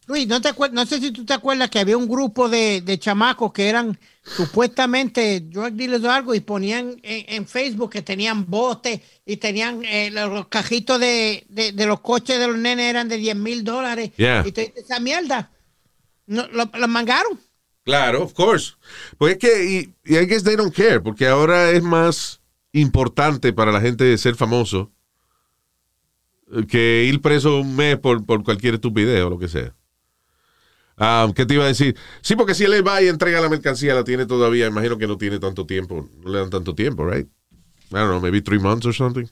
Luis, 0.07 0.27
no, 0.27 0.41
te 0.41 0.51
no 0.73 0.87
sé 0.87 0.99
si 1.01 1.13
tú 1.13 1.25
te 1.25 1.35
acuerdas 1.35 1.71
que 1.71 1.79
había 1.79 1.97
un 1.97 2.09
grupo 2.09 2.49
de, 2.49 2.81
de 2.81 2.99
chamacos 2.99 3.53
que 3.53 3.69
eran 3.69 3.97
supuestamente 4.25 5.41
drug 5.41 5.73
dealers 5.73 6.03
o 6.05 6.11
algo 6.11 6.35
y 6.35 6.41
ponían 6.41 6.97
en, 7.03 7.25
en 7.29 7.47
Facebook 7.47 7.91
que 7.91 8.03
tenían 8.03 8.45
botes 8.49 9.01
y 9.25 9.37
tenían 9.37 9.85
eh, 9.85 10.11
los, 10.11 10.49
cajitos 10.49 10.99
de, 10.99 11.45
de- 11.49 11.73
de 11.73 11.87
los 11.87 12.01
coches 12.01 12.39
de 12.41 12.49
los 12.49 12.57
nenes 12.59 12.87
eran 12.91 13.09
de 13.09 13.19
10 13.19 13.37
mil 13.37 13.63
dólares. 13.63 14.11
Yeah. 14.17 14.41
Y 14.45 14.51
dices, 14.51 14.73
esa 14.77 14.99
mierda, 14.99 15.51
no, 16.27 16.47
lo, 16.49 16.69
lo 16.75 16.89
mangaron. 16.89 17.39
Claro, 17.85 18.25
of 18.25 18.33
course. 18.35 18.73
Pues 19.17 19.35
es 19.35 19.39
que, 19.39 19.65
y, 19.65 19.95
y 20.13 20.17
I 20.19 20.27
guess 20.27 20.43
they 20.43 20.57
don't 20.57 20.75
care, 20.75 21.01
porque 21.01 21.27
ahora 21.29 21.71
es 21.71 21.83
más 21.83 22.41
importante 22.73 23.53
para 23.53 23.71
la 23.73 23.81
gente 23.81 24.17
ser 24.19 24.35
famoso 24.35 24.91
eh, 24.91 25.00
que 26.69 27.05
ir 27.05 27.21
preso 27.21 27.61
un 27.61 27.77
mes 27.77 27.99
por, 27.99 28.25
por 28.25 28.43
cualquier 28.45 28.75
estupidez 28.75 29.23
o 29.23 29.31
lo 29.31 29.39
que 29.39 29.49
sea. 29.49 29.75
Ah, 30.97 31.29
¿Qué 31.35 31.47
te 31.47 31.55
iba 31.55 31.65
a 31.65 31.69
decir? 31.69 31.97
Sí, 32.21 32.37
porque 32.37 32.55
si 32.55 32.65
él 32.65 32.87
va 32.87 33.01
y 33.01 33.09
entrega 33.09 33.41
la 33.41 33.49
mercancía, 33.49 33.95
la 33.95 34.05
tiene 34.05 34.27
todavía. 34.27 34.67
Imagino 34.67 34.99
que 34.99 35.07
no 35.07 35.17
tiene 35.17 35.39
tanto 35.39 35.65
tiempo. 35.65 36.09
No 36.23 36.31
le 36.31 36.39
dan 36.41 36.51
tanto 36.51 36.75
tiempo, 36.75 37.07
right? 37.07 37.27
I 37.91 37.95
don't 37.95 38.09
know, 38.11 38.21
maybe 38.21 38.41
three 38.43 38.59
months 38.59 38.87
or 38.87 38.93
something. 38.95 39.27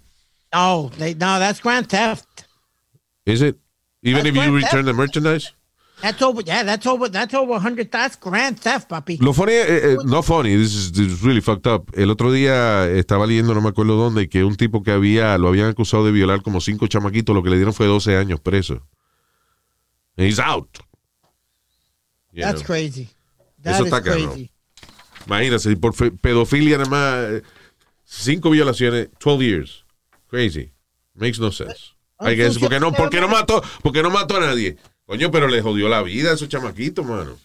No, 0.53 0.91
they, 0.99 1.15
no, 1.15 1.39
that's 1.39 1.61
grand 1.61 1.87
theft. 1.89 2.27
Is 3.27 3.43
it? 3.43 3.57
Even 4.03 4.25
That's 4.25 4.37
if 4.37 4.45
you 4.47 4.55
return 4.55 4.71
theft. 4.71 4.87
the 4.87 4.93
merchandise? 4.95 5.53
That's 6.01 6.23
over, 6.23 6.43
yeah, 6.43 6.63
that's 6.63 6.87
over, 6.87 7.09
that's 7.11 7.35
over 7.35 7.55
100, 7.55 7.91
that's 7.91 8.17
grand 8.17 8.57
theft, 8.61 8.89
papi. 8.89 9.19
Lo 9.21 9.33
funny, 9.33 9.53
eh, 9.55 9.65
eh, 9.67 9.97
no 10.05 10.23
funny, 10.23 10.55
this 10.57 10.73
is, 10.75 10.93
this 10.93 11.07
is 11.11 11.23
really 11.23 11.41
fucked 11.41 11.67
up. 11.67 11.91
El 11.97 12.11
otro 12.11 12.31
día 12.31 12.89
estaba 12.89 13.27
leyendo, 13.27 13.53
no 13.53 13.61
me 13.61 13.71
acuerdo 13.71 13.97
dónde, 13.97 14.29
que 14.29 14.45
un 14.45 14.55
tipo 14.57 14.83
que 14.85 14.93
había, 14.93 15.37
lo 15.39 15.49
habían 15.49 15.67
acusado 15.69 16.05
de 16.05 16.13
violar 16.13 16.43
como 16.43 16.61
cinco 16.61 16.87
chamaquitos, 16.87 17.35
lo 17.35 17.43
que 17.43 17.51
le 17.51 17.57
dieron 17.57 17.75
fue 17.75 17.87
12 17.87 18.17
años 18.17 18.39
preso. 18.41 18.87
And 20.17 20.27
he's 20.29 20.39
out. 20.39 20.69
You 22.33 22.43
That's 22.43 22.61
know. 22.63 22.67
crazy. 22.67 23.09
That 23.63 23.75
Eso 23.75 23.87
is 23.87 23.93
está 23.93 24.01
crazy. 24.03 24.51
Imagínate, 25.27 25.77
por 25.77 25.95
pedofilia 26.21 26.79
nada 26.79 26.89
más, 26.91 27.43
cinco 28.05 28.51
violaciones, 28.51 29.09
12 29.19 29.45
years. 29.45 29.85
Crazy. 30.29 30.71
Makes 31.15 31.41
no 31.41 31.51
sense. 31.51 31.93
I 32.21 32.35
guess, 32.35 32.55
sucio, 32.55 32.69
porque 32.69 32.81
no, 32.81 32.93
porque 32.93 33.21
no 33.21 33.27
no- 33.29 33.35
mató, 33.37 33.63
porque 33.83 34.03
no 34.03 34.11
mató 34.11 34.37
a 34.37 34.41
nadie. 34.41 34.77
Coño, 35.09 35.31
pero 35.31 35.49
le 35.49 35.63
jodió 35.63 35.89
la 35.89 36.03
vida 36.03 36.31
a 36.31 36.35
esos 36.35 36.51
chamaquitos, 36.51 37.05
mano. 37.07 37.39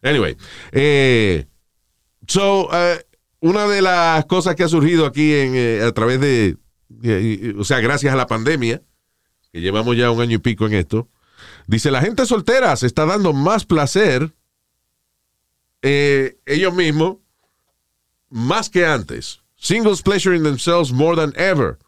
Anyway, 0.00 0.36
eh, 0.70 1.46
so, 2.28 2.68
eh, 2.72 3.04
una 3.40 3.66
de 3.66 3.82
las 3.82 4.24
cosas 4.26 4.54
que 4.54 4.62
ha 4.62 4.68
surgido 4.68 5.04
aquí 5.04 5.34
en, 5.34 5.56
eh, 5.56 5.82
a 5.82 5.90
través 5.90 6.20
de, 6.20 6.56
o 7.58 7.64
sea, 7.64 7.80
gracias 7.80 8.12
a 8.14 8.16
la 8.16 8.28
pandemia, 8.28 8.82
que 9.52 9.60
llevamos 9.60 9.96
ya 9.96 10.12
un 10.12 10.20
año 10.20 10.36
y 10.36 10.38
pico 10.38 10.64
en 10.64 10.74
esto, 10.74 11.08
dice 11.66 11.90
la 11.90 12.02
gente 12.02 12.24
soltera 12.24 12.76
se 12.76 12.86
está 12.86 13.04
dando 13.04 13.32
más 13.32 13.64
placer 13.64 14.32
eh, 15.82 16.38
ellos 16.46 16.72
mismos 16.72 17.16
más 18.30 18.70
que 18.70 18.86
antes. 18.86 19.40
Singles 19.56 20.02
pleasuring 20.02 20.44
themselves 20.44 20.92
more 20.92 21.16
than 21.16 21.32
ever. 21.36 21.78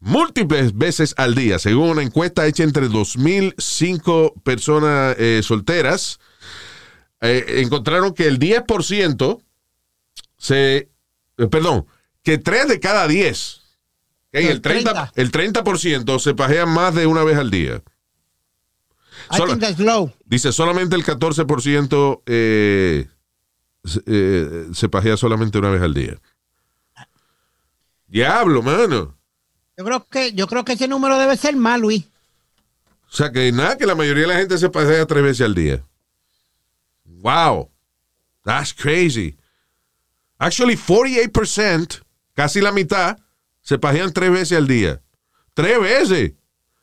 Múltiples 0.00 0.76
veces 0.76 1.14
al 1.18 1.34
día, 1.34 1.58
según 1.58 1.90
una 1.90 2.02
encuesta 2.02 2.46
hecha 2.46 2.62
entre 2.64 2.88
2005 2.88 4.34
personas 4.42 5.14
eh, 5.18 5.42
solteras, 5.42 6.18
eh, 7.20 7.44
encontraron 7.58 8.14
que 8.14 8.26
el 8.26 8.38
10% 8.38 9.42
se, 10.38 10.76
eh, 11.36 11.46
perdón, 11.50 11.86
que 12.22 12.38
3 12.38 12.68
de 12.68 12.80
cada 12.80 13.06
10, 13.08 13.56
ok, 13.58 13.62
El 14.32 14.46
el 14.46 14.62
30%, 14.62 15.12
el 15.16 15.30
30% 15.32 16.18
se 16.18 16.34
pajean 16.34 16.70
más 16.70 16.94
de 16.94 17.06
una 17.06 17.22
vez 17.22 17.36
al 17.36 17.50
día. 17.50 17.82
I 19.30 19.36
Solo- 19.36 19.52
think 19.52 19.60
that's 19.60 19.78
low. 19.78 20.10
Dice 20.24 20.50
solamente 20.50 20.96
el 20.96 21.04
14% 21.04 22.22
eh, 22.24 23.06
eh, 24.06 24.66
se 24.72 24.88
pajea 24.88 25.18
solamente 25.18 25.58
una 25.58 25.68
vez 25.70 25.82
al 25.82 25.92
día. 25.92 26.16
Diablo, 28.06 28.62
mano. 28.62 29.16
Yo 29.76 29.84
creo 29.84 30.06
que, 30.06 30.32
yo 30.32 30.46
creo 30.46 30.64
que 30.64 30.72
ese 30.74 30.88
número 30.88 31.18
debe 31.18 31.36
ser 31.36 31.56
más, 31.56 31.80
Luis. 31.80 32.04
O 33.10 33.12
sea 33.12 33.32
que 33.32 33.50
nada, 33.50 33.76
que 33.76 33.86
la 33.86 33.94
mayoría 33.94 34.22
de 34.22 34.28
la 34.28 34.38
gente 34.38 34.58
se 34.58 34.68
pajea 34.70 35.06
tres 35.06 35.22
veces 35.22 35.46
al 35.46 35.54
día. 35.54 35.82
Wow. 37.04 37.70
That's 38.44 38.72
crazy. 38.72 39.36
Actually, 40.38 40.76
48%, 40.76 42.02
casi 42.34 42.60
la 42.60 42.72
mitad, 42.72 43.18
se 43.60 43.78
pajean 43.78 44.12
tres 44.12 44.30
veces 44.30 44.56
al 44.56 44.66
día. 44.66 45.02
Tres 45.54 45.80
veces. 45.80 46.32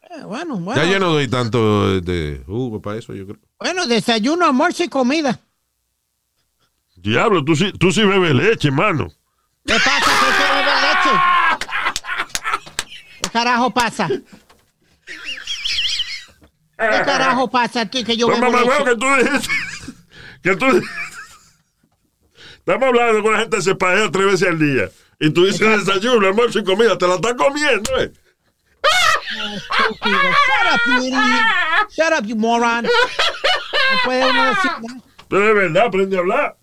Eh, 0.09 0.23
bueno, 0.25 0.57
bueno. 0.57 0.83
Ya 0.83 0.91
yo 0.91 0.99
no 0.99 1.11
doy 1.11 1.27
tanto 1.27 1.99
de, 2.01 2.43
jugo 2.45 2.81
para 2.81 2.99
eso, 2.99 3.13
yo 3.13 3.25
creo. 3.25 3.39
Bueno, 3.59 3.87
desayuno, 3.87 4.45
almuerzo 4.45 4.83
y 4.83 4.89
comida. 4.89 5.39
Diablo, 6.95 7.43
tú 7.43 7.55
sí, 7.55 7.71
tú 7.73 7.91
sí 7.91 8.03
bebes 8.03 8.35
leche, 8.35 8.69
mano. 8.69 9.07
¿Qué 9.65 9.73
pasa? 9.73 9.99
¿Qué 9.99 10.43
se 10.43 10.53
bebe 10.53 10.71
leche? 10.81 11.36
¿Qué 13.27 13.33
carajo 13.33 13.71
pasa? 13.71 14.07
¿Qué 14.07 14.23
carajo 16.77 17.49
pasa 17.49 17.81
aquí 17.81 18.03
que 18.03 18.15
yo 18.15 18.27
Pues, 18.27 18.39
bebo 18.39 18.51
mamá, 18.51 18.63
leche? 18.63 18.83
huevo, 18.83 18.85
que 18.85 18.95
tú 18.95 19.05
dijiste. 19.29 19.53
Que 20.43 20.55
tú. 20.55 20.65
Estamos 22.59 22.87
hablando 22.87 23.23
con 23.23 23.33
la 23.33 23.39
gente 23.39 23.57
que 23.57 23.63
se 23.63 23.75
pajea 23.75 24.11
tres 24.11 24.25
veces 24.25 24.47
al 24.47 24.59
día. 24.59 24.89
Y 25.19 25.31
tú 25.31 25.45
dices 25.45 25.85
desayuno, 25.85 26.27
almuerzo 26.27 26.59
y 26.59 26.63
comida. 26.63 26.97
Te 26.97 27.07
la 27.07 27.15
estás 27.15 27.33
comiendo, 27.33 27.99
¿eh? 27.99 28.11
Shut 29.33 29.61
up, 30.73 30.79
you 30.85 31.03
idiot. 31.03 31.91
Shut 31.91 32.13
up, 32.19 32.25
you 32.25 32.35
moron. 32.35 32.83
No 32.83 32.89
puede 34.05 34.29
uno 34.29 34.45
decir 34.49 34.71
nada. 34.81 35.01
Pero 35.29 35.41
de 35.47 35.53
verdad, 35.53 35.85
aprende 35.87 36.15
a 36.15 36.19
hablar. 36.19 36.57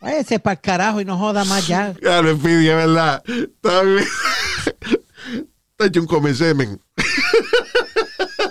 Váyase 0.00 0.38
para 0.40 0.54
el 0.54 0.60
carajo 0.60 1.00
y 1.00 1.04
no 1.04 1.16
joda 1.16 1.44
más 1.44 1.66
ya. 1.68 1.94
Ya 2.02 2.22
lo 2.22 2.36
pidi, 2.36 2.68
es 2.68 2.74
verdad. 2.76 3.22
Está 3.26 3.82
bien. 3.82 4.04
Está 5.82 5.88
hecho 5.88 6.00
un 6.00 6.06
come 6.06 6.32
semen. 6.32 6.80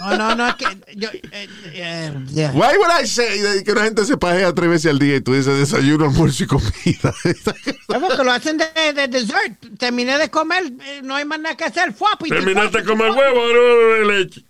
No, 0.01 0.17
no, 0.17 0.35
no, 0.35 0.49
es 0.49 0.55
que 0.55 0.65
yo, 0.95 1.07
eh, 1.31 1.47
eh, 1.73 2.13
yeah. 2.33 2.51
Why 2.51 2.75
would 2.77 2.91
I 3.01 3.07
say 3.07 3.63
que 3.63 3.71
una 3.71 3.83
gente 3.85 4.03
se 4.03 4.17
pajea 4.17 4.53
tres 4.53 4.69
veces 4.69 4.91
al 4.91 4.99
día 4.99 5.15
y 5.15 5.21
tú 5.21 5.33
dices 5.33 5.57
desayuno, 5.57 6.05
almuerzo 6.05 6.43
y 6.43 6.47
comida? 6.47 7.13
Porque 7.87 8.23
lo 8.23 8.31
hacen 8.33 8.57
de, 8.57 8.65
de 8.93 9.07
dessert. 9.07 9.57
Terminé 9.77 10.17
de 10.17 10.29
comer, 10.29 10.73
eh, 10.83 11.01
no 11.03 11.15
hay 11.15 11.23
más 11.23 11.39
nada 11.39 11.55
que 11.55 11.63
hacer. 11.63 11.93
Fua, 11.93 12.09
pues, 12.19 12.31
Terminaste 12.31 12.79
el 12.79 12.83
fua. 12.85 12.95
huevo, 12.95 13.41
ahora 13.41 13.59
bebe 13.59 14.05
leche. 14.17 14.43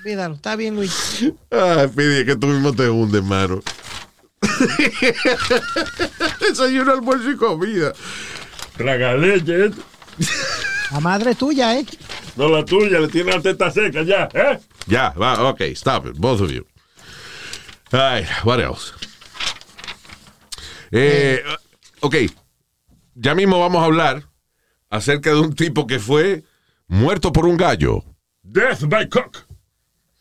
Olvídalo, 0.00 0.34
está 0.34 0.56
bien, 0.56 0.74
Luis. 0.74 0.92
Ay, 1.50 1.88
Pidi, 1.88 2.18
es 2.18 2.24
que 2.26 2.36
tú 2.36 2.48
mismo 2.48 2.74
te 2.74 2.90
hundes, 2.90 3.22
mano. 3.22 3.62
desayuno, 6.40 6.92
almuerzo 6.92 7.30
y 7.30 7.36
comida. 7.36 7.94
Traga 8.76 9.14
leche, 9.14 9.66
¿eh? 9.66 9.70
La 10.92 11.00
madre 11.00 11.34
tuya, 11.34 11.78
¿eh? 11.78 11.86
No 12.36 12.48
la 12.48 12.64
tuya, 12.64 13.00
le 13.00 13.08
tiene 13.08 13.32
la 13.32 13.40
teta 13.40 13.70
seca 13.70 14.02
ya, 14.02 14.28
¿eh? 14.32 14.60
Ya, 14.86 15.10
va, 15.10 15.48
ok, 15.48 15.60
stop 15.72 16.06
it, 16.06 16.16
both 16.16 16.40
of 16.40 16.50
you. 16.50 16.64
Ay, 17.90 18.26
what 18.44 18.60
else? 18.60 18.92
Eh, 20.90 21.42
ok, 22.00 22.16
ya 23.14 23.34
mismo 23.34 23.58
vamos 23.60 23.82
a 23.82 23.86
hablar 23.86 24.24
acerca 24.90 25.30
de 25.30 25.40
un 25.40 25.54
tipo 25.54 25.86
que 25.86 25.98
fue 25.98 26.44
muerto 26.86 27.32
por 27.32 27.46
un 27.46 27.56
gallo. 27.56 28.04
Death 28.42 28.84
by 28.86 29.08
cock. 29.08 29.38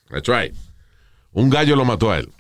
That's 0.10 0.28
right. 0.28 0.56
Un 1.32 1.50
gallo 1.50 1.76
lo 1.76 1.86
mató 1.86 2.12
a 2.12 2.20
él. 2.20 2.32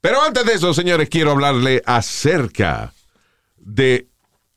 Pero 0.00 0.22
antes 0.22 0.44
de 0.46 0.54
eso, 0.54 0.72
señores, 0.72 1.08
quiero 1.08 1.32
hablarle 1.32 1.82
acerca 1.84 2.94
de 3.56 4.09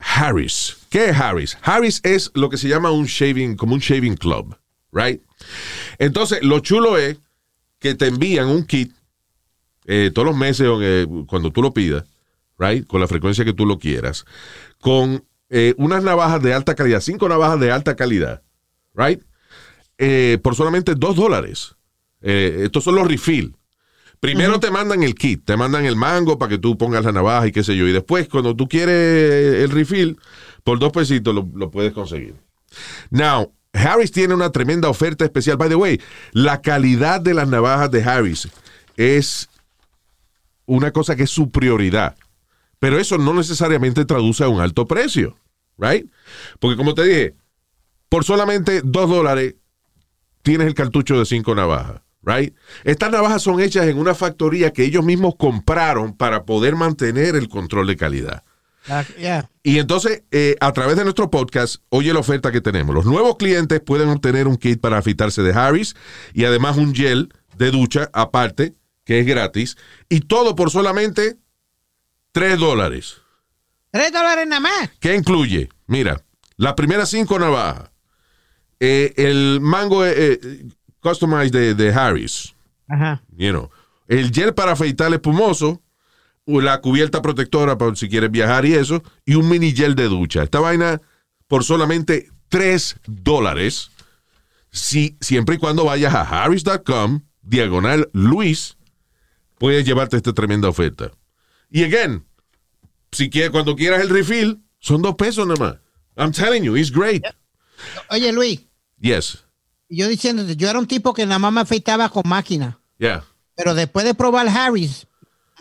Harris. 0.04 0.76
¿Qué 0.90 1.10
es 1.10 1.16
Harris? 1.16 1.58
Harris 1.62 2.00
es 2.04 2.30
lo 2.34 2.50
que 2.50 2.58
se 2.58 2.68
llama 2.68 2.90
un 2.90 3.06
shaving, 3.06 3.56
como 3.56 3.74
un 3.74 3.80
shaving 3.80 4.16
club, 4.16 4.56
right? 4.92 5.22
Entonces, 5.98 6.42
lo 6.42 6.60
chulo 6.60 6.98
es 6.98 7.18
que 7.78 7.94
te 7.94 8.06
envían 8.06 8.48
un 8.48 8.64
kit 8.64 8.92
eh, 9.86 10.10
todos 10.14 10.26
los 10.26 10.36
meses 10.36 10.68
eh, 10.80 11.06
cuando 11.26 11.50
tú 11.50 11.62
lo 11.62 11.72
pidas, 11.72 12.04
right? 12.58 12.86
Con 12.86 13.00
la 13.00 13.08
frecuencia 13.08 13.44
que 13.44 13.52
tú 13.52 13.66
lo 13.66 13.78
quieras, 13.78 14.24
con 14.80 15.24
eh, 15.50 15.74
unas 15.78 16.02
navajas 16.02 16.42
de 16.42 16.54
alta 16.54 16.74
calidad, 16.74 17.00
cinco 17.00 17.28
navajas 17.28 17.60
de 17.60 17.70
alta 17.70 17.96
calidad, 17.96 18.42
right? 18.94 19.22
Eh, 19.98 20.38
por 20.42 20.54
solamente 20.54 20.94
dos 20.94 21.16
dólares. 21.16 21.76
Estos 22.20 22.84
son 22.84 22.94
los 22.94 23.06
refill. 23.06 23.54
Primero 24.24 24.58
te 24.58 24.70
mandan 24.70 25.02
el 25.02 25.14
kit, 25.14 25.44
te 25.44 25.54
mandan 25.54 25.84
el 25.84 25.96
mango 25.96 26.38
para 26.38 26.48
que 26.48 26.56
tú 26.56 26.78
pongas 26.78 27.04
la 27.04 27.12
navaja 27.12 27.46
y 27.46 27.52
qué 27.52 27.62
sé 27.62 27.76
yo. 27.76 27.86
Y 27.86 27.92
después, 27.92 28.26
cuando 28.26 28.56
tú 28.56 28.66
quieres 28.66 29.62
el 29.62 29.70
refill, 29.70 30.18
por 30.62 30.78
dos 30.78 30.92
pesitos 30.92 31.34
lo, 31.34 31.46
lo 31.54 31.70
puedes 31.70 31.92
conseguir. 31.92 32.34
Now, 33.10 33.52
Harris 33.74 34.12
tiene 34.12 34.32
una 34.32 34.50
tremenda 34.50 34.88
oferta 34.88 35.26
especial. 35.26 35.58
By 35.58 35.68
the 35.68 35.74
way, 35.74 36.00
la 36.32 36.62
calidad 36.62 37.20
de 37.20 37.34
las 37.34 37.48
navajas 37.48 37.90
de 37.90 38.02
Harris 38.02 38.48
es 38.96 39.50
una 40.64 40.90
cosa 40.90 41.16
que 41.16 41.24
es 41.24 41.30
su 41.30 41.50
prioridad. 41.50 42.16
Pero 42.78 42.98
eso 42.98 43.18
no 43.18 43.34
necesariamente 43.34 44.06
traduce 44.06 44.42
a 44.42 44.48
un 44.48 44.62
alto 44.62 44.86
precio, 44.86 45.36
right? 45.76 46.10
Porque 46.60 46.78
como 46.78 46.94
te 46.94 47.04
dije, 47.04 47.34
por 48.08 48.24
solamente 48.24 48.80
dos 48.82 49.10
dólares 49.10 49.56
tienes 50.40 50.66
el 50.66 50.74
cartucho 50.74 51.18
de 51.18 51.26
cinco 51.26 51.54
navajas, 51.54 52.00
right? 52.26 52.54
Estas 52.84 53.10
navajas 53.10 53.42
son 53.42 53.60
hechas 53.60 53.86
en 53.86 53.98
una 53.98 54.14
factoría 54.14 54.72
que 54.72 54.84
ellos 54.84 55.04
mismos 55.04 55.34
compraron 55.36 56.16
para 56.16 56.44
poder 56.44 56.76
mantener 56.76 57.36
el 57.36 57.48
control 57.48 57.86
de 57.86 57.96
calidad. 57.96 58.42
Yeah. 59.18 59.50
Y 59.62 59.78
entonces, 59.78 60.24
eh, 60.30 60.56
a 60.60 60.72
través 60.72 60.96
de 60.96 61.04
nuestro 61.04 61.30
podcast, 61.30 61.76
oye 61.88 62.12
la 62.12 62.20
oferta 62.20 62.52
que 62.52 62.60
tenemos. 62.60 62.94
Los 62.94 63.06
nuevos 63.06 63.36
clientes 63.36 63.80
pueden 63.80 64.10
obtener 64.10 64.46
un 64.46 64.56
kit 64.58 64.78
para 64.80 64.98
afeitarse 64.98 65.42
de 65.42 65.54
Harris 65.54 65.96
y 66.34 66.44
además 66.44 66.76
un 66.76 66.94
gel 66.94 67.32
de 67.56 67.70
ducha 67.70 68.10
aparte, 68.12 68.74
que 69.04 69.20
es 69.20 69.26
gratis. 69.26 69.76
Y 70.10 70.20
todo 70.20 70.54
por 70.54 70.70
solamente 70.70 71.38
3 72.32 72.58
dólares. 72.58 73.22
Tres 73.90 74.12
dólares 74.12 74.46
nada 74.48 74.60
más. 74.60 74.90
¿Qué 74.98 75.14
incluye? 75.14 75.68
Mira, 75.86 76.20
las 76.56 76.74
primeras 76.74 77.08
cinco 77.08 77.38
navajas. 77.38 77.90
eh, 78.80 79.14
el 79.16 79.60
mango 79.62 80.04
eh, 80.04 80.40
customized 81.04 81.52
de, 81.52 81.74
de 81.74 81.92
Harris. 81.92 82.54
Ajá. 82.88 83.22
you 83.36 83.50
know. 83.50 83.70
El 84.08 84.30
gel 84.32 84.52
para 84.54 84.72
afeitar 84.72 85.12
espumoso, 85.12 85.80
o 86.46 86.60
la 86.60 86.80
cubierta 86.80 87.22
protectora 87.22 87.78
para 87.78 87.94
si 87.96 88.08
quieres 88.08 88.30
viajar 88.30 88.66
y 88.66 88.74
eso, 88.74 89.02
y 89.24 89.34
un 89.36 89.48
mini 89.48 89.72
gel 89.72 89.94
de 89.94 90.08
ducha. 90.08 90.42
Esta 90.42 90.60
vaina 90.60 91.00
por 91.46 91.64
solamente 91.64 92.30
3 92.48 92.96
dólares, 93.06 93.90
si, 94.70 95.16
siempre 95.20 95.54
y 95.54 95.58
cuando 95.58 95.84
vayas 95.84 96.14
a 96.14 96.22
harris.com, 96.44 97.22
diagonal 97.42 98.10
Luis, 98.12 98.76
puedes 99.58 99.84
llevarte 99.86 100.16
esta 100.16 100.32
tremenda 100.32 100.68
oferta. 100.68 101.12
Y 101.70 101.84
again, 101.84 102.24
si 103.12 103.30
quieres, 103.30 103.50
cuando 103.50 103.74
quieras 103.76 104.02
el 104.02 104.10
refill, 104.10 104.62
son 104.80 105.00
dos 105.02 105.14
pesos 105.14 105.46
nada 105.46 105.58
más. 105.64 105.76
I'm 106.16 106.32
telling 106.32 106.62
you, 106.62 106.76
it's 106.76 106.90
great. 106.92 107.24
Oye, 108.10 108.32
Luis, 108.32 108.60
Yes. 109.00 109.43
Yo 109.96 110.08
diciéndote, 110.08 110.56
yo 110.56 110.68
era 110.68 110.78
un 110.78 110.86
tipo 110.86 111.12
que 111.14 111.24
nada 111.26 111.38
más 111.38 111.52
me 111.52 111.60
afeitaba 111.60 112.08
con 112.08 112.22
máquina. 112.26 112.78
Yeah. 112.98 113.24
Pero 113.56 113.74
después 113.74 114.04
de 114.04 114.14
probar 114.14 114.48
Harris, 114.48 115.06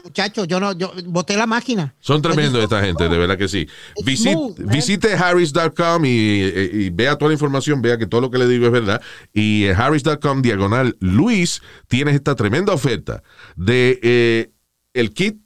muchacho, 0.03 0.45
yo 0.45 0.59
no, 0.59 0.73
yo 0.73 0.91
boté 1.05 1.38
la 1.38 1.45
máquina. 1.47 1.95
Son 1.99 2.21
tremendos 2.21 2.61
esta 2.63 2.81
gente, 2.84 3.07
de 3.07 3.17
verdad 3.17 3.38
que 3.38 3.47
sí. 3.47 3.67
Visit- 4.03 4.34
smooth, 4.34 4.57
visite 4.71 5.13
harris.com 5.13 6.05
y, 6.05 6.09
y- 6.09 6.69
y 6.86 6.89
vea 6.89 7.15
toda 7.17 7.29
la 7.29 7.34
información, 7.34 7.81
vea 7.81 7.97
que 7.97 8.05
todo 8.07 8.19
lo 8.21 8.29
que 8.31 8.38
le 8.38 8.47
digo 8.47 8.65
es 8.65 8.71
verdad. 8.71 9.01
Y 9.34 9.65
en 9.65 9.75
harris.com 9.79 10.41
diagonal 10.41 10.97
Luis 10.99 11.61
tienes 11.88 12.15
esta 12.15 12.36
tremenda 12.36 12.73
oferta 12.73 13.23
de 13.55 13.99
eh, 14.03 14.51
el 14.93 15.13
kit 15.13 15.38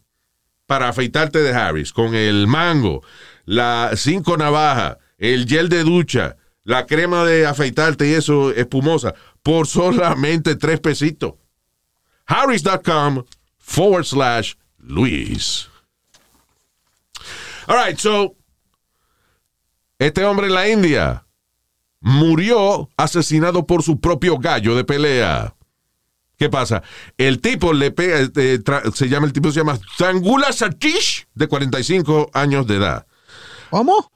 para 0.65 0.89
afeitarte 0.89 1.39
de 1.39 1.53
Harris 1.53 1.93
con 1.93 2.13
el 2.15 2.47
mango, 2.47 3.01
la 3.45 3.91
cinco 3.95 4.35
navaja, 4.37 4.97
el 5.17 5.47
gel 5.47 5.69
de 5.69 5.83
ducha, 5.83 6.35
la 6.67 6.85
crema 6.85 7.23
de 7.23 7.45
afeitarte 7.47 8.09
y 8.09 8.13
eso 8.13 8.51
espumosa 8.51 9.15
por 9.41 9.67
solamente 9.77 10.55
tres 10.57 10.81
pesitos. 10.81 11.35
Harris.com 12.25 13.23
forward 13.57 14.03
slash 14.05 14.53
Luis. 14.79 15.69
All 17.67 17.77
right, 17.85 17.97
so 17.97 18.35
este 19.97 20.23
hombre 20.25 20.47
en 20.47 20.53
la 20.53 20.67
India 20.69 21.25
murió 22.01 22.89
asesinado 22.97 23.65
por 23.65 23.81
su 23.81 23.99
propio 23.99 24.37
gallo 24.37 24.75
de 24.75 24.83
pelea. 24.83 25.53
¿Qué 26.37 26.49
pasa? 26.49 26.83
El 27.17 27.39
tipo 27.41 27.71
le 27.73 27.91
pega, 27.91 28.19
eh, 28.19 28.59
tra- 28.61 28.93
se 28.93 29.07
llama, 29.09 29.25
el 29.25 29.33
tipo 29.33 29.51
se 29.51 29.59
llama 29.59 29.79
Tangula 29.97 30.51
Satish, 30.51 31.27
de 31.33 31.47
45 31.47 32.29
años 32.33 32.67
de 32.67 32.75
edad. 32.75 33.07
¿Cómo? 33.71 34.11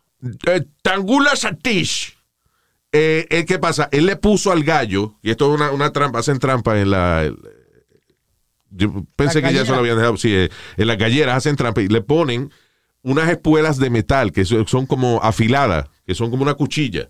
Eh, 0.48 0.66
Tangula 0.84 1.36
Satish. 1.36 2.16
Eh, 2.92 3.26
eh, 3.30 3.46
¿Qué 3.46 3.58
pasa? 3.60 3.88
Él 3.92 4.06
le 4.06 4.16
puso 4.18 4.52
al 4.52 4.64
gallo, 4.64 5.16
y 5.22 5.32
esto 5.32 5.50
es 5.54 5.60
una, 5.62 5.72
una 5.72 5.92
trampa, 5.94 6.20
hacen 6.20 6.40
trampa 6.40 6.80
en 6.80 6.92
la. 6.92 7.24
el- 7.24 7.38
yo 8.74 9.06
pensé 9.16 9.42
La 9.42 9.50
que 9.50 9.54
ya 9.56 9.62
eso 9.64 9.74
lo 9.74 9.80
habían 9.80 9.98
dejado. 9.98 10.18
Sí, 10.18 10.34
eh, 10.34 10.50
en 10.78 10.88
las 10.88 10.98
galleras 10.98 11.36
hacen 11.38 11.56
trampa 11.58 11.82
y 11.82 11.88
le 11.88 12.02
ponen 12.02 12.52
unas 13.04 13.30
espuelas 13.30 13.78
de 13.78 13.90
metal 13.90 14.32
que 14.32 14.46
so- 14.46 14.66
son 14.68 14.86
como 14.86 15.20
afiladas, 15.24 15.88
que 16.06 16.16
son 16.16 16.30
como 16.32 16.44
una 16.44 16.54
cuchilla. 16.54 17.10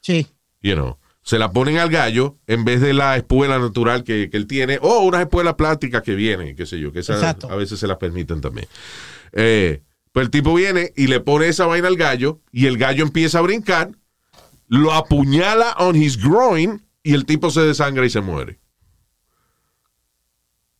Sí. 0.00 0.26
You 0.62 0.74
know. 0.74 0.98
Se 1.22 1.38
la 1.38 1.50
ponen 1.52 1.78
al 1.78 1.90
gallo 1.90 2.38
en 2.46 2.64
vez 2.64 2.80
de 2.80 2.92
la 2.94 3.16
espuela 3.16 3.58
natural 3.58 4.04
que, 4.04 4.30
que 4.30 4.36
él 4.36 4.46
tiene, 4.46 4.78
o 4.80 5.00
unas 5.00 5.20
espuelas 5.22 5.54
plásticas 5.54 6.02
que 6.02 6.14
vienen, 6.14 6.56
qué 6.56 6.64
sé 6.64 6.78
yo, 6.80 6.92
que 6.92 7.00
esas 7.00 7.22
a 7.22 7.56
veces 7.56 7.78
se 7.78 7.86
las 7.86 7.98
permiten 7.98 8.40
también. 8.40 8.66
Eh, 9.32 9.82
pues 10.12 10.24
el 10.24 10.30
tipo 10.30 10.54
viene 10.54 10.92
y 10.96 11.08
le 11.08 11.20
pone 11.20 11.48
esa 11.48 11.66
vaina 11.66 11.88
al 11.88 11.96
gallo 11.96 12.40
y 12.52 12.66
el 12.66 12.78
gallo 12.78 13.04
empieza 13.04 13.38
a 13.38 13.42
brincar, 13.42 13.90
lo 14.70 14.92
apuñala 14.92 15.74
on 15.78 15.96
his 15.96 16.16
groin 16.16 16.80
y 17.02 17.12
el 17.14 17.26
tipo 17.26 17.50
se 17.50 17.60
desangra 17.60 18.06
y 18.06 18.10
se 18.10 18.20
muere. 18.20 18.58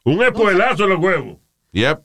Un 0.05 0.23
espuelazo 0.23 0.85
en 0.85 0.91
los 0.91 0.99
huevos. 1.01 1.37
Yep. 1.73 2.01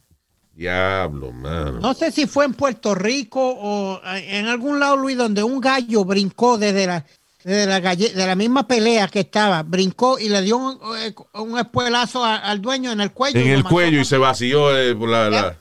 Diablo, 0.54 1.32
mano. 1.32 1.80
No 1.80 1.94
sé 1.94 2.12
si 2.12 2.28
fue 2.28 2.46
en 2.46 2.54
Puerto 2.54 2.96
Rico 2.96 3.40
o 3.42 4.02
en 4.06 4.48
algún 4.48 4.80
lado, 4.80 4.96
Luis, 4.98 5.18
donde 5.18 5.44
un 5.44 5.60
gallo 5.60 6.06
brincó 6.06 6.58
desde 6.58 6.88
la, 6.88 7.06
desde 7.44 7.66
la, 7.68 7.80
galle- 7.82 8.14
de 8.14 8.26
la 8.26 8.36
misma 8.36 8.66
pelea 8.68 9.08
que 9.10 9.20
estaba, 9.22 9.64
brincó 9.64 10.18
y 10.18 10.30
le 10.30 10.42
dio 10.42 10.58
un, 10.58 10.80
eh, 10.98 11.14
un 11.34 11.60
espuelazo 11.60 12.24
a- 12.24 12.38
al 12.38 12.62
dueño 12.62 12.92
en 12.92 13.02
el 13.02 13.12
cuello. 13.12 13.40
En 13.40 13.50
el 13.50 13.64
cuello 13.64 14.00
y 14.00 14.06
se 14.06 14.18
vació 14.18 14.76
eh, 14.78 14.96
por 14.96 15.10
la, 15.10 15.30
la- 15.30 15.58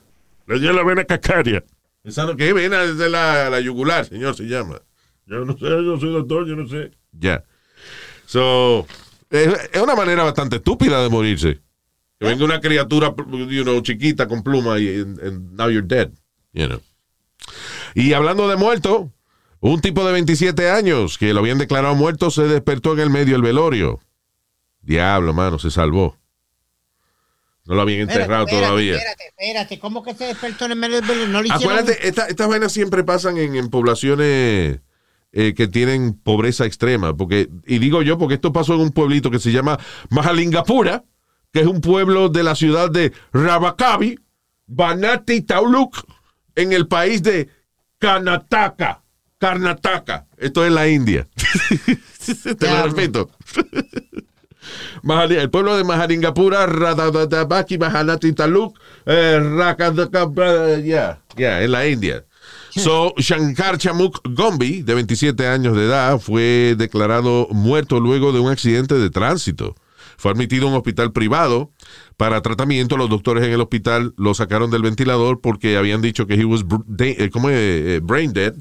Le 0.47 0.59
dio 0.59 0.71
la 0.73 0.83
vena 0.83 1.03
cacaria. 1.03 1.63
¿Esa 2.03 2.25
no 2.25 2.35
qué? 2.37 2.53
Vena 2.53 2.79
desde 2.83 3.09
la, 3.09 3.49
la 3.49 3.59
yugular, 3.59 4.05
señor, 4.05 4.35
se 4.35 4.43
llama. 4.43 4.81
Yo 5.27 5.43
no 5.45 5.53
sé, 5.53 5.65
yo 5.65 5.99
soy 5.99 6.11
doctor, 6.13 6.47
yo 6.47 6.55
no 6.55 6.67
sé. 6.67 6.91
Ya. 7.13 7.43
So, 8.25 8.85
es, 9.29 9.47
es 9.73 9.81
una 9.81 9.95
manera 9.95 10.23
bastante 10.23 10.57
estúpida 10.57 11.01
de 11.01 11.09
morirse. 11.09 11.61
Que 12.19 12.27
venga 12.27 12.45
una 12.45 12.61
criatura, 12.61 13.13
you 13.49 13.63
know, 13.63 13.81
chiquita 13.81 14.27
con 14.27 14.41
pluma 14.43 14.79
y 14.79 14.87
and- 15.01 15.19
and 15.21 15.51
now 15.53 15.69
you're 15.69 15.85
dead, 15.85 16.09
you 16.53 16.67
know. 16.67 16.81
Y 17.93 18.13
hablando 18.13 18.47
de 18.47 18.55
muerto, 18.55 19.11
Un 19.61 19.81
tipo 19.81 20.05
de 20.05 20.11
27 20.13 20.69
años 20.69 21.17
que 21.17 21.33
lo 21.33 21.39
habían 21.39 21.57
declarado 21.57 21.95
muerto 21.95 22.29
se 22.29 22.43
despertó 22.43 22.93
en 22.93 22.99
el 22.99 23.09
medio 23.09 23.33
del 23.33 23.41
velorio. 23.41 23.99
Diablo, 24.81 25.33
mano, 25.33 25.57
se 25.57 25.71
salvó. 25.71 26.17
No 27.65 27.73
lo 27.73 27.81
habían 27.81 28.01
enterrado 28.01 28.43
Espérate, 28.45 28.65
todavía. 28.67 28.95
Espérate, 28.97 29.23
espérate, 29.29 29.79
¿cómo 29.79 30.03
que 30.03 30.13
se 30.13 30.25
despertó 30.25 30.65
en 30.65 30.73
el 30.73 30.77
medio 30.77 30.97
del 30.97 31.05
velorio? 31.07 31.27
No 31.29 31.41
le. 31.41 31.51
Acuérdate, 31.51 32.07
esta- 32.07 32.27
estas 32.27 32.47
vainas 32.47 32.71
siempre 32.73 33.03
pasan 33.03 33.37
en, 33.37 33.55
en 33.55 33.69
poblaciones 33.69 34.81
eh, 35.37 35.53
que 35.53 35.67
tienen 35.67 36.13
pobreza 36.13 36.65
extrema. 36.65 37.15
Porque, 37.15 37.49
y 37.67 37.79
digo 37.79 38.01
yo, 38.01 38.17
porque 38.17 38.35
esto 38.35 38.53
pasó 38.53 38.75
en 38.75 38.79
un 38.79 38.91
pueblito 38.91 39.29
que 39.29 39.39
se 39.39 39.51
llama 39.51 39.77
Mahalingapura, 40.09 41.03
que 41.51 41.59
es 41.59 41.67
un 41.67 41.81
pueblo 41.81 42.29
de 42.29 42.41
la 42.41 42.55
ciudad 42.55 42.89
de 42.89 43.11
Rabakabi, 43.33 44.17
Banati 44.65 45.41
Tauluk, 45.41 45.97
en 46.55 46.71
el 46.71 46.87
país 46.87 47.21
de 47.21 47.49
Karnataka. 47.99 49.03
Karnataka. 49.37 50.25
Esto 50.37 50.65
es 50.65 50.71
la 50.71 50.87
India. 50.87 51.27
Te 52.57 52.69
lo 52.69 52.87
repito. 52.87 53.29
El 55.29 55.49
pueblo 55.51 55.77
de 55.77 55.83
Maharingapura, 55.83 56.65
Radadabaki, 56.65 57.77
Mahanati 57.77 58.33
Taluk, 58.33 58.79
eh, 59.05 59.39
ya, 60.83 61.19
ya, 61.37 61.61
en 61.61 61.71
la 61.71 61.87
India. 61.87 62.24
So, 62.75 63.13
Shankar 63.17 63.77
Chamuk 63.77 64.19
Gombi, 64.29 64.81
de 64.81 64.93
27 64.95 65.47
años 65.47 65.77
de 65.77 65.85
edad, 65.85 66.19
fue 66.19 66.75
declarado 66.77 67.47
muerto 67.51 68.01
luego 68.01 68.33
de 68.33 68.39
un 68.39 68.51
accidente 68.51 68.95
de 68.95 69.09
tránsito. 69.09 69.75
Fue 70.17 70.31
admitido 70.31 70.67
a 70.67 70.71
un 70.71 70.77
hospital 70.77 71.13
privado 71.13 71.71
para 72.17 72.41
tratamiento. 72.41 72.97
Los 72.97 73.09
doctores 73.09 73.45
en 73.45 73.53
el 73.53 73.61
hospital 73.61 74.13
lo 74.17 74.33
sacaron 74.33 74.71
del 74.71 74.81
ventilador 74.81 75.39
porque 75.41 75.77
habían 75.77 76.01
dicho 76.01 76.27
que 76.27 76.35
he 76.35 76.45
was 76.45 76.65
eh, 76.99 77.29
¿cómo 77.31 77.49
es? 77.49 77.55
Eh, 77.57 77.99
brain 78.03 78.33
dead. 78.33 78.55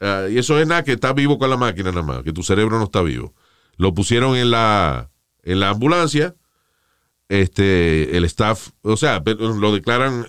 Ah, 0.00 0.26
y 0.30 0.38
eso 0.38 0.58
es 0.60 0.66
nada 0.66 0.84
que 0.84 0.92
está 0.92 1.12
vivo 1.12 1.38
con 1.38 1.50
la 1.50 1.56
máquina 1.56 1.90
nada 1.90 2.02
más, 2.02 2.22
que 2.22 2.32
tu 2.32 2.44
cerebro 2.44 2.78
no 2.78 2.84
está 2.84 3.02
vivo. 3.02 3.34
Lo 3.76 3.94
pusieron 3.94 4.36
en 4.36 4.50
la, 4.52 5.10
en 5.42 5.60
la 5.60 5.70
ambulancia. 5.70 6.36
Este, 7.28 8.16
el 8.16 8.24
staff, 8.24 8.70
o 8.82 8.96
sea, 8.96 9.22
lo 9.22 9.74
declaran 9.74 10.26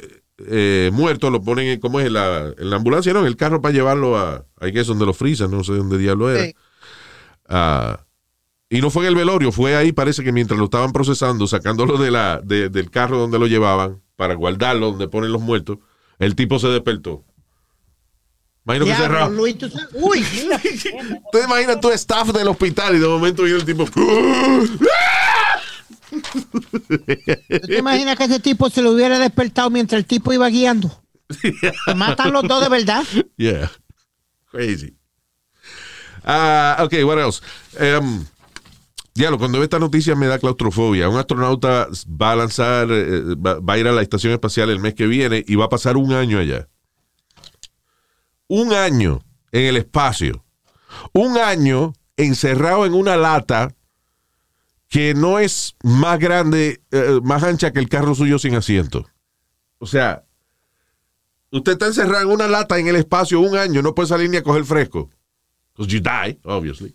eh, 0.48 0.90
muerto, 0.94 1.30
lo 1.30 1.42
ponen 1.42 1.68
en, 1.68 1.80
¿cómo 1.80 2.00
es? 2.00 2.08
En 2.08 2.14
la, 2.14 2.54
en 2.58 2.70
la 2.70 2.76
ambulancia, 2.78 3.14
no, 3.14 3.20
en 3.22 3.26
el 3.28 3.36
carro 3.36 3.62
para 3.62 3.74
llevarlo 3.74 4.18
a, 4.18 4.46
ahí 4.60 4.72
que 4.72 4.80
es 4.82 4.88
donde 4.88 5.06
lo 5.06 5.14
frisan, 5.14 5.52
no 5.52 5.64
sé 5.64 5.74
dónde 5.74 5.98
diablo 5.98 6.30
era. 6.32 6.46
Sí. 6.46 6.56
Ah, 7.48 8.06
y 8.70 8.82
no 8.82 8.90
fue 8.92 9.04
en 9.04 9.10
el 9.10 9.16
velorio, 9.16 9.52
fue 9.52 9.76
ahí, 9.76 9.92
parece 9.92 10.24
que 10.24 10.32
mientras 10.32 10.58
lo 10.60 10.66
estaban 10.66 10.92
procesando, 10.92 11.48
sacándolo 11.48 11.98
de 11.98 12.12
la, 12.12 12.40
de- 12.44 12.70
del 12.70 12.92
carro 12.92 13.18
donde 13.18 13.40
lo 13.40 13.48
llevaban, 13.48 14.02
para 14.16 14.36
guardarlo 14.36 14.92
donde 14.92 15.08
ponen 15.08 15.32
los 15.32 15.42
muertos, 15.42 15.80
el 16.20 16.36
tipo 16.36 16.60
se 16.60 16.68
despertó. 16.68 17.24
Imagino 18.66 18.86
que 18.86 18.94
cerrado. 18.96 19.32
Luis, 19.32 19.58
tú 19.58 19.68
sabes- 19.70 19.88
Uy. 19.94 20.24
¿Te 21.32 21.44
imaginas 21.44 21.80
tu 21.82 21.90
staff 21.90 22.28
del 22.30 22.48
hospital 22.50 22.96
y 22.96 23.00
de 23.00 23.08
momento 23.08 23.42
viene 23.44 23.58
el 23.60 23.66
tipo. 23.66 23.86
¿Tú 26.10 27.60
te 27.68 27.78
imaginas 27.78 28.18
que 28.18 28.24
ese 28.26 28.40
tipo 28.40 28.70
se 28.70 28.82
lo 28.82 28.92
hubiera 28.92 29.20
despertado 29.20 29.70
mientras 29.70 30.00
el 30.00 30.06
tipo 30.06 30.34
iba 30.34 30.48
guiando? 30.50 31.04
Se 31.86 31.96
matan 31.96 32.34
los 32.34 32.44
dos 32.48 32.62
de 32.64 32.70
verdad. 32.70 33.04
Yeah. 33.38 33.72
Crazy. 34.52 34.98
Ah, 36.24 36.78
ok, 36.80 36.94
what 37.06 37.20
else? 37.20 37.42
Um, 37.80 38.26
diablo, 39.14 39.38
cuando 39.38 39.60
veo 39.60 39.64
esta 39.64 39.80
noticia 39.80 40.16
me 40.16 40.28
da 40.28 40.40
claustrofobia. 40.40 41.10
Un 41.10 41.18
astronauta 41.18 41.88
va 42.08 42.32
a 42.32 42.36
lanzar, 42.36 42.88
eh, 42.92 43.36
va 43.38 43.74
a 43.74 43.78
ir 43.78 43.88
a 43.88 43.92
la 43.92 44.02
estación 44.02 44.34
espacial 44.34 44.70
el 44.70 44.80
mes 44.80 44.96
que 44.96 45.08
viene 45.08 45.44
y 45.48 45.56
va 45.56 45.66
a 45.66 45.70
pasar 45.70 45.98
un 45.98 46.14
año 46.14 46.40
allá. 46.40 46.68
Un 48.48 48.74
año 48.74 49.22
en 49.52 49.66
el 49.66 49.78
espacio. 49.78 50.44
Un 51.14 51.38
año 51.38 51.94
encerrado 52.18 52.86
en 52.86 52.94
una 52.94 53.16
lata 53.16 53.76
que 54.90 55.14
no 55.14 55.40
es 55.40 55.76
más 55.84 56.20
grande, 56.20 56.82
eh, 56.92 57.20
más 57.24 57.44
ancha 57.44 57.72
que 57.72 57.80
el 57.80 57.88
carro 57.88 58.16
suyo 58.16 58.40
sin 58.40 58.56
asiento. 58.56 59.08
O 59.78 59.86
sea, 59.86 60.26
usted 61.52 61.74
está 61.74 61.86
encerrado 61.86 62.24
en 62.24 62.32
una 62.32 62.48
lata 62.48 62.78
en 62.80 62.88
el 62.88 62.96
espacio 62.96 63.40
un 63.40 63.56
año, 63.56 63.82
no 63.84 63.94
puede 63.94 64.10
salir 64.10 64.30
ni 64.30 64.38
a 64.38 64.44
coger 64.44 64.66
fresco. 64.66 65.10
Because 65.74 65.94
you 65.94 66.02
die, 66.02 66.40
obviously. 66.44 66.94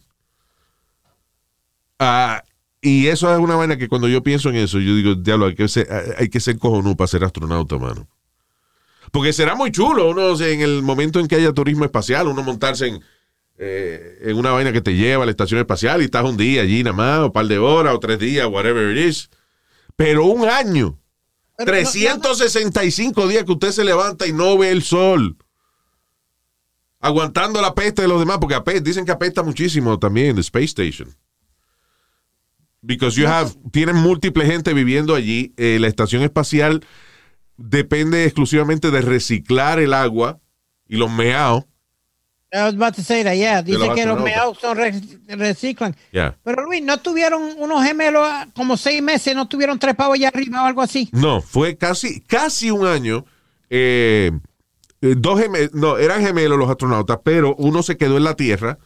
Ah, 2.01 2.42
y 2.82 3.07
eso 3.07 3.32
es 3.32 3.38
una 3.38 3.55
vaina 3.55 3.78
que 3.78 3.88
cuando 3.88 4.09
yo 4.09 4.22
pienso 4.22 4.51
en 4.51 4.57
eso, 4.57 4.80
yo 4.80 4.95
digo, 4.97 5.14
diablo, 5.14 5.47
hay 5.47 5.55
que 5.55 5.68
ser, 5.68 5.88
hay 6.18 6.28
que 6.28 6.40
ser 6.40 6.59
cojonú 6.59 6.97
para 6.97 7.09
ser 7.09 7.22
astronauta, 7.24 7.78
mano. 7.78 8.09
Porque 9.12 9.32
será 9.32 9.55
muy 9.55 9.70
chulo, 9.70 10.11
uno, 10.11 10.38
en 10.40 10.61
el 10.61 10.82
momento 10.82 11.20
en 11.20 11.28
que 11.28 11.36
haya 11.36 11.53
turismo 11.53 11.84
espacial, 11.84 12.26
uno 12.26 12.42
montarse 12.42 12.88
en, 12.88 13.01
eh, 13.59 14.19
en 14.23 14.37
una 14.37 14.51
vaina 14.53 14.73
que 14.73 14.81
te 14.81 14.95
lleva 14.95 15.23
a 15.23 15.27
la 15.27 15.31
estación 15.31 15.61
espacial 15.61 16.03
y 16.03 16.07
estás 16.07 16.25
un 16.25 16.37
día 16.37 16.63
allí 16.63 16.83
nada 16.83 16.97
más, 16.97 17.19
o 17.21 17.27
un 17.27 17.33
par 17.33 17.47
de 17.47 17.59
horas, 17.59 17.95
o 17.95 18.01
tres 18.01 18.19
días, 18.19 18.47
whatever 18.49 18.97
it 18.97 19.07
is. 19.09 19.31
Pero 19.97 20.25
un 20.25 20.49
año, 20.49 20.99
Pero 21.57 21.67
no- 21.67 21.73
365 21.73 23.29
días 23.29 23.45
que 23.45 23.53
usted 23.53 23.71
se 23.71 23.85
levanta 23.85 24.27
y 24.27 24.33
no 24.33 24.59
ve 24.59 24.71
el 24.71 24.83
sol. 24.83 25.37
Aguantando 27.01 27.61
la 27.61 27.75
peste 27.75 28.03
de 28.03 28.09
los 28.09 28.19
demás, 28.19 28.39
porque 28.41 28.81
dicen 28.81 29.05
que 29.05 29.13
apesta 29.13 29.43
muchísimo 29.43 29.99
también 29.99 30.35
the 30.35 30.41
Space 30.41 30.65
Station. 30.67 31.15
Because 32.81 33.19
you 33.19 33.27
have, 33.27 33.51
tienen 33.73 33.97
múltiple 33.97 34.45
gente 34.47 34.73
viviendo 34.75 35.15
allí. 35.15 35.55
Eh, 35.57 35.79
la 35.81 35.87
estación 35.89 36.23
espacial 36.23 36.85
depende 37.57 38.25
exclusivamente 38.25 38.91
de 38.91 39.01
reciclar 39.01 39.79
el 39.79 39.95
agua 39.95 40.41
y 40.87 40.97
los 40.97 41.11
meados. 41.11 41.65
I 42.55 42.63
was 42.67 42.75
about 42.75 42.95
to 42.95 43.03
say 43.03 43.25
that, 43.25 43.35
yeah. 43.35 43.63
Dice 43.63 43.89
que 43.95 44.07
los 44.07 44.23
meados 44.23 44.59
son 44.61 44.77
re- 44.77 45.01
reciclan. 45.27 45.97
Yeah. 46.13 46.37
Pero 46.45 46.65
Luis, 46.65 46.83
¿no 46.83 46.99
tuvieron 46.99 47.43
unos 47.59 47.85
gemelos 47.85 48.29
como 48.55 48.77
seis 48.77 49.03
meses? 49.03 49.35
¿No 49.35 49.49
tuvieron 49.49 49.79
tres 49.79 49.97
pavos 49.97 50.15
allá 50.15 50.29
arriba 50.29 50.63
o 50.63 50.67
algo 50.67 50.81
así? 50.81 51.09
No, 51.13 51.41
fue 51.41 51.77
casi, 51.77 52.21
casi 52.21 52.71
un 52.71 52.87
año. 52.87 53.25
eh, 53.71 54.31
eh, 55.03 55.15
dos 55.19 55.41
gemelos, 55.41 55.75
no, 55.75 55.99
eran 55.99 56.23
gemelos 56.23 56.57
los 56.57 56.71
astronautas, 56.71 57.19
pero 57.25 57.55
uno 57.57 57.83
se 57.83 57.97
quedó 57.97 58.17
en 58.17 58.25
la 58.25 58.37
Tierra 58.37 58.79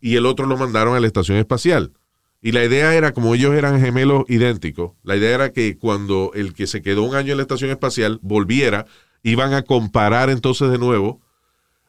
y 0.00 0.14
el 0.16 0.24
otro 0.24 0.46
lo 0.46 0.56
mandaron 0.56 0.94
a 0.94 1.00
la 1.00 1.06
estación 1.08 1.36
espacial. 1.38 1.92
Y 2.40 2.52
la 2.52 2.64
idea 2.64 2.94
era, 2.94 3.12
como 3.12 3.34
ellos 3.34 3.54
eran 3.54 3.80
gemelos 3.80 4.24
idénticos, 4.28 4.92
la 5.02 5.16
idea 5.16 5.34
era 5.34 5.52
que 5.52 5.76
cuando 5.78 6.30
el 6.34 6.54
que 6.54 6.66
se 6.68 6.80
quedó 6.80 7.02
un 7.02 7.16
año 7.16 7.32
en 7.32 7.38
la 7.38 7.42
estación 7.42 7.70
espacial 7.70 8.20
volviera, 8.22 8.86
iban 9.24 9.52
a 9.52 9.62
comparar 9.62 10.30
entonces 10.30 10.70
de 10.70 10.78
nuevo 10.78 11.20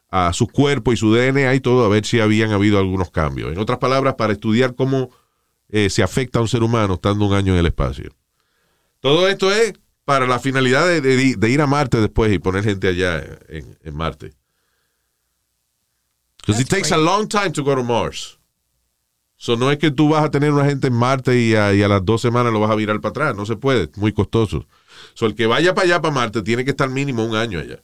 a 0.10 0.32
su 0.34 0.48
cuerpo 0.48 0.94
y 0.94 0.98
su 0.98 1.14
DNA 1.14 1.56
y 1.56 1.60
todo, 1.60 1.86
a 1.86 1.90
ver 1.90 2.06
si 2.06 2.20
habían 2.20 2.52
habido 2.52 2.80
algunos 2.80 3.12
cambios. 3.12 3.52
En 3.52 3.60
otras 3.60 3.78
palabras, 3.80 4.16
para 4.16 4.34
estudiar 4.34 4.74
cómo 4.76 5.10
eh, 5.70 5.90
se 5.90 6.02
afecta 6.04 6.40
a 6.40 6.42
un 6.42 6.48
ser 6.48 6.64
humano 6.64 6.94
estando 6.96 7.26
un 7.26 7.34
año 7.34 7.54
en 7.54 7.60
el 7.60 7.66
espacio. 7.66 8.12
Todo 9.02 9.28
esto 9.28 9.52
es 9.52 9.74
para 10.06 10.26
la 10.26 10.40
finalidad 10.40 10.88
de, 10.88 11.02
de- 11.02 11.36
de 11.36 11.50
ir 11.50 11.62
a 11.62 11.68
Marte 11.68 12.00
después 12.00 12.32
y 12.32 12.40
poner 12.40 12.64
gente 12.64 12.88
allá 12.88 13.22
en, 13.50 13.78
en 13.84 13.96
Marte. 13.96 14.34
Because 16.40 16.62
it 16.62 16.70
takes 16.70 16.92
a 16.92 16.98
long 16.98 17.28
time 17.28 17.52
to 17.52 17.64
go 17.64 17.76
to 17.76 17.84
Mars. 17.84 18.38
So 19.40 19.56
no 19.56 19.70
es 19.70 19.78
que 19.78 19.92
tú 19.92 20.10
vas 20.10 20.24
a 20.24 20.32
tener 20.32 20.52
una 20.52 20.66
gente 20.66 20.88
en 20.88 20.94
Marte 20.94 21.38
y 21.40 21.54
a, 21.56 21.74
y 21.74 21.84
a 21.84 21.88
las 21.88 22.04
dos 22.04 22.22
semanas 22.22 22.52
lo 22.54 22.60
vas 22.60 22.72
a 22.72 22.76
virar 22.76 23.00
para 23.02 23.10
atrás. 23.12 23.36
No 23.36 23.46
se 23.46 23.56
puede, 23.58 23.90
muy 23.98 24.14
costoso. 24.14 24.66
So 25.14 25.26
el 25.26 25.36
que 25.36 25.46
vaya 25.46 25.76
para 25.76 25.86
allá, 25.86 26.02
para 26.02 26.14
Marte, 26.14 26.42
tiene 26.42 26.64
que 26.64 26.72
estar 26.72 26.90
mínimo 26.90 27.24
un 27.26 27.36
año 27.36 27.60
allá. 27.60 27.84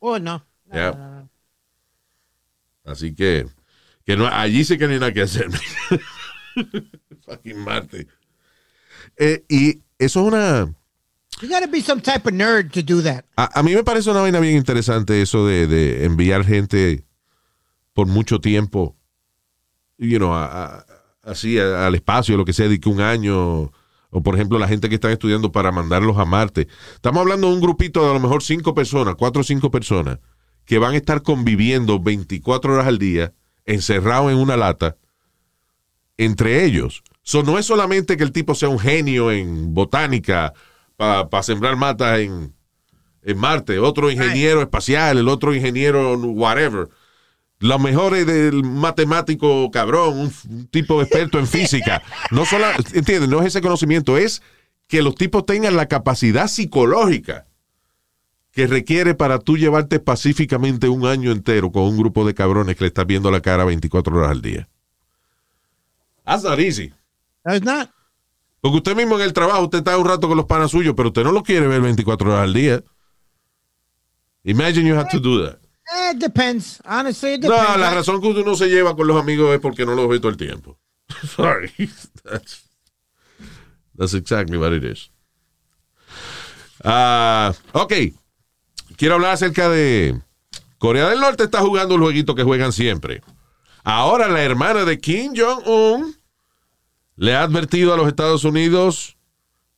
Oh, 0.00 0.18
no. 0.18 0.44
No, 0.66 0.74
Yeah. 0.74 0.92
no, 0.92 1.10
no. 1.17 1.17
Así 2.88 3.14
que, 3.14 3.46
que 4.04 4.16
no, 4.16 4.26
allí 4.26 4.64
sí 4.64 4.78
que 4.78 4.86
no 4.86 4.92
hay 4.94 4.98
nada 5.00 5.12
que 5.12 5.22
hacer. 5.22 5.48
Fucking 7.26 7.58
Marte. 7.64 8.06
Eh, 9.16 9.44
y 9.48 9.80
eso 9.98 10.20
es 10.20 10.26
una... 10.26 10.74
You 11.40 11.48
gotta 11.48 11.66
be 11.68 11.80
some 11.80 12.00
type 12.00 12.26
of 12.26 12.32
nerd 12.32 12.72
to 12.72 12.82
do 12.82 13.00
that. 13.02 13.24
A, 13.36 13.60
a 13.60 13.62
mí 13.62 13.72
me 13.74 13.84
parece 13.84 14.10
una 14.10 14.20
vaina 14.22 14.40
bien 14.40 14.56
interesante 14.56 15.22
eso 15.22 15.46
de, 15.46 15.66
de 15.68 16.04
enviar 16.04 16.44
gente 16.44 17.04
por 17.92 18.08
mucho 18.08 18.40
tiempo, 18.40 18.96
you 19.98 20.18
know, 20.18 20.34
a- 20.34 20.46
a- 20.78 20.86
así 21.22 21.58
al 21.58 21.94
espacio, 21.94 22.36
lo 22.36 22.44
que 22.44 22.52
sea, 22.52 22.68
de 22.68 22.80
que 22.80 22.88
un 22.88 23.00
año, 23.00 23.70
o 24.10 24.22
por 24.24 24.34
ejemplo 24.34 24.58
la 24.58 24.66
gente 24.66 24.88
que 24.88 24.96
están 24.96 25.12
estudiando 25.12 25.52
para 25.52 25.70
mandarlos 25.70 26.16
a 26.18 26.24
Marte. 26.24 26.66
Estamos 26.94 27.20
hablando 27.20 27.46
de 27.48 27.54
un 27.54 27.60
grupito 27.60 28.02
de 28.04 28.10
a 28.10 28.14
lo 28.14 28.20
mejor 28.20 28.42
cinco 28.42 28.74
personas, 28.74 29.14
cuatro 29.16 29.42
o 29.42 29.44
cinco 29.44 29.70
personas, 29.70 30.18
que 30.68 30.78
van 30.78 30.92
a 30.92 30.98
estar 30.98 31.22
conviviendo 31.22 31.98
24 31.98 32.74
horas 32.74 32.86
al 32.86 32.98
día, 32.98 33.32
encerrados 33.64 34.30
en 34.30 34.36
una 34.36 34.54
lata, 34.54 34.96
entre 36.18 36.66
ellos. 36.66 37.02
So, 37.22 37.42
no 37.42 37.58
es 37.58 37.64
solamente 37.64 38.18
que 38.18 38.22
el 38.22 38.32
tipo 38.32 38.54
sea 38.54 38.68
un 38.68 38.78
genio 38.78 39.32
en 39.32 39.72
botánica 39.72 40.52
para 40.98 41.42
sembrar 41.42 41.76
matas 41.76 42.18
en, 42.18 42.54
en 43.22 43.38
Marte, 43.38 43.78
otro 43.78 44.10
ingeniero 44.10 44.60
espacial, 44.60 45.16
el 45.16 45.28
otro 45.28 45.54
ingeniero 45.54 46.18
whatever. 46.18 46.90
Los 47.60 47.80
mejores 47.80 48.26
del 48.26 48.62
matemático 48.62 49.70
cabrón, 49.70 50.18
un, 50.18 50.32
un 50.50 50.66
tipo 50.66 51.00
experto 51.00 51.38
en 51.38 51.46
física. 51.46 52.02
No 52.30 52.44
solo, 52.44 52.66
¿entiendes? 52.92 53.30
No 53.30 53.40
es 53.40 53.46
ese 53.46 53.62
conocimiento, 53.62 54.18
es 54.18 54.42
que 54.86 55.00
los 55.00 55.14
tipos 55.14 55.46
tengan 55.46 55.76
la 55.76 55.88
capacidad 55.88 56.46
psicológica 56.46 57.47
que 58.58 58.66
requiere 58.66 59.14
para 59.14 59.38
tú 59.38 59.56
llevarte 59.56 60.00
pacíficamente 60.00 60.88
un 60.88 61.06
año 61.06 61.30
entero 61.30 61.70
con 61.70 61.84
un 61.84 61.96
grupo 61.96 62.26
de 62.26 62.34
cabrones 62.34 62.74
que 62.74 62.82
le 62.82 62.88
estás 62.88 63.06
viendo 63.06 63.30
la 63.30 63.40
cara 63.40 63.64
24 63.64 64.16
horas 64.16 64.32
al 64.32 64.42
día. 64.42 64.68
That's 66.24 66.42
not 66.42 66.58
easy. 66.58 66.92
No, 67.44 67.54
it's 67.54 67.64
not. 67.64 67.88
Porque 68.60 68.78
usted 68.78 68.96
mismo 68.96 69.14
en 69.14 69.22
el 69.22 69.32
trabajo, 69.32 69.62
usted 69.62 69.78
está 69.78 69.96
un 69.96 70.08
rato 70.08 70.26
con 70.26 70.36
los 70.36 70.46
panas 70.46 70.72
suyos, 70.72 70.94
pero 70.96 71.10
usted 71.10 71.22
no 71.22 71.30
lo 71.30 71.44
quiere 71.44 71.68
ver 71.68 71.80
24 71.80 72.28
horas 72.32 72.42
al 72.42 72.52
día. 72.52 72.82
Imagine 74.42 74.88
you 74.88 74.96
have 74.96 75.08
to 75.12 75.20
do 75.20 75.44
that. 75.46 75.58
It 76.12 76.18
depends. 76.18 76.80
Honestly, 76.84 77.34
it 77.34 77.42
No, 77.44 77.52
depends. 77.52 77.78
la 77.78 77.94
razón 77.94 78.20
que 78.20 78.26
uno 78.26 78.56
se 78.56 78.66
lleva 78.68 78.96
con 78.96 79.06
los 79.06 79.20
amigos 79.20 79.54
es 79.54 79.60
porque 79.60 79.86
no 79.86 79.94
los 79.94 80.08
ve 80.08 80.18
todo 80.18 80.30
el 80.30 80.36
tiempo. 80.36 80.76
Sorry. 81.36 81.70
That's, 82.24 82.64
that's 83.96 84.14
exactly 84.14 84.58
what 84.58 84.72
it 84.72 84.82
is. 84.82 85.12
Ah, 86.82 87.54
ok. 87.72 87.92
Quiero 88.98 89.14
hablar 89.14 89.30
acerca 89.30 89.68
de 89.68 90.20
Corea 90.78 91.08
del 91.08 91.20
Norte 91.20 91.44
está 91.44 91.60
jugando 91.60 91.94
el 91.94 92.00
jueguito 92.00 92.34
que 92.34 92.42
juegan 92.42 92.72
siempre. 92.72 93.22
Ahora 93.84 94.28
la 94.28 94.42
hermana 94.42 94.84
de 94.84 94.98
Kim 94.98 95.34
Jong-un 95.36 96.16
le 97.14 97.36
ha 97.36 97.44
advertido 97.44 97.94
a 97.94 97.96
los 97.96 98.08
Estados 98.08 98.42
Unidos 98.42 99.16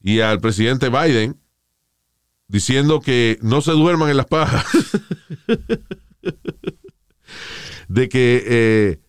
y 0.03 0.21
al 0.21 0.41
presidente 0.41 0.89
Biden 0.89 1.39
diciendo 2.49 3.03
que 3.03 3.39
no 3.43 3.61
se 3.61 3.73
duerman 3.73 4.09
en 4.09 4.17
las 4.17 4.25
pajas. 4.25 4.65
de 7.89 8.09
que 8.09 8.43
eh, 8.47 9.01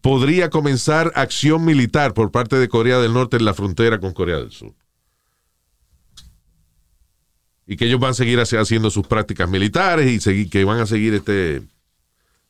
podría 0.00 0.48
comenzar 0.48 1.12
acción 1.16 1.66
militar 1.66 2.14
por 2.14 2.30
parte 2.30 2.56
de 2.56 2.70
Corea 2.70 2.98
del 2.98 3.12
Norte 3.12 3.36
en 3.36 3.44
la 3.44 3.52
frontera 3.52 4.00
con 4.00 4.14
Corea 4.14 4.38
del 4.38 4.52
Sur. 4.52 4.72
Y 7.72 7.76
que 7.76 7.84
ellos 7.84 8.00
van 8.00 8.10
a 8.10 8.14
seguir 8.14 8.36
haci- 8.40 8.58
haciendo 8.60 8.90
sus 8.90 9.06
prácticas 9.06 9.48
militares 9.48 10.10
y 10.10 10.18
seguir, 10.18 10.50
que 10.50 10.64
van 10.64 10.80
a 10.80 10.86
seguir 10.86 11.14
este, 11.14 11.62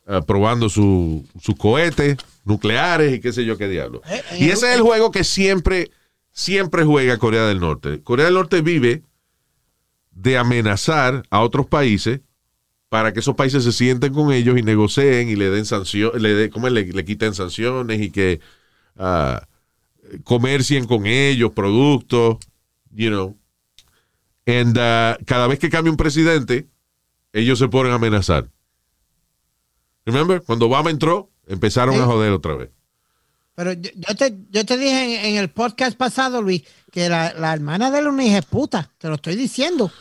ah, 0.06 0.22
probando 0.22 0.70
su- 0.70 1.26
sus 1.38 1.56
cohetes 1.56 2.16
nucleares 2.46 3.12
y 3.14 3.20
qué 3.20 3.30
sé 3.30 3.44
yo 3.44 3.58
qué 3.58 3.68
diablo. 3.68 4.00
Eh, 4.08 4.22
eh, 4.32 4.38
y 4.40 4.44
ese 4.48 4.70
es 4.70 4.76
el 4.76 4.80
juego 4.80 5.10
que 5.10 5.22
siempre, 5.24 5.90
siempre 6.32 6.84
juega 6.84 7.18
Corea 7.18 7.44
del 7.46 7.60
Norte. 7.60 8.00
Corea 8.02 8.24
del 8.24 8.34
Norte 8.34 8.62
vive 8.62 9.02
de 10.12 10.38
amenazar 10.38 11.22
a 11.28 11.40
otros 11.42 11.66
países 11.66 12.20
para 12.88 13.12
que 13.12 13.20
esos 13.20 13.36
países 13.36 13.62
se 13.62 13.72
sienten 13.72 14.14
con 14.14 14.32
ellos 14.32 14.58
y 14.58 14.62
negocien 14.62 15.28
y 15.28 15.36
le 15.36 15.50
den 15.50 15.66
sanciones, 15.66 16.22
le, 16.22 16.32
de- 16.32 16.48
¿cómo 16.48 16.66
es? 16.66 16.72
le, 16.72 16.84
le 16.86 17.04
quiten 17.04 17.34
sanciones 17.34 18.00
y 18.00 18.10
que 18.10 18.40
ah, 18.96 19.46
comercien 20.24 20.86
con 20.86 21.04
ellos 21.04 21.52
productos, 21.52 22.38
you 22.90 23.10
know. 23.10 23.36
And, 24.46 24.76
ah, 24.78 25.18
cada 25.26 25.46
vez 25.46 25.58
que 25.58 25.70
cambia 25.70 25.90
un 25.90 25.96
presidente, 25.96 26.68
ellos 27.32 27.58
se 27.58 27.68
ponen 27.68 27.92
a 27.92 27.96
amenazar. 27.96 28.48
Remember? 30.06 30.42
Cuando 30.42 30.66
Obama 30.66 30.90
entró, 30.90 31.30
empezaron 31.46 31.94
Sí. 31.94 32.00
a 32.00 32.04
joder 32.06 32.32
otra 32.32 32.54
vez. 32.56 32.70
Pero 33.54 33.72
yo, 33.74 33.90
yo 33.94 34.16
te, 34.16 34.34
yo 34.50 34.64
te 34.64 34.78
dije 34.78 35.20
en, 35.20 35.32
en 35.32 35.36
el 35.36 35.50
podcast 35.50 35.96
pasado, 35.96 36.40
Luis, 36.40 36.62
que 36.90 37.08
la, 37.08 37.34
la 37.34 37.52
hermana 37.52 37.90
de 37.90 37.98
él 37.98 38.06
es 38.06 38.12
una 38.12 38.24
hija 38.24 38.36
de 38.36 38.42
puta. 38.42 38.90
Te 38.98 39.08
lo 39.08 39.16
estoy 39.16 39.36
diciendo. 39.36 39.92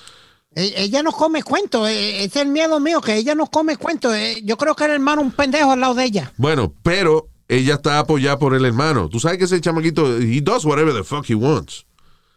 E- 0.56 0.74
Ella 0.78 1.04
no 1.04 1.12
come 1.12 1.44
cuento. 1.44 1.86
e- 1.88 2.24
Ese 2.24 2.40
es 2.40 2.46
el 2.46 2.48
miedo 2.48 2.80
mío, 2.80 3.02
que 3.02 3.16
ella 3.16 3.36
no 3.36 3.48
come 3.48 3.76
cuento. 3.76 4.14
E- 4.16 4.42
Yo 4.44 4.58
creo 4.58 4.76
que 4.76 4.86
el 4.86 4.92
hermano 4.92 5.22
un 5.22 5.32
pendejo 5.32 5.72
al 5.74 5.82
lado 5.82 5.94
de 5.96 6.06
ella. 6.06 6.32
Bueno, 6.38 6.74
pero 6.84 7.28
ella 7.50 7.76
está 7.76 8.00
apoyada 8.00 8.40
por 8.40 8.56
el 8.56 8.64
hermano. 8.64 9.10
Tú 9.10 9.20
sabes 9.20 9.38
que 9.38 9.44
ese 9.44 9.60
chamaquito, 9.60 10.18
he 10.18 10.40
does 10.42 10.64
whatever 10.64 10.94
the 10.94 11.04
fuck 11.04 11.30
he 11.30 11.36
wants. 11.36 11.86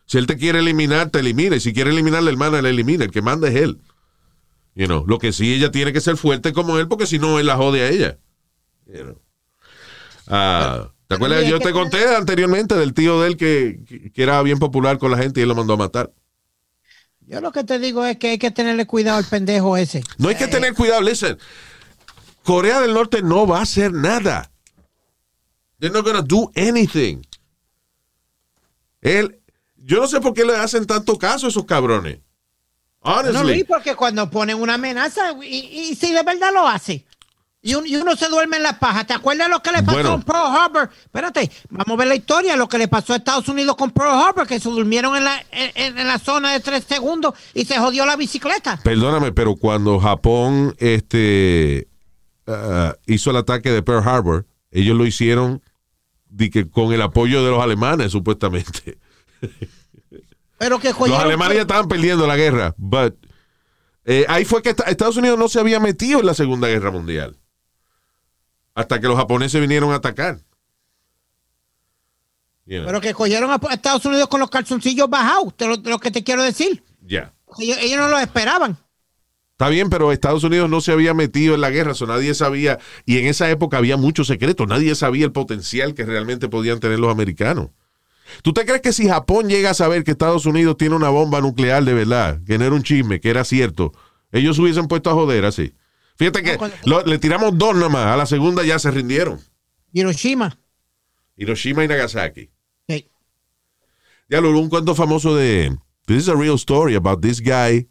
Si 0.06 0.18
él 0.18 0.26
te 0.26 0.36
quiere 0.36 0.58
eliminar, 0.58 1.10
te 1.10 1.20
elimina. 1.20 1.56
Y 1.56 1.60
si 1.60 1.72
quiere 1.72 1.90
eliminar 1.90 2.22
la 2.22 2.30
hermana, 2.30 2.60
la 2.62 2.68
elimina. 2.68 3.04
El 3.04 3.10
que 3.10 3.22
manda 3.22 3.48
es 3.48 3.54
él. 3.56 3.80
You 4.74 4.86
know, 4.86 5.04
lo 5.06 5.18
que 5.18 5.32
sí, 5.32 5.52
ella 5.54 5.70
tiene 5.70 5.92
que 5.92 6.00
ser 6.00 6.16
fuerte 6.16 6.52
como 6.52 6.78
él, 6.78 6.88
porque 6.88 7.06
si 7.06 7.18
no, 7.18 7.38
él 7.38 7.46
la 7.46 7.56
jode 7.56 7.82
a 7.82 7.88
ella. 7.90 8.18
You 8.86 9.02
know. 9.02 9.22
Ah, 10.28 10.88
¿Te 11.08 11.16
acuerdas? 11.16 11.46
Yo 11.46 11.58
te 11.60 11.72
conté 11.72 12.14
anteriormente 12.14 12.74
del 12.74 12.94
tío 12.94 13.20
de 13.20 13.28
él 13.28 13.36
que, 13.36 13.80
que- 13.86 14.10
que 14.12 14.22
era 14.22 14.40
bien 14.42 14.58
popular 14.58 14.96
con 14.98 15.10
la 15.10 15.18
gente 15.18 15.40
y 15.40 15.42
él 15.42 15.48
lo 15.50 15.54
mandó 15.54 15.74
a 15.74 15.76
matar. 15.76 16.12
Yo 17.26 17.40
lo 17.40 17.52
que 17.52 17.64
te 17.64 17.78
digo 17.78 18.04
es 18.04 18.16
que 18.18 18.30
hay 18.30 18.38
que 18.38 18.50
tenerle 18.50 18.86
cuidado 18.86 19.18
al 19.18 19.24
pendejo 19.24 19.76
ese. 19.76 20.02
No 20.18 20.28
hay 20.28 20.36
que 20.36 20.48
tener 20.48 20.74
cuidado, 20.74 21.02
listen. 21.02 21.38
Corea 22.42 22.80
del 22.80 22.94
Norte 22.94 23.22
no 23.22 23.46
va 23.46 23.58
a 23.58 23.62
hacer 23.62 23.92
nada. 23.92 24.50
They're 25.78 25.92
not 25.94 26.04
gonna 26.06 26.22
do 26.22 26.50
anything. 26.56 27.22
Él, 29.02 29.40
yo 29.84 30.00
no 30.00 30.06
sé 30.06 30.20
por 30.20 30.32
qué 30.34 30.44
le 30.44 30.56
hacen 30.56 30.86
tanto 30.86 31.18
caso 31.18 31.46
a 31.46 31.48
esos 31.50 31.64
cabrones. 31.64 32.18
No, 33.04 33.12
Honestly. 33.14 33.42
Luis, 33.54 33.64
porque 33.66 33.96
cuando 33.96 34.30
ponen 34.30 34.60
una 34.60 34.74
amenaza, 34.74 35.32
y, 35.42 35.46
y 35.90 35.94
si 35.96 36.12
de 36.12 36.22
verdad 36.22 36.52
lo 36.54 36.68
hace. 36.68 37.04
Y, 37.64 37.74
un- 37.74 37.86
y 37.86 37.94
uno 37.96 38.16
se 38.16 38.28
duerme 38.28 38.56
en 38.56 38.64
la 38.64 38.78
paja. 38.80 39.04
¿Te 39.04 39.12
acuerdas 39.12 39.48
lo 39.48 39.60
que 39.62 39.70
le 39.70 39.82
pasó 39.84 39.92
Bueno. 39.98 40.14
en 40.14 40.22
Pearl 40.22 40.56
Harbor? 40.56 40.90
Espérate, 41.04 41.50
vamos 41.70 41.94
a 41.94 41.96
ver 41.96 42.08
la 42.08 42.14
historia, 42.16 42.56
lo 42.56 42.68
que 42.68 42.76
le 42.78 42.88
pasó 42.88 43.12
a 43.12 43.16
Estados 43.16 43.48
Unidos 43.48 43.76
con 43.76 43.90
Pearl 43.92 44.10
Harbor, 44.10 44.46
que 44.48 44.58
se 44.58 44.68
durmieron 44.68 45.16
en 45.16 45.24
la, 45.24 45.44
en, 45.52 45.96
en 45.98 46.06
la 46.08 46.18
zona 46.18 46.52
de 46.52 46.60
tres 46.60 46.84
segundos 46.88 47.34
y 47.54 47.64
se 47.64 47.78
jodió 47.78 48.04
la 48.04 48.16
bicicleta. 48.16 48.80
Perdóname, 48.82 49.30
pero 49.32 49.54
cuando 49.56 49.98
Japón 50.00 50.74
este, 50.78 51.86
ah, 52.48 52.94
hizo 53.06 53.30
el 53.30 53.36
ataque 53.36 53.70
de 53.70 53.82
Pearl 53.82 54.08
Harbor, 54.08 54.46
ellos 54.72 54.96
lo 54.96 55.06
hicieron 55.06 55.62
di 56.28 56.50
que 56.50 56.68
con 56.68 56.92
el 56.92 57.02
apoyo 57.02 57.44
de 57.44 57.50
los 57.50 57.62
alemanes, 57.62 58.10
supuestamente. 58.12 58.98
Pero 60.58 60.78
que 60.78 60.90
Los 60.92 61.10
alemanes 61.18 61.56
ya 61.56 61.62
estaban 61.62 61.88
perdiendo 61.88 62.26
la 62.26 62.36
guerra. 62.36 62.74
But, 62.76 63.14
eh, 64.04 64.24
ahí 64.28 64.44
fue 64.44 64.62
que 64.62 64.70
esta- 64.70 64.84
Estados 64.84 65.16
Unidos 65.16 65.38
no 65.38 65.48
se 65.48 65.58
había 65.58 65.80
metido 65.80 66.20
en 66.20 66.26
la 66.26 66.34
Segunda 66.34 66.68
Guerra 66.68 66.90
Mundial. 66.90 67.36
Hasta 68.74 69.00
que 69.00 69.08
los 69.08 69.16
japoneses 69.16 69.60
vinieron 69.60 69.92
a 69.92 69.96
atacar. 69.96 70.38
You 72.64 72.76
know, 72.78 72.86
Pero 72.86 73.00
que 73.00 73.12
cogieron 73.12 73.50
a 73.50 73.60
Estados 73.72 74.04
Unidos 74.04 74.28
con 74.28 74.40
los 74.40 74.50
calzoncillos 74.50 75.10
bajados, 75.10 75.56
te 75.56 75.66
lo, 75.66 75.76
lo 75.76 75.98
que 75.98 76.10
te 76.10 76.22
quiero 76.22 76.42
decir. 76.42 76.82
ya. 77.04 77.32
Ellos, 77.58 77.76
ellos 77.80 77.98
no 77.98 78.08
lo 78.08 78.18
esperaban. 78.18 78.78
Está 79.50 79.68
bien, 79.68 79.90
pero 79.90 80.10
Estados 80.10 80.42
Unidos 80.42 80.70
no 80.70 80.80
se 80.80 80.90
había 80.92 81.12
metido 81.12 81.54
en 81.54 81.60
la 81.60 81.68
guerra, 81.70 81.92
so 81.94 82.06
nadie 82.06 82.32
sabía, 82.34 82.78
y 83.04 83.18
en 83.18 83.26
esa 83.26 83.50
época 83.50 83.76
había 83.76 83.96
muchos 83.98 84.26
secretos, 84.28 84.66
nadie 84.66 84.94
sabía 84.94 85.26
el 85.26 85.32
potencial 85.32 85.92
que 85.94 86.04
realmente 86.06 86.48
podían 86.48 86.80
tener 86.80 86.98
los 86.98 87.12
americanos. 87.12 87.68
¿Tú 88.42 88.52
te 88.52 88.64
crees 88.64 88.80
que 88.82 88.92
si 88.92 89.08
Japón 89.08 89.48
llega 89.48 89.70
a 89.70 89.74
saber 89.74 90.04
que 90.04 90.12
Estados 90.12 90.46
Unidos 90.46 90.76
tiene 90.76 90.94
una 90.96 91.08
bomba 91.10 91.40
nuclear 91.40 91.84
de 91.84 91.92
verdad, 91.94 92.40
que 92.46 92.58
no 92.58 92.64
era 92.64 92.74
un 92.74 92.82
chisme, 92.82 93.20
que 93.20 93.30
era 93.30 93.44
cierto, 93.44 93.92
ellos 94.30 94.56
se 94.56 94.62
hubiesen 94.62 94.86
puesto 94.88 95.10
a 95.10 95.14
joder 95.14 95.44
así? 95.44 95.74
Fíjate 96.16 96.42
que 96.42 96.52
No, 96.52 96.58
cuando- 96.58 96.76
lo- 96.84 97.04
le 97.04 97.18
tiramos 97.18 97.56
dos 97.58 97.74
nomás, 97.76 98.06
a 98.06 98.16
la 98.16 98.26
segunda 98.26 98.64
ya 98.64 98.78
se 98.78 98.90
rindieron. 98.90 99.40
Hiroshima. 99.92 100.58
Hiroshima 101.36 101.84
y 101.84 101.88
Nagasaki. 101.88 102.50
Sí. 102.88 103.10
Ya 104.28 104.40
lo 104.40 104.50
un 104.58 104.68
cuento 104.68 104.94
famoso 104.94 105.34
de. 105.34 105.76
This 106.06 106.18
is 106.24 106.28
a 106.28 106.34
real 106.34 106.54
story 106.56 106.94
about 106.94 107.20
this 107.20 107.40
guy. 107.40 107.88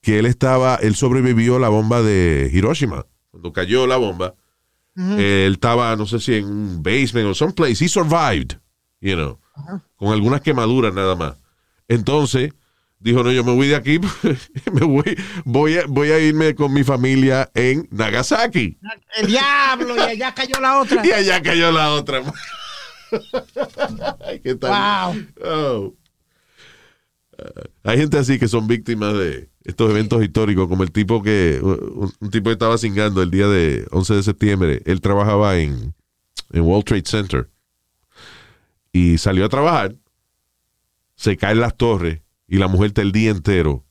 Que 0.00 0.18
él 0.18 0.26
estaba. 0.26 0.76
Él 0.76 0.94
sobrevivió 0.94 1.56
a 1.56 1.60
la 1.60 1.68
bomba 1.68 2.02
de 2.02 2.50
Hiroshima. 2.52 3.06
Cuando 3.30 3.52
cayó 3.52 3.86
la 3.86 3.96
bomba. 3.96 4.34
Él 4.96 5.54
estaba, 5.54 5.96
no 5.96 6.06
sé 6.06 6.20
si 6.20 6.34
en 6.34 6.44
un 6.44 6.82
basement 6.82 7.26
o 7.26 7.34
someplace. 7.34 7.84
He 7.84 7.88
survived. 7.88 8.58
You 9.00 9.14
know. 9.16 9.40
Con 9.96 10.12
algunas 10.12 10.40
quemaduras 10.40 10.92
nada 10.94 11.14
más. 11.14 11.34
Entonces. 11.88 12.52
Dijo, 13.04 13.22
no, 13.22 13.30
yo 13.30 13.44
me 13.44 13.52
voy 13.52 13.68
de 13.68 13.76
aquí. 13.76 14.00
me 14.72 14.86
voy, 14.86 15.18
voy, 15.44 15.76
a, 15.76 15.84
voy 15.86 16.10
a 16.10 16.18
irme 16.18 16.54
con 16.54 16.72
mi 16.72 16.84
familia 16.84 17.50
en 17.54 17.86
Nagasaki. 17.90 18.78
El 19.18 19.26
diablo, 19.26 19.94
y 19.94 20.00
allá 20.00 20.34
cayó 20.34 20.58
la 20.58 20.80
otra. 20.80 21.02
Y 21.06 21.12
allá 21.12 21.42
cayó 21.42 21.70
la 21.70 21.92
otra. 21.92 22.22
¿Qué 24.42 24.54
tal? 24.54 25.28
Wow. 25.42 25.44
Oh. 25.44 25.94
Hay 27.82 27.98
gente 27.98 28.16
así 28.16 28.38
que 28.38 28.48
son 28.48 28.66
víctimas 28.66 29.12
de 29.12 29.50
estos 29.64 29.90
eventos 29.90 30.24
históricos, 30.24 30.66
como 30.66 30.82
el 30.82 30.90
tipo 30.90 31.22
que, 31.22 31.60
un, 31.62 32.10
un 32.18 32.30
tipo 32.30 32.48
que 32.48 32.52
estaba 32.52 32.78
cingando 32.78 33.20
el 33.20 33.30
día 33.30 33.48
de 33.48 33.86
11 33.90 34.14
de 34.14 34.22
septiembre. 34.22 34.82
Él 34.86 35.02
trabajaba 35.02 35.58
en, 35.58 35.94
en 36.52 36.62
World 36.62 36.86
Trade 36.86 37.04
Center 37.04 37.50
y 38.94 39.18
salió 39.18 39.44
a 39.44 39.48
trabajar. 39.48 39.96
Se 41.16 41.36
caen 41.36 41.60
las 41.60 41.76
torres 41.76 42.22
y 42.46 42.58
la 42.58 42.68
mujer 42.68 42.88
está 42.88 43.02
el 43.02 43.10
día 43.10 43.30
entero 43.30 43.84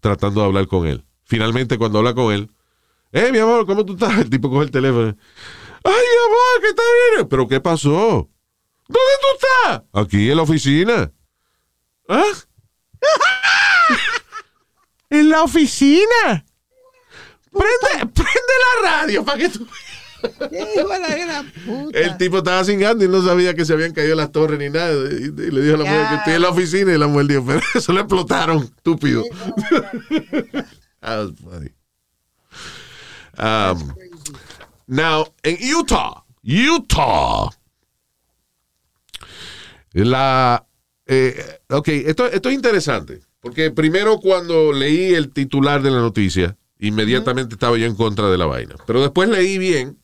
tratando 0.00 0.40
de 0.40 0.46
hablar 0.46 0.66
con 0.66 0.86
él. 0.86 1.04
Finalmente, 1.24 1.76
cuando 1.76 1.98
habla 1.98 2.14
con 2.14 2.32
él, 2.32 2.50
eh, 3.12 3.30
mi 3.30 3.38
amor, 3.38 3.66
¿cómo 3.66 3.84
tú 3.84 3.92
estás? 3.92 4.18
El 4.18 4.30
tipo 4.30 4.48
coge 4.48 4.64
el 4.64 4.70
teléfono. 4.70 5.14
Ay, 5.84 5.92
mi 5.92 6.24
amor, 6.24 6.60
¿qué 6.62 6.68
está 6.68 6.82
bien? 7.14 7.28
¿Pero 7.28 7.46
qué 7.46 7.60
pasó? 7.60 8.30
¿Dónde 8.88 9.12
tú 9.20 9.26
estás? 9.34 9.82
Aquí 9.92 10.30
en 10.30 10.36
la 10.36 10.42
oficina. 10.42 11.12
¿Ah? 12.08 12.24
en 15.10 15.28
la 15.28 15.42
oficina. 15.42 16.46
Prende, 17.52 18.14
prende 18.14 18.54
la 18.82 18.90
radio 18.90 19.24
para 19.26 19.38
que 19.38 19.50
tú. 19.50 19.66
Hijo 20.52 20.88
de 20.88 20.98
la 20.98 21.16
gran 21.16 21.50
puta. 21.66 21.98
El 21.98 22.16
tipo 22.16 22.38
estaba 22.38 22.64
cingando 22.64 23.04
y 23.04 23.08
no 23.08 23.22
sabía 23.24 23.54
que 23.54 23.64
se 23.64 23.72
habían 23.72 23.92
caído 23.92 24.14
las 24.16 24.32
torres 24.32 24.58
ni 24.58 24.70
nada. 24.70 24.92
Y, 25.10 25.24
y 25.24 25.50
le 25.50 25.62
dijo 25.62 25.74
a 25.76 25.78
la 25.78 25.84
mujer 25.84 26.08
que 26.08 26.14
estoy 26.16 26.32
en 26.34 26.42
la 26.42 26.48
oficina 26.50 26.94
y 26.94 26.98
la 26.98 27.06
mujer 27.06 27.26
dijo, 27.26 27.44
pero 27.46 27.60
eso 27.74 27.92
le 27.92 28.00
explotaron, 28.00 28.62
estúpido. 28.62 29.24
That 31.00 31.18
was 31.18 31.32
funny. 31.40 31.70
Um, 33.38 33.94
now, 34.86 35.26
en 35.42 35.56
Utah, 35.74 36.24
Utah, 36.42 37.48
la... 39.92 40.66
eh, 41.06 41.60
ok, 41.70 41.88
esto, 41.88 42.26
esto 42.26 42.48
es 42.50 42.54
interesante, 42.54 43.20
porque 43.40 43.70
primero 43.70 44.18
cuando 44.18 44.72
leí 44.72 45.14
el 45.14 45.32
titular 45.32 45.80
de 45.80 45.90
la 45.90 46.00
noticia, 46.00 46.56
inmediatamente 46.78 47.54
estaba 47.54 47.78
yo 47.78 47.86
en 47.86 47.94
contra 47.94 48.28
de 48.28 48.36
la 48.36 48.44
vaina, 48.46 48.74
pero 48.86 49.00
después 49.00 49.28
leí 49.30 49.56
bien 49.56 49.98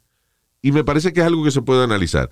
y 0.66 0.72
me 0.72 0.82
parece 0.82 1.12
que 1.12 1.20
es 1.20 1.26
algo 1.26 1.44
que 1.44 1.52
se 1.52 1.62
puede 1.62 1.84
analizar. 1.84 2.28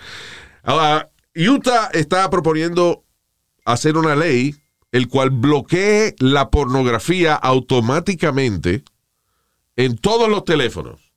Ahora, 0.65 1.09
Utah 1.37 1.89
está 1.93 2.29
proponiendo 2.31 3.05
hacer 3.65 3.97
una 3.97 4.17
ley 4.17 4.57
el 4.91 5.07
cual 5.07 5.31
bloquee 5.31 6.17
la 6.19 6.51
pornografía 6.51 7.35
automáticamente 7.37 8.83
en 9.77 9.97
todos 9.97 10.29
los 10.29 10.45
teléfonos. 10.45 11.13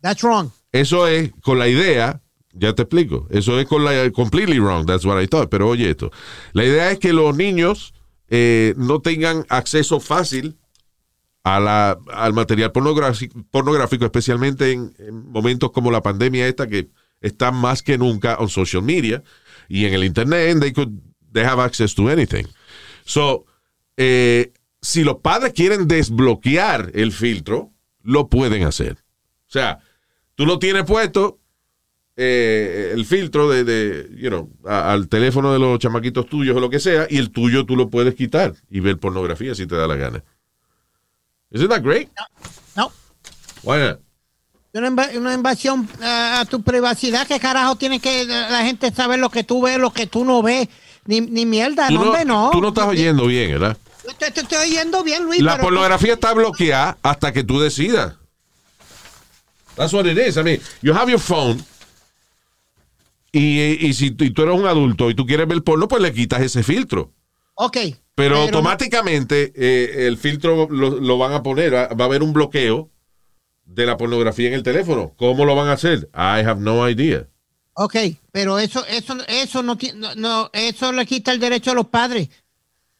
That's 0.00 0.22
wrong. 0.22 0.50
Eso 0.72 1.06
es 1.06 1.30
con 1.42 1.60
la 1.60 1.68
idea, 1.68 2.22
ya 2.52 2.74
te 2.74 2.82
explico, 2.82 3.28
eso 3.30 3.60
es 3.60 3.68
con 3.68 3.84
la 3.84 4.10
completely 4.10 4.58
wrong, 4.58 4.84
that's 4.84 5.04
what 5.04 5.22
I 5.22 5.28
thought, 5.28 5.48
pero 5.48 5.68
oye 5.68 5.90
esto, 5.90 6.10
la 6.54 6.64
idea 6.64 6.90
es 6.90 6.98
que 6.98 7.12
los 7.12 7.36
niños 7.36 7.94
eh, 8.30 8.74
no 8.76 9.00
tengan 9.00 9.46
acceso 9.48 10.00
fácil 10.00 10.58
a 11.56 11.98
al 12.12 12.32
material 12.32 12.72
pornográfico, 12.72 13.42
pornográfico 13.50 14.04
especialmente 14.04 14.72
en, 14.72 14.94
en 14.98 15.30
momentos 15.30 15.70
como 15.72 15.90
la 15.90 16.02
pandemia 16.02 16.46
esta 16.46 16.66
que 16.66 16.90
está 17.20 17.50
más 17.50 17.82
que 17.82 17.98
nunca 17.98 18.36
en 18.40 18.48
social 18.48 18.82
media 18.82 19.22
y 19.68 19.86
en 19.86 19.94
el 19.94 20.04
internet, 20.04 20.58
they 20.60 20.72
could 20.72 20.90
they 21.32 21.44
have 21.44 21.60
access 21.62 21.94
to 21.94 22.08
anything. 22.08 22.46
So, 23.04 23.46
eh, 23.96 24.52
si 24.80 25.04
los 25.04 25.16
padres 25.16 25.52
quieren 25.52 25.88
desbloquear 25.88 26.90
el 26.94 27.12
filtro, 27.12 27.72
lo 28.02 28.28
pueden 28.28 28.64
hacer. 28.64 28.92
O 28.92 29.50
sea, 29.50 29.80
tú 30.34 30.46
lo 30.46 30.58
tienes 30.58 30.84
puesto, 30.84 31.40
eh, 32.16 32.90
el 32.94 33.04
filtro 33.04 33.48
de, 33.48 33.64
de, 33.64 34.08
you 34.16 34.50
al 34.64 35.08
teléfono 35.08 35.52
de 35.52 35.58
los 35.58 35.78
chamaquitos 35.78 36.26
tuyos 36.26 36.56
o 36.56 36.60
lo 36.60 36.70
que 36.70 36.80
sea, 36.80 37.06
y 37.08 37.18
el 37.18 37.30
tuyo 37.30 37.64
tú 37.64 37.76
lo 37.76 37.90
puedes 37.90 38.14
quitar 38.14 38.54
y 38.70 38.80
ver 38.80 38.98
pornografía 38.98 39.54
si 39.54 39.66
te 39.66 39.76
da 39.76 39.86
la 39.86 39.96
gana. 39.96 40.24
Isn't 41.50 41.68
that 41.70 41.82
great? 41.82 42.08
No. 42.76 42.90
Why 43.62 43.78
not? 43.78 44.00
Una, 44.74 44.88
inva- 44.88 45.16
una 45.16 45.34
invasión 45.34 45.88
a 46.02 46.44
tu 46.48 46.62
privacidad. 46.62 47.26
¿Qué 47.26 47.40
carajo 47.40 47.76
tiene 47.76 48.00
que 48.00 48.24
la 48.26 48.62
gente 48.64 48.92
saber 48.92 49.18
lo 49.18 49.30
que 49.30 49.42
tú 49.42 49.62
ves, 49.62 49.78
lo 49.78 49.92
que 49.92 50.06
tú 50.06 50.24
no 50.24 50.42
ves? 50.42 50.68
Ni, 51.06 51.22
ni 51.22 51.46
mierda, 51.46 51.88
no, 51.90 52.00
no, 52.00 52.06
hombre, 52.10 52.24
no. 52.26 52.50
tú 52.52 52.60
no 52.60 52.68
estás 52.68 52.86
oyendo 52.86 53.26
bien, 53.26 53.52
¿verdad? 53.52 53.78
Te, 54.18 54.30
te 54.30 54.40
estoy 54.40 54.58
oyendo 54.68 55.02
bien, 55.02 55.24
Luis. 55.24 55.40
La 55.40 55.58
pornografía 55.58 56.14
está 56.14 56.34
bloqueada 56.34 56.98
hasta 57.02 57.32
que 57.32 57.44
tú 57.44 57.58
decidas. 57.60 58.14
That's 59.74 59.92
what 59.94 60.04
it 60.06 60.18
is. 60.18 60.36
I 60.36 60.42
mean, 60.42 60.60
you 60.82 60.92
have 60.92 61.10
your 61.10 61.20
phone. 61.20 61.64
Y, 63.32 63.86
y 63.86 63.94
si 63.94 64.06
y 64.18 64.30
tú 64.30 64.42
eres 64.42 64.54
un 64.54 64.66
adulto 64.66 65.08
y 65.10 65.14
tú 65.14 65.24
quieres 65.26 65.46
ver 65.48 65.62
porno, 65.62 65.88
pues 65.88 66.02
le 66.02 66.12
quitas 66.12 66.40
ese 66.42 66.62
filtro. 66.62 67.10
Ok. 67.54 67.76
Pero, 68.18 68.36
automáticamente 68.42 69.52
eh, 69.56 70.06
el 70.06 70.18
filtro 70.18 70.68
lo, 70.70 70.90
lo 71.00 71.18
van 71.18 71.32
a 71.32 71.42
poner. 71.42 71.74
Va 71.74 71.88
va 71.88 72.04
a 72.04 72.08
haber 72.08 72.22
un 72.22 72.32
bloqueo 72.32 72.90
de 73.64 73.86
la 73.86 73.96
pornografía 73.96 74.48
en 74.48 74.54
el 74.54 74.62
teléfono. 74.62 75.12
¿Cómo 75.16 75.44
lo 75.44 75.54
van 75.54 75.68
a 75.68 75.72
hacer? 75.72 76.08
I 76.14 76.42
have 76.44 76.60
no 76.60 76.88
idea. 76.88 77.26
Ok, 77.74 77.94
pero 78.32 78.58
eso, 78.58 78.84
eso, 78.86 79.16
eso 79.28 79.62
no, 79.62 79.78
no, 79.94 80.14
no, 80.16 80.50
eso 80.52 80.90
le 80.92 81.06
quita 81.06 81.30
el 81.32 81.38
derecho 81.38 81.70
a 81.70 81.74
los 81.74 81.86
padres. 81.86 82.28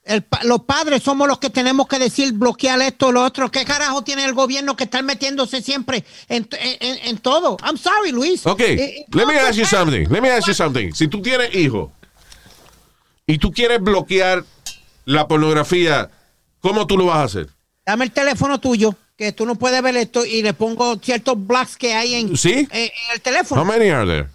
El 0.05 0.25
los 0.45 0.63
padres 0.63 1.03
somos 1.03 1.27
los 1.27 1.39
que 1.39 1.51
tenemos 1.51 1.87
que 1.89 1.99
decir 1.99 2.33
bloquear 2.33 2.81
esto 2.83 3.09
o 3.09 3.13
lo 3.13 3.25
otro. 3.25 3.51
¿Qué 3.51 3.65
carajo 3.65 4.03
tiene 4.03 4.25
el 4.25 4.33
gobierno 4.35 4.77
que 4.77 4.85
está 4.85 5.03
metiéndose 5.03 5.61
siempre 5.63 6.05
en, 6.29 6.49
en- 6.53 6.99
en- 7.09 7.19
todo? 7.19 7.57
I'm 7.65 7.77
sorry, 7.77 8.13
Luis. 8.13 8.47
Ok, 8.47 8.61
Eh, 8.61 8.75
eh, 9.01 9.05
let 9.13 9.27
me 9.27 9.39
ask 9.39 9.59
you 9.59 9.67
something. 9.67 10.07
Let 10.09 10.21
me 10.23 10.31
ask 10.31 10.47
you 10.47 10.55
something. 10.55 10.93
Si 10.93 11.09
tú 11.09 11.21
tienes 11.21 11.55
hijos 11.55 11.91
y 13.27 13.37
tú 13.39 13.51
quieres 13.51 13.81
bloquear 13.83 14.45
la 15.09 15.27
pornografía, 15.27 16.11
¿cómo 16.61 16.87
tú 16.87 16.97
lo 16.99 17.07
vas 17.07 17.17
a 17.19 17.23
hacer? 17.25 17.49
Dame 17.87 18.05
el 18.05 18.11
teléfono 18.13 18.61
tuyo, 18.61 18.95
que 19.17 19.33
tú 19.33 19.47
no 19.47 19.55
puedes 19.57 19.83
ver 19.83 19.97
esto, 19.97 20.25
y 20.25 20.43
le 20.43 20.53
pongo 20.53 20.97
ciertos 21.03 21.35
blocks 21.47 21.77
que 21.77 21.95
hay 21.95 22.15
en, 22.15 22.37
¿Sí? 22.37 22.53
en- 22.53 22.69
en 22.71 22.91
el 23.15 23.21
teléfono. 23.23 23.63
How 23.63 23.67
many 23.67 23.89
are 23.89 24.07
there? 24.07 24.29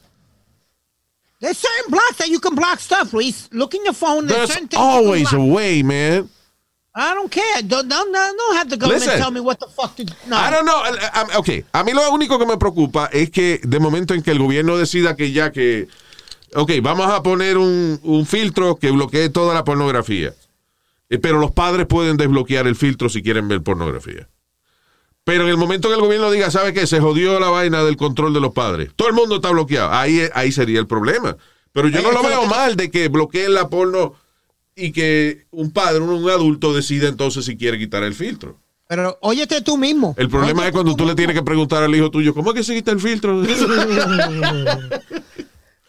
There's 1.39 1.57
certain 1.57 1.91
blocks 1.91 2.17
that 2.17 2.27
you 2.29 2.39
can 2.39 2.55
block 2.55 2.79
stuff, 2.79 3.13
Luis. 3.13 3.47
Look 3.51 3.75
in 3.75 3.83
your 3.83 3.93
phone. 3.93 4.27
There's 4.27 4.49
There's 4.49 4.67
always 4.75 5.31
a 5.33 5.39
way, 5.39 5.83
man. 5.83 6.29
I 6.95 7.13
don't 7.13 7.29
care. 7.29 7.61
Don't, 7.63 7.87
don't, 7.89 8.11
don't 8.13 8.55
have 8.57 8.69
the 8.69 8.77
government 8.77 9.03
Listen. 9.05 9.19
tell 9.19 9.31
me 9.31 9.41
what 9.41 9.59
the 9.59 9.67
fuck 9.67 9.95
to 9.97 10.05
do. 10.05 10.13
No. 10.27 10.37
I 10.37 10.49
don't 10.51 10.65
know. 10.65 10.77
I- 10.83 11.21
I- 11.33 11.37
Ok, 11.37 11.65
a 11.73 11.83
mí 11.83 11.91
lo 11.91 12.09
único 12.11 12.39
que 12.39 12.45
me 12.45 12.57
preocupa 12.57 13.09
es 13.11 13.29
que 13.29 13.59
de 13.63 13.79
momento 13.79 14.13
en 14.13 14.21
que 14.23 14.31
el 14.31 14.39
gobierno 14.39 14.77
decida 14.77 15.15
que 15.15 15.31
ya 15.31 15.51
que, 15.51 15.87
ok, 16.55 16.71
vamos 16.81 17.11
a 17.11 17.21
poner 17.23 17.57
un, 17.57 17.99
un 18.03 18.25
filtro 18.25 18.75
que 18.77 18.91
bloquee 18.91 19.29
toda 19.29 19.53
la 19.53 19.63
pornografía. 19.63 20.33
Eh, 21.13 21.19
Pero 21.19 21.39
los 21.39 21.51
padres 21.51 21.85
pueden 21.85 22.17
desbloquear 22.17 22.65
el 22.67 22.75
filtro 22.75 23.07
si 23.09 23.21
quieren 23.21 23.47
ver 23.47 23.61
pornografía. 23.61 24.27
Pero 25.23 25.43
en 25.43 25.49
el 25.49 25.57
momento 25.57 25.87
que 25.89 25.95
el 25.95 26.01
gobierno 26.01 26.31
diga, 26.31 26.49
¿sabe 26.51 26.73
qué? 26.73 26.85
Se 26.87 26.99
jodió 26.99 27.39
la 27.39 27.49
vaina 27.49 27.83
del 27.83 27.95
control 27.97 28.33
de 28.33 28.39
los 28.41 28.51
padres. 28.51 28.89
Todo 28.95 29.07
el 29.07 29.13
mundo 29.13 29.35
está 29.35 29.51
bloqueado. 29.51 29.91
Ahí, 29.91 30.21
ahí 30.33 30.51
sería 30.51 30.79
el 30.79 30.87
problema. 30.87 31.37
Pero 31.71 31.87
yo 31.87 31.99
Ahí 31.99 32.03
no 32.03 32.11
lo 32.11 32.23
veo 32.23 32.41
que- 32.41 32.47
mal 32.47 32.75
de 32.75 32.91
que 32.91 33.07
bloqueen 33.07 33.53
la 33.53 33.69
porno 33.69 34.15
y 34.75 34.91
que 34.91 35.45
un 35.51 35.71
padre, 35.71 35.99
un, 36.01 36.09
un 36.09 36.29
adulto 36.29 36.73
decida 36.73 37.07
entonces 37.07 37.45
si 37.45 37.55
quiere 37.57 37.77
quitar 37.77 38.03
el 38.03 38.15
filtro. 38.15 38.57
Pero 38.87 39.17
óyete 39.21 39.61
tú 39.61 39.77
mismo. 39.77 40.13
El 40.17 40.29
problema 40.29 40.61
Óyete 40.61 40.67
es 40.67 40.73
cuando 40.73 40.95
tú 40.95 41.05
le 41.05 41.15
tienes 41.15 41.35
que 41.35 41.43
preguntar 41.43 41.83
al 41.83 41.95
hijo 41.95 42.11
tuyo, 42.11 42.33
¿cómo 42.33 42.49
es 42.51 42.55
que 42.57 42.63
se 42.63 42.73
quita 42.75 42.91
el 42.91 42.99
filtro? 42.99 43.41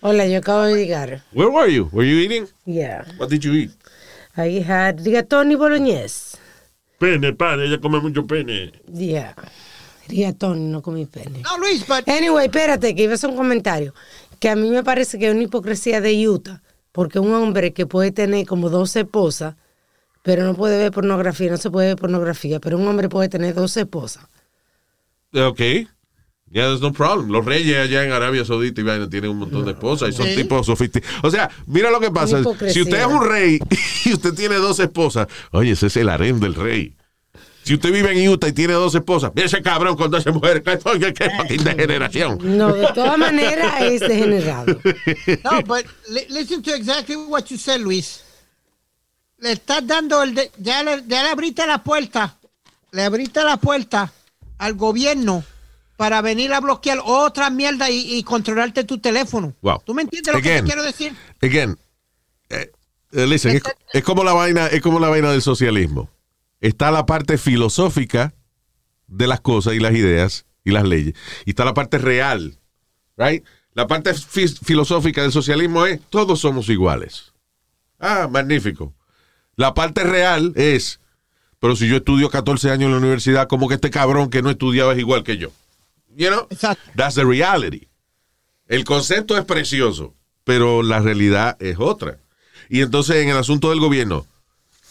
Hola, 0.00 0.26
yo 0.26 0.38
acabo 0.38 0.62
de 0.62 0.74
llegar. 0.76 1.22
Where 1.32 1.50
were 1.50 1.72
you? 1.72 1.88
Were 1.92 2.06
you 2.08 2.18
eating? 2.18 2.46
Yeah. 2.66 3.04
What 3.18 3.30
did 3.30 3.40
you 3.42 3.54
eat? 3.54 3.70
I 4.36 4.64
had 4.66 5.04
rigatón 5.04 5.52
y 5.52 5.54
boloñés. 5.54 6.38
Pene, 6.98 7.32
padre, 7.32 7.66
ella 7.66 7.80
come 7.80 8.00
mucho 8.00 8.26
pene. 8.26 8.72
Yeah. 8.92 9.34
Rigatón, 10.08 10.70
no 10.70 10.82
comí 10.82 11.06
pene. 11.06 11.40
No, 11.42 11.58
Luis, 11.58 11.86
but 11.86 12.08
Anyway, 12.08 12.46
espérate, 12.46 12.94
que 12.94 13.04
iba 13.04 13.12
a 13.12 13.14
hacer 13.14 13.30
un 13.30 13.36
comentario. 13.36 13.94
Que 14.38 14.48
a 14.48 14.56
mí 14.56 14.68
me 14.70 14.82
parece 14.82 15.18
que 15.18 15.28
es 15.28 15.34
una 15.34 15.42
hipocresía 15.42 16.00
de 16.00 16.28
Utah. 16.28 16.62
Porque 16.92 17.18
un 17.18 17.32
hombre 17.32 17.72
que 17.72 17.86
puede 17.86 18.12
tener 18.12 18.46
como 18.46 18.70
12 18.70 19.00
esposas, 19.00 19.56
pero 20.22 20.44
no 20.44 20.54
puede 20.54 20.78
ver 20.78 20.92
pornografía, 20.92 21.50
no 21.50 21.56
se 21.56 21.70
puede 21.70 21.88
ver 21.88 21.96
pornografía, 21.96 22.60
pero 22.60 22.78
un 22.78 22.86
hombre 22.86 23.08
puede 23.08 23.28
tener 23.28 23.54
12 23.54 23.80
esposas. 23.80 24.24
Ok. 25.34 25.60
Yeah, 26.54 26.66
there's 26.68 26.80
no 26.80 26.92
problem. 26.92 27.30
Los 27.32 27.44
reyes 27.44 27.76
allá 27.76 28.04
en 28.04 28.12
Arabia 28.12 28.44
Saudita 28.44 28.80
y 28.80 28.84
vaina 28.84 29.10
tienen 29.10 29.30
un 29.32 29.38
montón 29.40 29.64
de 29.64 29.72
esposas 29.72 30.10
y 30.10 30.12
son 30.12 30.26
Sí. 30.26 30.36
tipos 30.36 30.64
sofisticados. 30.66 31.18
O 31.24 31.30
sea, 31.30 31.50
mira 31.66 31.90
lo 31.90 31.98
que 31.98 32.12
pasa. 32.12 32.40
Si 32.70 32.80
usted 32.80 33.00
es 33.00 33.06
un 33.06 33.26
rey 33.26 33.58
y 34.04 34.12
usted 34.12 34.34
tiene 34.34 34.54
dos 34.54 34.78
esposas, 34.78 35.26
oye, 35.50 35.72
ese 35.72 35.88
es 35.88 35.96
el 35.96 36.08
harem 36.08 36.38
del 36.38 36.54
rey. 36.54 36.96
Si 37.64 37.74
usted 37.74 37.92
vive 37.92 38.12
en 38.12 38.28
Utah 38.28 38.46
y 38.46 38.52
tiene 38.52 38.74
dos 38.74 38.94
esposas, 38.94 39.32
mira 39.34 39.46
ese 39.46 39.62
cabrón 39.62 39.96
con 39.96 40.12
dos 40.12 40.24
mujeres, 40.26 40.62
qué, 40.64 40.78
qué, 41.00 41.12
qué 41.12 41.30
fucking 41.30 41.64
degeneración. 41.64 42.38
No, 42.56 42.72
de 42.72 42.86
todas 42.94 43.18
maneras 43.18 43.74
es 43.82 44.00
degenerado. 44.00 44.78
no, 45.42 45.62
but 45.66 45.84
li- 46.10 46.26
listen 46.28 46.62
to 46.62 46.72
exactly 46.72 47.16
what 47.16 47.46
you 47.46 47.58
said, 47.58 47.80
Luis. 47.80 48.22
Le 49.38 49.50
estás 49.52 49.84
dando 49.84 50.22
el 50.22 50.36
de- 50.36 50.52
ya 50.58 50.84
le, 50.84 51.02
ya 51.08 51.24
le 51.24 51.30
abriste 51.30 51.66
la 51.66 51.82
puerta, 51.82 52.36
le 52.92 53.02
abriste 53.02 53.42
la 53.42 53.56
puerta 53.56 54.12
al 54.58 54.74
gobierno 54.74 55.42
para 55.96 56.20
venir 56.22 56.52
a 56.52 56.60
bloquear 56.60 56.98
otra 57.04 57.50
mierda 57.50 57.90
y, 57.90 58.16
y 58.16 58.22
controlarte 58.22 58.84
tu 58.84 58.98
teléfono. 58.98 59.54
Wow. 59.62 59.82
¿Tú 59.84 59.94
me 59.94 60.02
entiendes 60.02 60.34
lo 60.34 60.40
que 60.42 60.56
te 60.60 60.64
quiero 60.64 60.82
decir? 60.82 61.14
Again, 61.42 61.78
eh, 62.50 62.70
eh, 63.12 63.26
listen, 63.26 63.56
es, 63.56 63.62
es 63.92 64.02
como 64.02 64.24
la 64.24 64.32
vaina, 64.32 64.66
es 64.66 64.80
como 64.82 64.98
la 64.98 65.08
vaina 65.08 65.30
del 65.30 65.42
socialismo. 65.42 66.10
Está 66.60 66.90
la 66.90 67.06
parte 67.06 67.38
filosófica 67.38 68.34
de 69.06 69.26
las 69.26 69.40
cosas 69.40 69.74
y 69.74 69.80
las 69.80 69.92
ideas 69.92 70.46
y 70.64 70.70
las 70.70 70.84
leyes. 70.84 71.14
Y 71.44 71.50
está 71.50 71.64
la 71.64 71.74
parte 71.74 71.98
real. 71.98 72.58
Right? 73.16 73.44
La 73.74 73.86
parte 73.86 74.14
fi- 74.14 74.48
filosófica 74.48 75.22
del 75.22 75.32
socialismo 75.32 75.84
es 75.86 76.00
todos 76.10 76.40
somos 76.40 76.68
iguales. 76.68 77.32
Ah, 78.00 78.28
magnífico. 78.30 78.94
La 79.56 79.74
parte 79.74 80.02
real 80.02 80.52
es, 80.56 81.00
pero 81.60 81.76
si 81.76 81.86
yo 81.88 81.96
estudio 81.96 82.28
14 82.30 82.70
años 82.70 82.86
en 82.86 82.92
la 82.92 82.98
universidad, 82.98 83.46
como 83.46 83.68
que 83.68 83.74
este 83.74 83.90
cabrón 83.90 84.30
que 84.30 84.42
no 84.42 84.50
estudiaba 84.50 84.92
es 84.92 84.98
igual 84.98 85.22
que 85.22 85.36
yo. 85.36 85.50
You 86.16 86.28
know? 86.30 86.46
Exacto. 86.50 86.90
That's 86.96 87.14
the 87.14 87.24
reality. 87.24 87.88
El 88.66 88.84
concepto 88.84 89.36
es 89.36 89.44
precioso, 89.44 90.14
pero 90.44 90.82
la 90.82 91.00
realidad 91.00 91.56
es 91.60 91.76
otra. 91.78 92.18
Y 92.68 92.80
entonces 92.80 93.16
en 93.16 93.28
el 93.28 93.36
asunto 93.36 93.70
del 93.70 93.80
gobierno, 93.80 94.26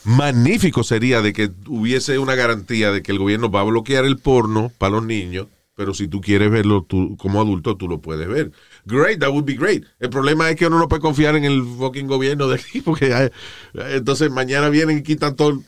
magnífico 0.03 0.84
sería 0.84 1.21
de 1.21 1.34
que 1.34 1.51
hubiese 1.67 2.19
una 2.19 2.36
garantía 2.36 2.91
de 2.91 3.01
que 3.01 3.11
el 3.11 3.19
gobierno 3.19 3.49
va 3.49 3.61
a 3.61 3.65
bloquear 3.65 4.05
el 4.05 4.17
porno 4.17 4.71
para 4.78 4.91
los 4.91 5.03
niños 5.03 5.47
pero 5.76 5.93
si 5.93 6.07
tú 6.07 6.21
quieres 6.21 6.51
verlo 6.51 6.84
tú, 6.84 7.17
como 7.17 7.41
adulto, 7.41 7.78
tú 7.78 7.88
lo 7.88 7.99
puedes 7.99 8.28
ver. 8.28 8.51
Great, 8.86 9.19
that 9.19 9.30
would 9.30 9.45
be 9.45 9.55
great. 9.55 9.84
El 9.99 10.09
problema 10.09 10.49
es 10.49 10.55
que 10.55 10.67
uno 10.67 10.78
no 10.78 10.88
puede 10.88 11.01
confiar 11.01 11.36
en 11.36 11.45
el 11.45 11.63
fucking 11.63 12.07
gobierno 12.07 12.47
de 12.47 12.55
aquí, 12.55 12.82
porque 12.86 13.32
entonces 13.74 14.30
mañana 14.32 14.69
vienen 14.69 14.99
y 14.99 15.03
quitan 15.03 15.36
todo, 15.36 15.63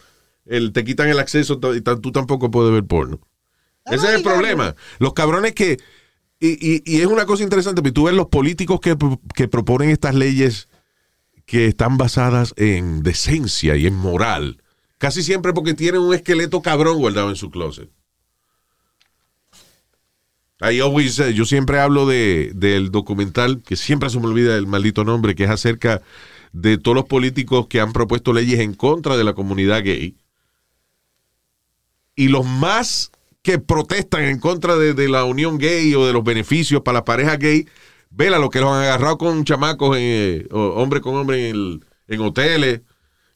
el, 0.46 0.74
te 0.74 0.84
quitan 0.84 1.10
el 1.10 1.20
acceso 1.20 1.60
y 1.76 1.82
tú 1.82 2.12
tampoco 2.12 2.52
puedes 2.52 2.72
ver 2.72 2.84
porno. 2.84 3.20
Ese 3.86 4.08
es 4.08 4.14
el 4.16 4.24
problema. 4.24 4.76
Los 5.00 5.14
cabrones 5.14 5.54
que... 5.54 5.78
Y, 6.40 6.50
y- 6.76 6.84
y 6.86 7.02
es 7.02 7.08
una 7.08 7.26
cosa 7.26 7.44
interesante, 7.44 7.82
porque 7.82 7.94
tú 7.94 8.04
ves 8.06 8.14
los 8.16 8.28
políticos 8.28 8.80
que, 8.82 8.98
que 9.36 9.48
proponen 9.48 9.90
estas 9.90 10.16
leyes 10.16 10.68
que 11.46 11.68
están 11.68 11.98
basadas 11.98 12.54
en 12.58 13.04
decencia 13.04 13.76
y 13.76 13.88
en 13.88 13.96
moral. 13.96 14.62
Casi 14.98 15.24
siempre 15.24 15.54
porque 15.54 15.74
tienen 15.74 16.02
un 16.02 16.14
esqueleto 16.14 16.62
cabrón 16.62 16.98
guardado 16.98 17.30
en 17.30 17.36
su 17.36 17.50
closet. 17.52 17.90
I 20.62 20.80
always, 20.80 21.18
yo 21.18 21.46
siempre 21.46 21.80
hablo 21.80 22.06
de, 22.08 22.52
del 22.56 22.90
documental, 22.90 23.62
que 23.62 23.76
siempre 23.76 24.10
se 24.10 24.20
me 24.20 24.28
olvida 24.28 24.56
el 24.56 24.68
maldito 24.68 25.04
nombre, 25.04 25.36
que 25.36 25.44
es 25.44 25.50
acerca 25.50 26.02
de 26.54 26.78
todos 26.78 26.96
los 26.96 27.06
políticos 27.06 27.68
que 27.68 27.82
han 27.82 27.94
propuesto 27.94 28.34
leyes 28.34 28.60
en 28.62 28.74
contra 28.74 29.18
de 29.18 29.24
la 29.26 29.34
comunidad 29.34 29.84
gay. 29.84 30.16
Y 32.16 32.30
los 32.30 32.46
más 32.46 33.12
que 33.46 33.60
protestan 33.60 34.24
en 34.24 34.40
contra 34.40 34.76
de, 34.76 34.96
de 34.96 35.08
la 35.08 35.24
unión 35.24 35.60
gay 35.60 35.94
o 35.94 36.06
de 36.08 36.14
los 36.14 36.24
beneficios 36.24 36.82
para 36.82 36.96
las 36.96 37.04
parejas 37.04 37.38
gay, 37.38 37.68
vela 38.10 38.40
lo 38.40 38.50
que 38.50 38.60
los 38.60 38.72
han 38.72 38.82
agarrado 38.82 39.20
con 39.20 39.46
chamacos, 39.46 39.96
en, 39.98 40.48
o 40.52 40.60
hombre 40.82 41.00
con 41.00 41.16
hombre 41.16 41.50
en, 41.50 41.56
el- 41.56 41.86
en 42.08 42.22
hoteles, 42.22 42.82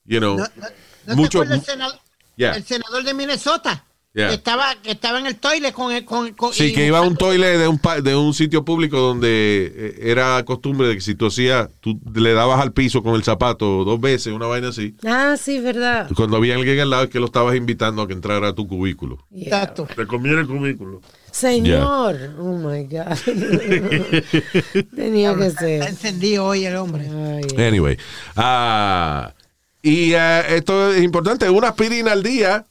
you 0.05 0.17
know. 0.19 0.37
¿No, 0.37 0.43
no, 0.55 0.67
no 1.05 1.15
Mucho- 1.15 1.39
te 1.41 1.45
acuerdas 1.45 1.59
el, 1.59 1.65
senador, 1.73 1.99
Yeah. 2.37 2.53
el 2.55 2.63
senador 2.63 3.03
de 3.03 3.13
Minnesota? 3.13 3.85
Yeah. 4.11 4.29
Que, 4.29 4.33
estaba, 4.35 4.75
que 4.81 4.89
estaba 4.89 5.19
en 5.19 5.27
el 5.27 5.35
toilet 5.35 5.71
con... 5.71 5.91
el- 5.93 6.03
con, 6.03 6.33
con 6.33 6.51
Sí, 6.51 6.73
que 6.73 6.87
iba 6.87 6.97
a 6.97 7.01
un 7.01 7.15
toilet 7.15 7.59
de 7.59 7.67
un, 7.67 7.77
pa- 7.77 8.01
de 8.01 8.15
un 8.15 8.33
sitio 8.33 8.65
público 8.65 8.97
donde 8.97 9.71
eh, 9.75 9.99
era 10.11 10.43
costumbre 10.45 10.87
de 10.87 10.95
que 10.95 11.01
si 11.01 11.13
tú 11.13 11.27
hacías, 11.27 11.69
tú 11.79 11.99
le 12.15 12.33
dabas 12.33 12.59
al 12.59 12.73
piso 12.73 13.03
con 13.03 13.13
el 13.13 13.23
zapato 13.23 13.83
dos 13.85 14.01
veces, 14.01 14.33
una 14.33 14.47
vaina 14.47 14.69
así. 14.69 14.95
Ah, 15.05 15.35
sí, 15.39 15.59
verdad. 15.59 16.09
Cuando 16.15 16.37
había 16.37 16.55
alguien 16.55 16.79
al 16.79 16.89
lado 16.89 17.03
es 17.03 17.09
que 17.11 17.19
lo 17.19 17.27
estabas 17.27 17.55
invitando 17.55 18.01
a 18.01 18.07
que 18.07 18.13
entrara 18.13 18.47
a 18.47 18.53
tu 18.55 18.67
cubículo. 18.67 19.19
Exacto. 19.31 19.87
Te 19.95 20.07
conviene 20.07 20.41
el 20.41 20.47
cubículo. 20.47 21.01
Señor. 21.31 22.17
Oh 22.39 22.57
my 22.57 22.85
God. 22.85 23.15
Tenía 24.95 25.35
que 25.35 25.45
Está 25.45 25.59
ser. 25.61 25.83
encendido 25.83 26.45
hoy 26.45 26.65
el 26.65 26.75
hombre. 26.77 27.07
Ay, 27.07 27.63
Anyway. 27.67 27.97
ah, 28.35 29.33
y 29.81 30.13
eh, 30.13 30.55
esto 30.57 30.91
es 30.93 31.03
importante, 31.03 31.49
una 31.49 31.69
aspirina 31.69 32.11
al 32.11 32.23
día, 32.23 32.65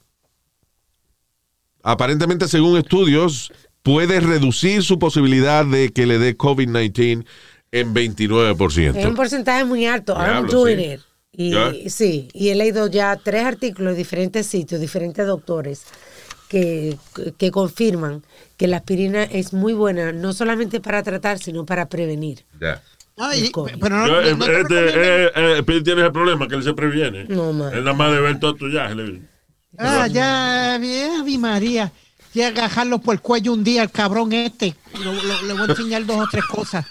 aparentemente 1.83 2.49
según 2.49 2.76
estudios, 2.79 3.53
puede 3.83 4.20
reducir 4.20 4.83
su 4.83 4.99
posibilidad 4.99 5.64
de 5.64 5.91
que 5.93 6.07
le 6.07 6.18
dé 6.18 6.37
COVID-19 6.37 7.24
en 7.72 7.95
29%. 7.95 8.97
Es 8.97 9.05
un 9.07 9.14
porcentaje 9.14 9.64
muy 9.64 9.87
alto. 9.87 10.14
I'm 10.16 10.47
doing 10.47 10.79
sí. 10.79 10.85
it. 10.95 11.01
Y 11.33 11.89
sí, 11.91 12.29
y 12.33 12.49
he 12.49 12.55
leído 12.57 12.89
ya 12.89 13.14
tres 13.22 13.45
artículos 13.45 13.93
de 13.93 13.99
diferentes 13.99 14.47
sitios, 14.47 14.81
diferentes 14.81 15.24
doctores 15.24 15.85
que, 16.49 16.97
que 17.37 17.51
confirman 17.53 18.24
que 18.57 18.66
la 18.66 18.79
aspirina 18.79 19.22
es 19.22 19.53
muy 19.53 19.72
buena, 19.72 20.11
no 20.12 20.33
solamente 20.33 20.81
para 20.81 21.03
tratar, 21.05 21.39
sino 21.39 21.64
para 21.64 21.89
prevenir. 21.89 22.45
Ya. 22.61 22.83
No, 23.16 23.33
y- 23.35 23.47
El 23.47 23.53
COVID. 23.53 23.74
pero 23.81 23.97
no, 23.99 24.07
Yo, 24.09 24.12
no- 24.14 24.20
eh, 24.22 24.35
no 24.37 24.45
te 24.47 24.61
este, 24.62 25.24
eh, 25.26 25.31
eh, 25.37 25.59
Speedy 25.61 25.83
tiene 25.85 26.01
ese 26.03 26.11
problema 26.11 26.49
que 26.49 26.55
él 26.57 26.62
se 26.64 26.72
previene. 26.72 27.24
No, 27.29 27.53
man. 27.53 27.72
Él 27.72 27.85
nada 27.85 27.97
más 27.97 28.11
de 28.12 28.20
ver 28.20 28.41
todo 28.41 28.55
tu 28.55 28.68
ya. 28.70 28.89
Ah, 29.77 30.07
ya, 30.07 30.79
bien, 30.81 31.21
Ave 31.21 31.39
María. 31.39 31.93
Voy 32.35 32.43
a 32.45 32.49
agarrarlo 32.49 32.99
por 33.01 33.14
el 33.14 33.21
cuello 33.21 33.53
un 33.53 33.64
día 33.64 33.83
al 33.83 33.91
cabrón 33.91 34.33
este. 34.33 34.75
Lo- 35.03 35.12
lo- 35.12 35.43
le 35.43 35.53
voy 35.53 35.62
a 35.62 35.64
enseñar 35.66 36.07
dos 36.07 36.16
o 36.21 36.27
tres 36.31 36.45
cosas. 36.45 36.87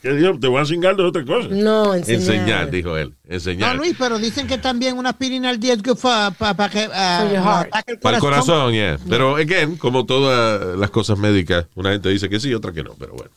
¿Qué 0.00 0.10
dijo? 0.14 0.36
Te 0.38 0.48
voy 0.48 0.60
a 0.60 0.64
cingar 0.64 0.96
de 0.96 1.04
otra 1.04 1.24
cosa. 1.24 1.46
No, 1.50 1.94
enseñar. 1.94 2.20
Enseñar, 2.20 2.70
dijo 2.72 2.96
él. 2.96 3.14
No, 3.24 3.34
Enseñar. 3.34 3.76
Luis, 3.76 3.94
pero 3.96 4.18
dicen 4.18 4.48
que 4.48 4.58
también 4.58 4.98
una 4.98 5.10
aspirina 5.10 5.48
al 5.50 5.60
día 5.60 5.74
es 5.74 5.82
good 5.82 5.96
para 5.98 6.68
que 6.68 6.88
ah, 6.92 7.18
For 7.22 7.32
your 7.32 7.42
heart. 7.44 7.66
ataque 7.68 7.92
el 7.92 7.98
Para 8.00 8.16
el 8.16 8.20
corazón, 8.20 8.72
yeah. 8.72 8.98
Pero, 9.08 9.36
again, 9.36 9.76
como 9.76 10.04
todas 10.04 10.76
las 10.76 10.90
cosas 10.90 11.18
médicas, 11.18 11.66
una 11.76 11.92
gente 11.92 12.08
dice 12.08 12.28
que 12.28 12.40
sí, 12.40 12.52
otra 12.52 12.72
que 12.72 12.82
no, 12.82 12.94
pero 12.98 13.12
bueno. 13.14 13.30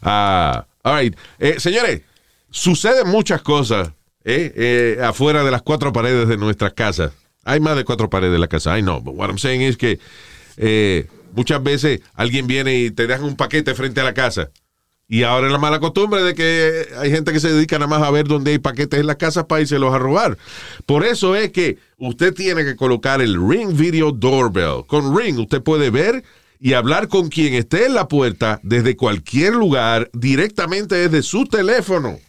Ah, 0.00 0.64
all 0.84 0.98
right. 1.02 1.14
Eh, 1.38 1.56
señores, 1.60 2.00
suceden 2.50 3.06
muchas 3.08 3.42
cosas 3.42 3.88
eh, 4.24 4.52
eh, 4.56 5.02
afuera 5.04 5.44
de 5.44 5.50
las 5.50 5.60
cuatro 5.60 5.92
paredes 5.92 6.28
de 6.28 6.38
nuestras 6.38 6.72
casas. 6.72 7.12
Hay 7.44 7.60
más 7.60 7.76
de 7.76 7.84
cuatro 7.84 8.10
paredes 8.10 8.32
de 8.32 8.38
la 8.38 8.48
casa, 8.48 8.78
I 8.78 8.82
know, 8.82 9.00
but 9.00 9.14
what 9.14 9.28
I'm 9.28 9.38
saying 9.38 9.62
is 9.62 9.76
que 9.76 9.98
eh, 10.56 11.06
muchas 11.34 11.62
veces 11.62 12.00
alguien 12.14 12.46
viene 12.46 12.78
y 12.78 12.90
te 12.90 13.06
dejan 13.06 13.24
un 13.24 13.36
paquete 13.36 13.74
frente 13.74 14.00
a 14.00 14.04
la 14.04 14.14
casa. 14.14 14.50
Y 15.08 15.24
ahora 15.24 15.48
es 15.48 15.52
la 15.52 15.58
mala 15.58 15.80
costumbre 15.80 16.22
de 16.22 16.34
que 16.36 16.86
hay 16.96 17.10
gente 17.10 17.32
que 17.32 17.40
se 17.40 17.52
dedica 17.52 17.78
nada 17.78 17.88
más 17.88 18.02
a 18.06 18.12
ver 18.12 18.28
dónde 18.28 18.52
hay 18.52 18.58
paquetes 18.58 19.00
en 19.00 19.08
las 19.08 19.16
casas 19.16 19.46
para 19.46 19.60
irse 19.60 19.76
los 19.78 19.92
a 19.92 19.98
robar. 19.98 20.38
Por 20.86 21.04
eso 21.04 21.34
es 21.34 21.50
que 21.50 21.78
usted 21.98 22.32
tiene 22.32 22.64
que 22.64 22.76
colocar 22.76 23.20
el 23.20 23.36
Ring 23.36 23.76
Video 23.76 24.12
Doorbell. 24.12 24.86
Con 24.86 25.16
Ring 25.16 25.40
usted 25.40 25.62
puede 25.62 25.90
ver 25.90 26.22
y 26.60 26.74
hablar 26.74 27.08
con 27.08 27.28
quien 27.28 27.54
esté 27.54 27.86
en 27.86 27.94
la 27.94 28.06
puerta 28.06 28.60
desde 28.62 28.96
cualquier 28.96 29.54
lugar 29.54 30.10
directamente 30.12 30.94
desde 30.94 31.22
su 31.22 31.44
teléfono 31.46 32.20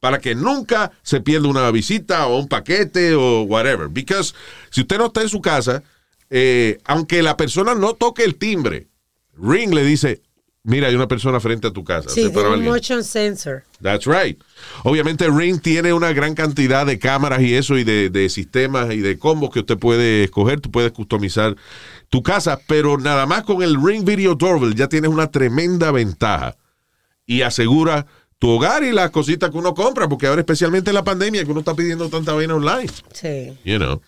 para 0.00 0.18
que 0.18 0.34
nunca 0.34 0.90
se 1.02 1.20
pierda 1.20 1.48
una 1.48 1.70
visita 1.70 2.26
o 2.26 2.38
un 2.38 2.48
paquete 2.48 3.14
o 3.14 3.42
whatever. 3.42 3.88
Because 3.88 4.34
si 4.70 4.80
usted 4.80 4.98
no 4.98 5.06
está 5.06 5.22
en 5.22 5.28
su 5.28 5.40
casa, 5.40 5.82
eh, 6.30 6.78
aunque 6.84 7.22
la 7.22 7.36
persona 7.36 7.74
no 7.74 7.94
toque 7.94 8.24
el 8.24 8.36
timbre, 8.36 8.88
Ring 9.36 9.72
le 9.74 9.84
dice, 9.84 10.22
mira, 10.62 10.88
hay 10.88 10.94
una 10.94 11.06
persona 11.06 11.38
frente 11.38 11.68
a 11.68 11.72
tu 11.72 11.84
casa. 11.84 12.08
Sí, 12.08 12.26
un 12.26 12.64
motion 12.64 13.04
sensor. 13.04 13.64
That's 13.82 14.06
right. 14.06 14.40
Obviamente 14.84 15.28
Ring 15.28 15.60
tiene 15.60 15.92
una 15.92 16.12
gran 16.12 16.34
cantidad 16.34 16.86
de 16.86 16.98
cámaras 16.98 17.42
y 17.42 17.54
eso 17.54 17.76
y 17.76 17.84
de, 17.84 18.08
de 18.08 18.28
sistemas 18.30 18.92
y 18.92 19.00
de 19.00 19.18
combos 19.18 19.50
que 19.50 19.60
usted 19.60 19.78
puede 19.78 20.24
escoger. 20.24 20.60
Tú 20.60 20.70
puedes 20.70 20.92
customizar 20.92 21.56
tu 22.08 22.22
casa, 22.22 22.58
pero 22.66 22.96
nada 22.96 23.26
más 23.26 23.44
con 23.44 23.62
el 23.62 23.76
Ring 23.82 24.04
Video 24.04 24.34
Doorbell 24.34 24.74
ya 24.74 24.88
tienes 24.88 25.10
una 25.10 25.30
tremenda 25.30 25.90
ventaja 25.92 26.56
y 27.26 27.42
asegura 27.42 28.06
tu 28.40 28.48
hogar 28.48 28.82
y 28.82 28.90
las 28.90 29.10
cositas 29.10 29.50
que 29.50 29.58
uno 29.58 29.74
compra, 29.74 30.08
porque 30.08 30.26
ahora 30.26 30.40
especialmente 30.40 30.90
en 30.90 30.94
la 30.94 31.04
pandemia 31.04 31.44
que 31.44 31.50
uno 31.50 31.60
está 31.60 31.74
pidiendo 31.74 32.08
tanta 32.08 32.32
vaina 32.32 32.56
online. 32.56 32.90
Sí. 33.12 33.52
You 33.64 33.76
know. 33.76 34.00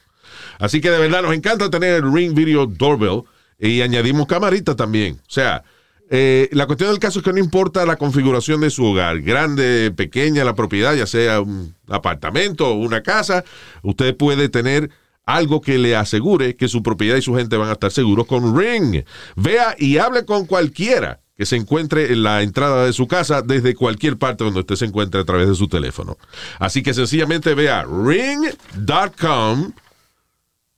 Así 0.58 0.80
que 0.80 0.90
de 0.90 0.98
verdad 0.98 1.22
nos 1.22 1.34
encanta 1.34 1.68
tener 1.68 2.02
el 2.02 2.12
Ring 2.12 2.34
Video 2.34 2.66
Doorbell 2.66 3.24
y 3.58 3.82
añadimos 3.82 4.26
camarita 4.26 4.74
también. 4.74 5.20
O 5.28 5.30
sea, 5.30 5.62
eh, 6.08 6.48
la 6.52 6.66
cuestión 6.66 6.90
del 6.90 6.98
caso 6.98 7.18
es 7.18 7.24
que 7.26 7.32
no 7.32 7.40
importa 7.40 7.84
la 7.84 7.96
configuración 7.96 8.62
de 8.62 8.70
su 8.70 8.86
hogar, 8.86 9.20
grande, 9.20 9.92
pequeña 9.94 10.44
la 10.44 10.54
propiedad, 10.54 10.94
ya 10.94 11.06
sea 11.06 11.42
un 11.42 11.74
apartamento 11.88 12.70
o 12.70 12.74
una 12.74 13.02
casa, 13.02 13.44
usted 13.82 14.16
puede 14.16 14.48
tener 14.48 14.88
algo 15.26 15.60
que 15.60 15.76
le 15.76 15.94
asegure 15.94 16.56
que 16.56 16.68
su 16.68 16.82
propiedad 16.82 17.16
y 17.16 17.22
su 17.22 17.34
gente 17.34 17.58
van 17.58 17.68
a 17.68 17.72
estar 17.72 17.92
seguros 17.92 18.26
con 18.26 18.58
Ring. 18.58 19.04
Vea 19.36 19.76
y 19.78 19.98
hable 19.98 20.24
con 20.24 20.46
cualquiera 20.46 21.21
que 21.36 21.46
se 21.46 21.56
encuentre 21.56 22.12
en 22.12 22.22
la 22.22 22.42
entrada 22.42 22.84
de 22.84 22.92
su 22.92 23.06
casa 23.08 23.42
desde 23.42 23.74
cualquier 23.74 24.18
parte 24.18 24.44
donde 24.44 24.60
usted 24.60 24.76
se 24.76 24.84
encuentre 24.84 25.20
a 25.20 25.24
través 25.24 25.48
de 25.48 25.54
su 25.54 25.66
teléfono. 25.68 26.18
Así 26.58 26.82
que 26.82 26.92
sencillamente 26.94 27.54
vea 27.54 27.84
ring.com 27.84 29.72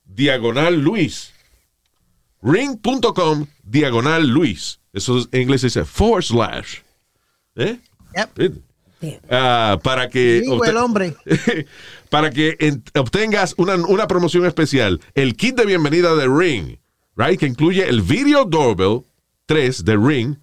diagonal 0.05 0.79
Luis. 0.79 1.33
Ring.com 2.41 3.47
diagonal 3.63 4.27
Luis. 4.27 4.79
Eso 4.93 5.17
es- 5.19 5.27
en 5.31 5.41
inglés 5.41 5.61
se 5.61 5.67
dice 5.67 5.83
forward 5.85 6.23
slash. 6.23 6.77
¿Eh? 7.55 7.79
Yep. 8.15 8.53
Ah, 9.29 9.77
para 9.83 10.09
que 10.09 10.39
el 10.39 10.77
hombre. 10.77 11.15
para 12.09 12.29
que 12.31 12.55
en- 12.59 12.83
obtengas 12.95 13.53
una, 13.57 13.75
una 13.75 14.07
promoción 14.07 14.45
especial, 14.45 15.01
el 15.15 15.35
kit 15.35 15.55
de 15.57 15.65
bienvenida 15.65 16.15
de 16.15 16.27
Ring, 16.27 16.77
right, 17.17 17.39
que 17.39 17.45
incluye 17.45 17.87
el 17.87 18.01
Video 18.01 18.45
Doorbell 18.45 19.01
3 19.47 19.83
de 19.85 19.97
Ring 19.97 20.35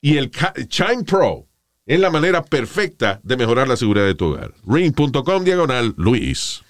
y 0.00 0.16
el 0.16 0.30
Chime 0.68 1.04
Pro. 1.04 1.46
Es 1.86 1.98
la 1.98 2.10
manera 2.10 2.42
perfecta 2.42 3.18
de 3.22 3.36
mejorar 3.36 3.66
la 3.66 3.76
seguridad 3.76 4.04
de 4.04 4.14
tu 4.14 4.26
hogar. 4.26 4.52
Ring.com 4.66 5.44
diagonal 5.44 5.94
Luis. 5.96 6.62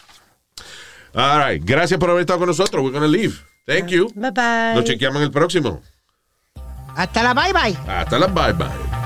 All 1.14 1.45
right. 1.45 1.62
Gracias 1.64 1.99
por 1.99 2.11
haber 2.11 2.20
estado 2.20 2.39
con 2.39 2.49
nosotros. 2.49 2.83
We're 2.85 2.93
gonna 2.93 3.09
leave. 3.09 3.35
Thank 3.66 3.89
you. 3.89 4.12
Bye 4.14 4.31
bye. 4.31 4.74
Nos 4.76 4.85
chequeamos 4.85 5.16
en 5.18 5.24
el 5.24 5.31
próximo. 5.33 5.83
Hasta 6.95 7.22
la 7.22 7.35
bye 7.35 7.53
bye. 7.53 7.76
Hasta 7.87 8.18
la 8.18 8.29
bye 8.29 8.53
bye. 8.53 8.97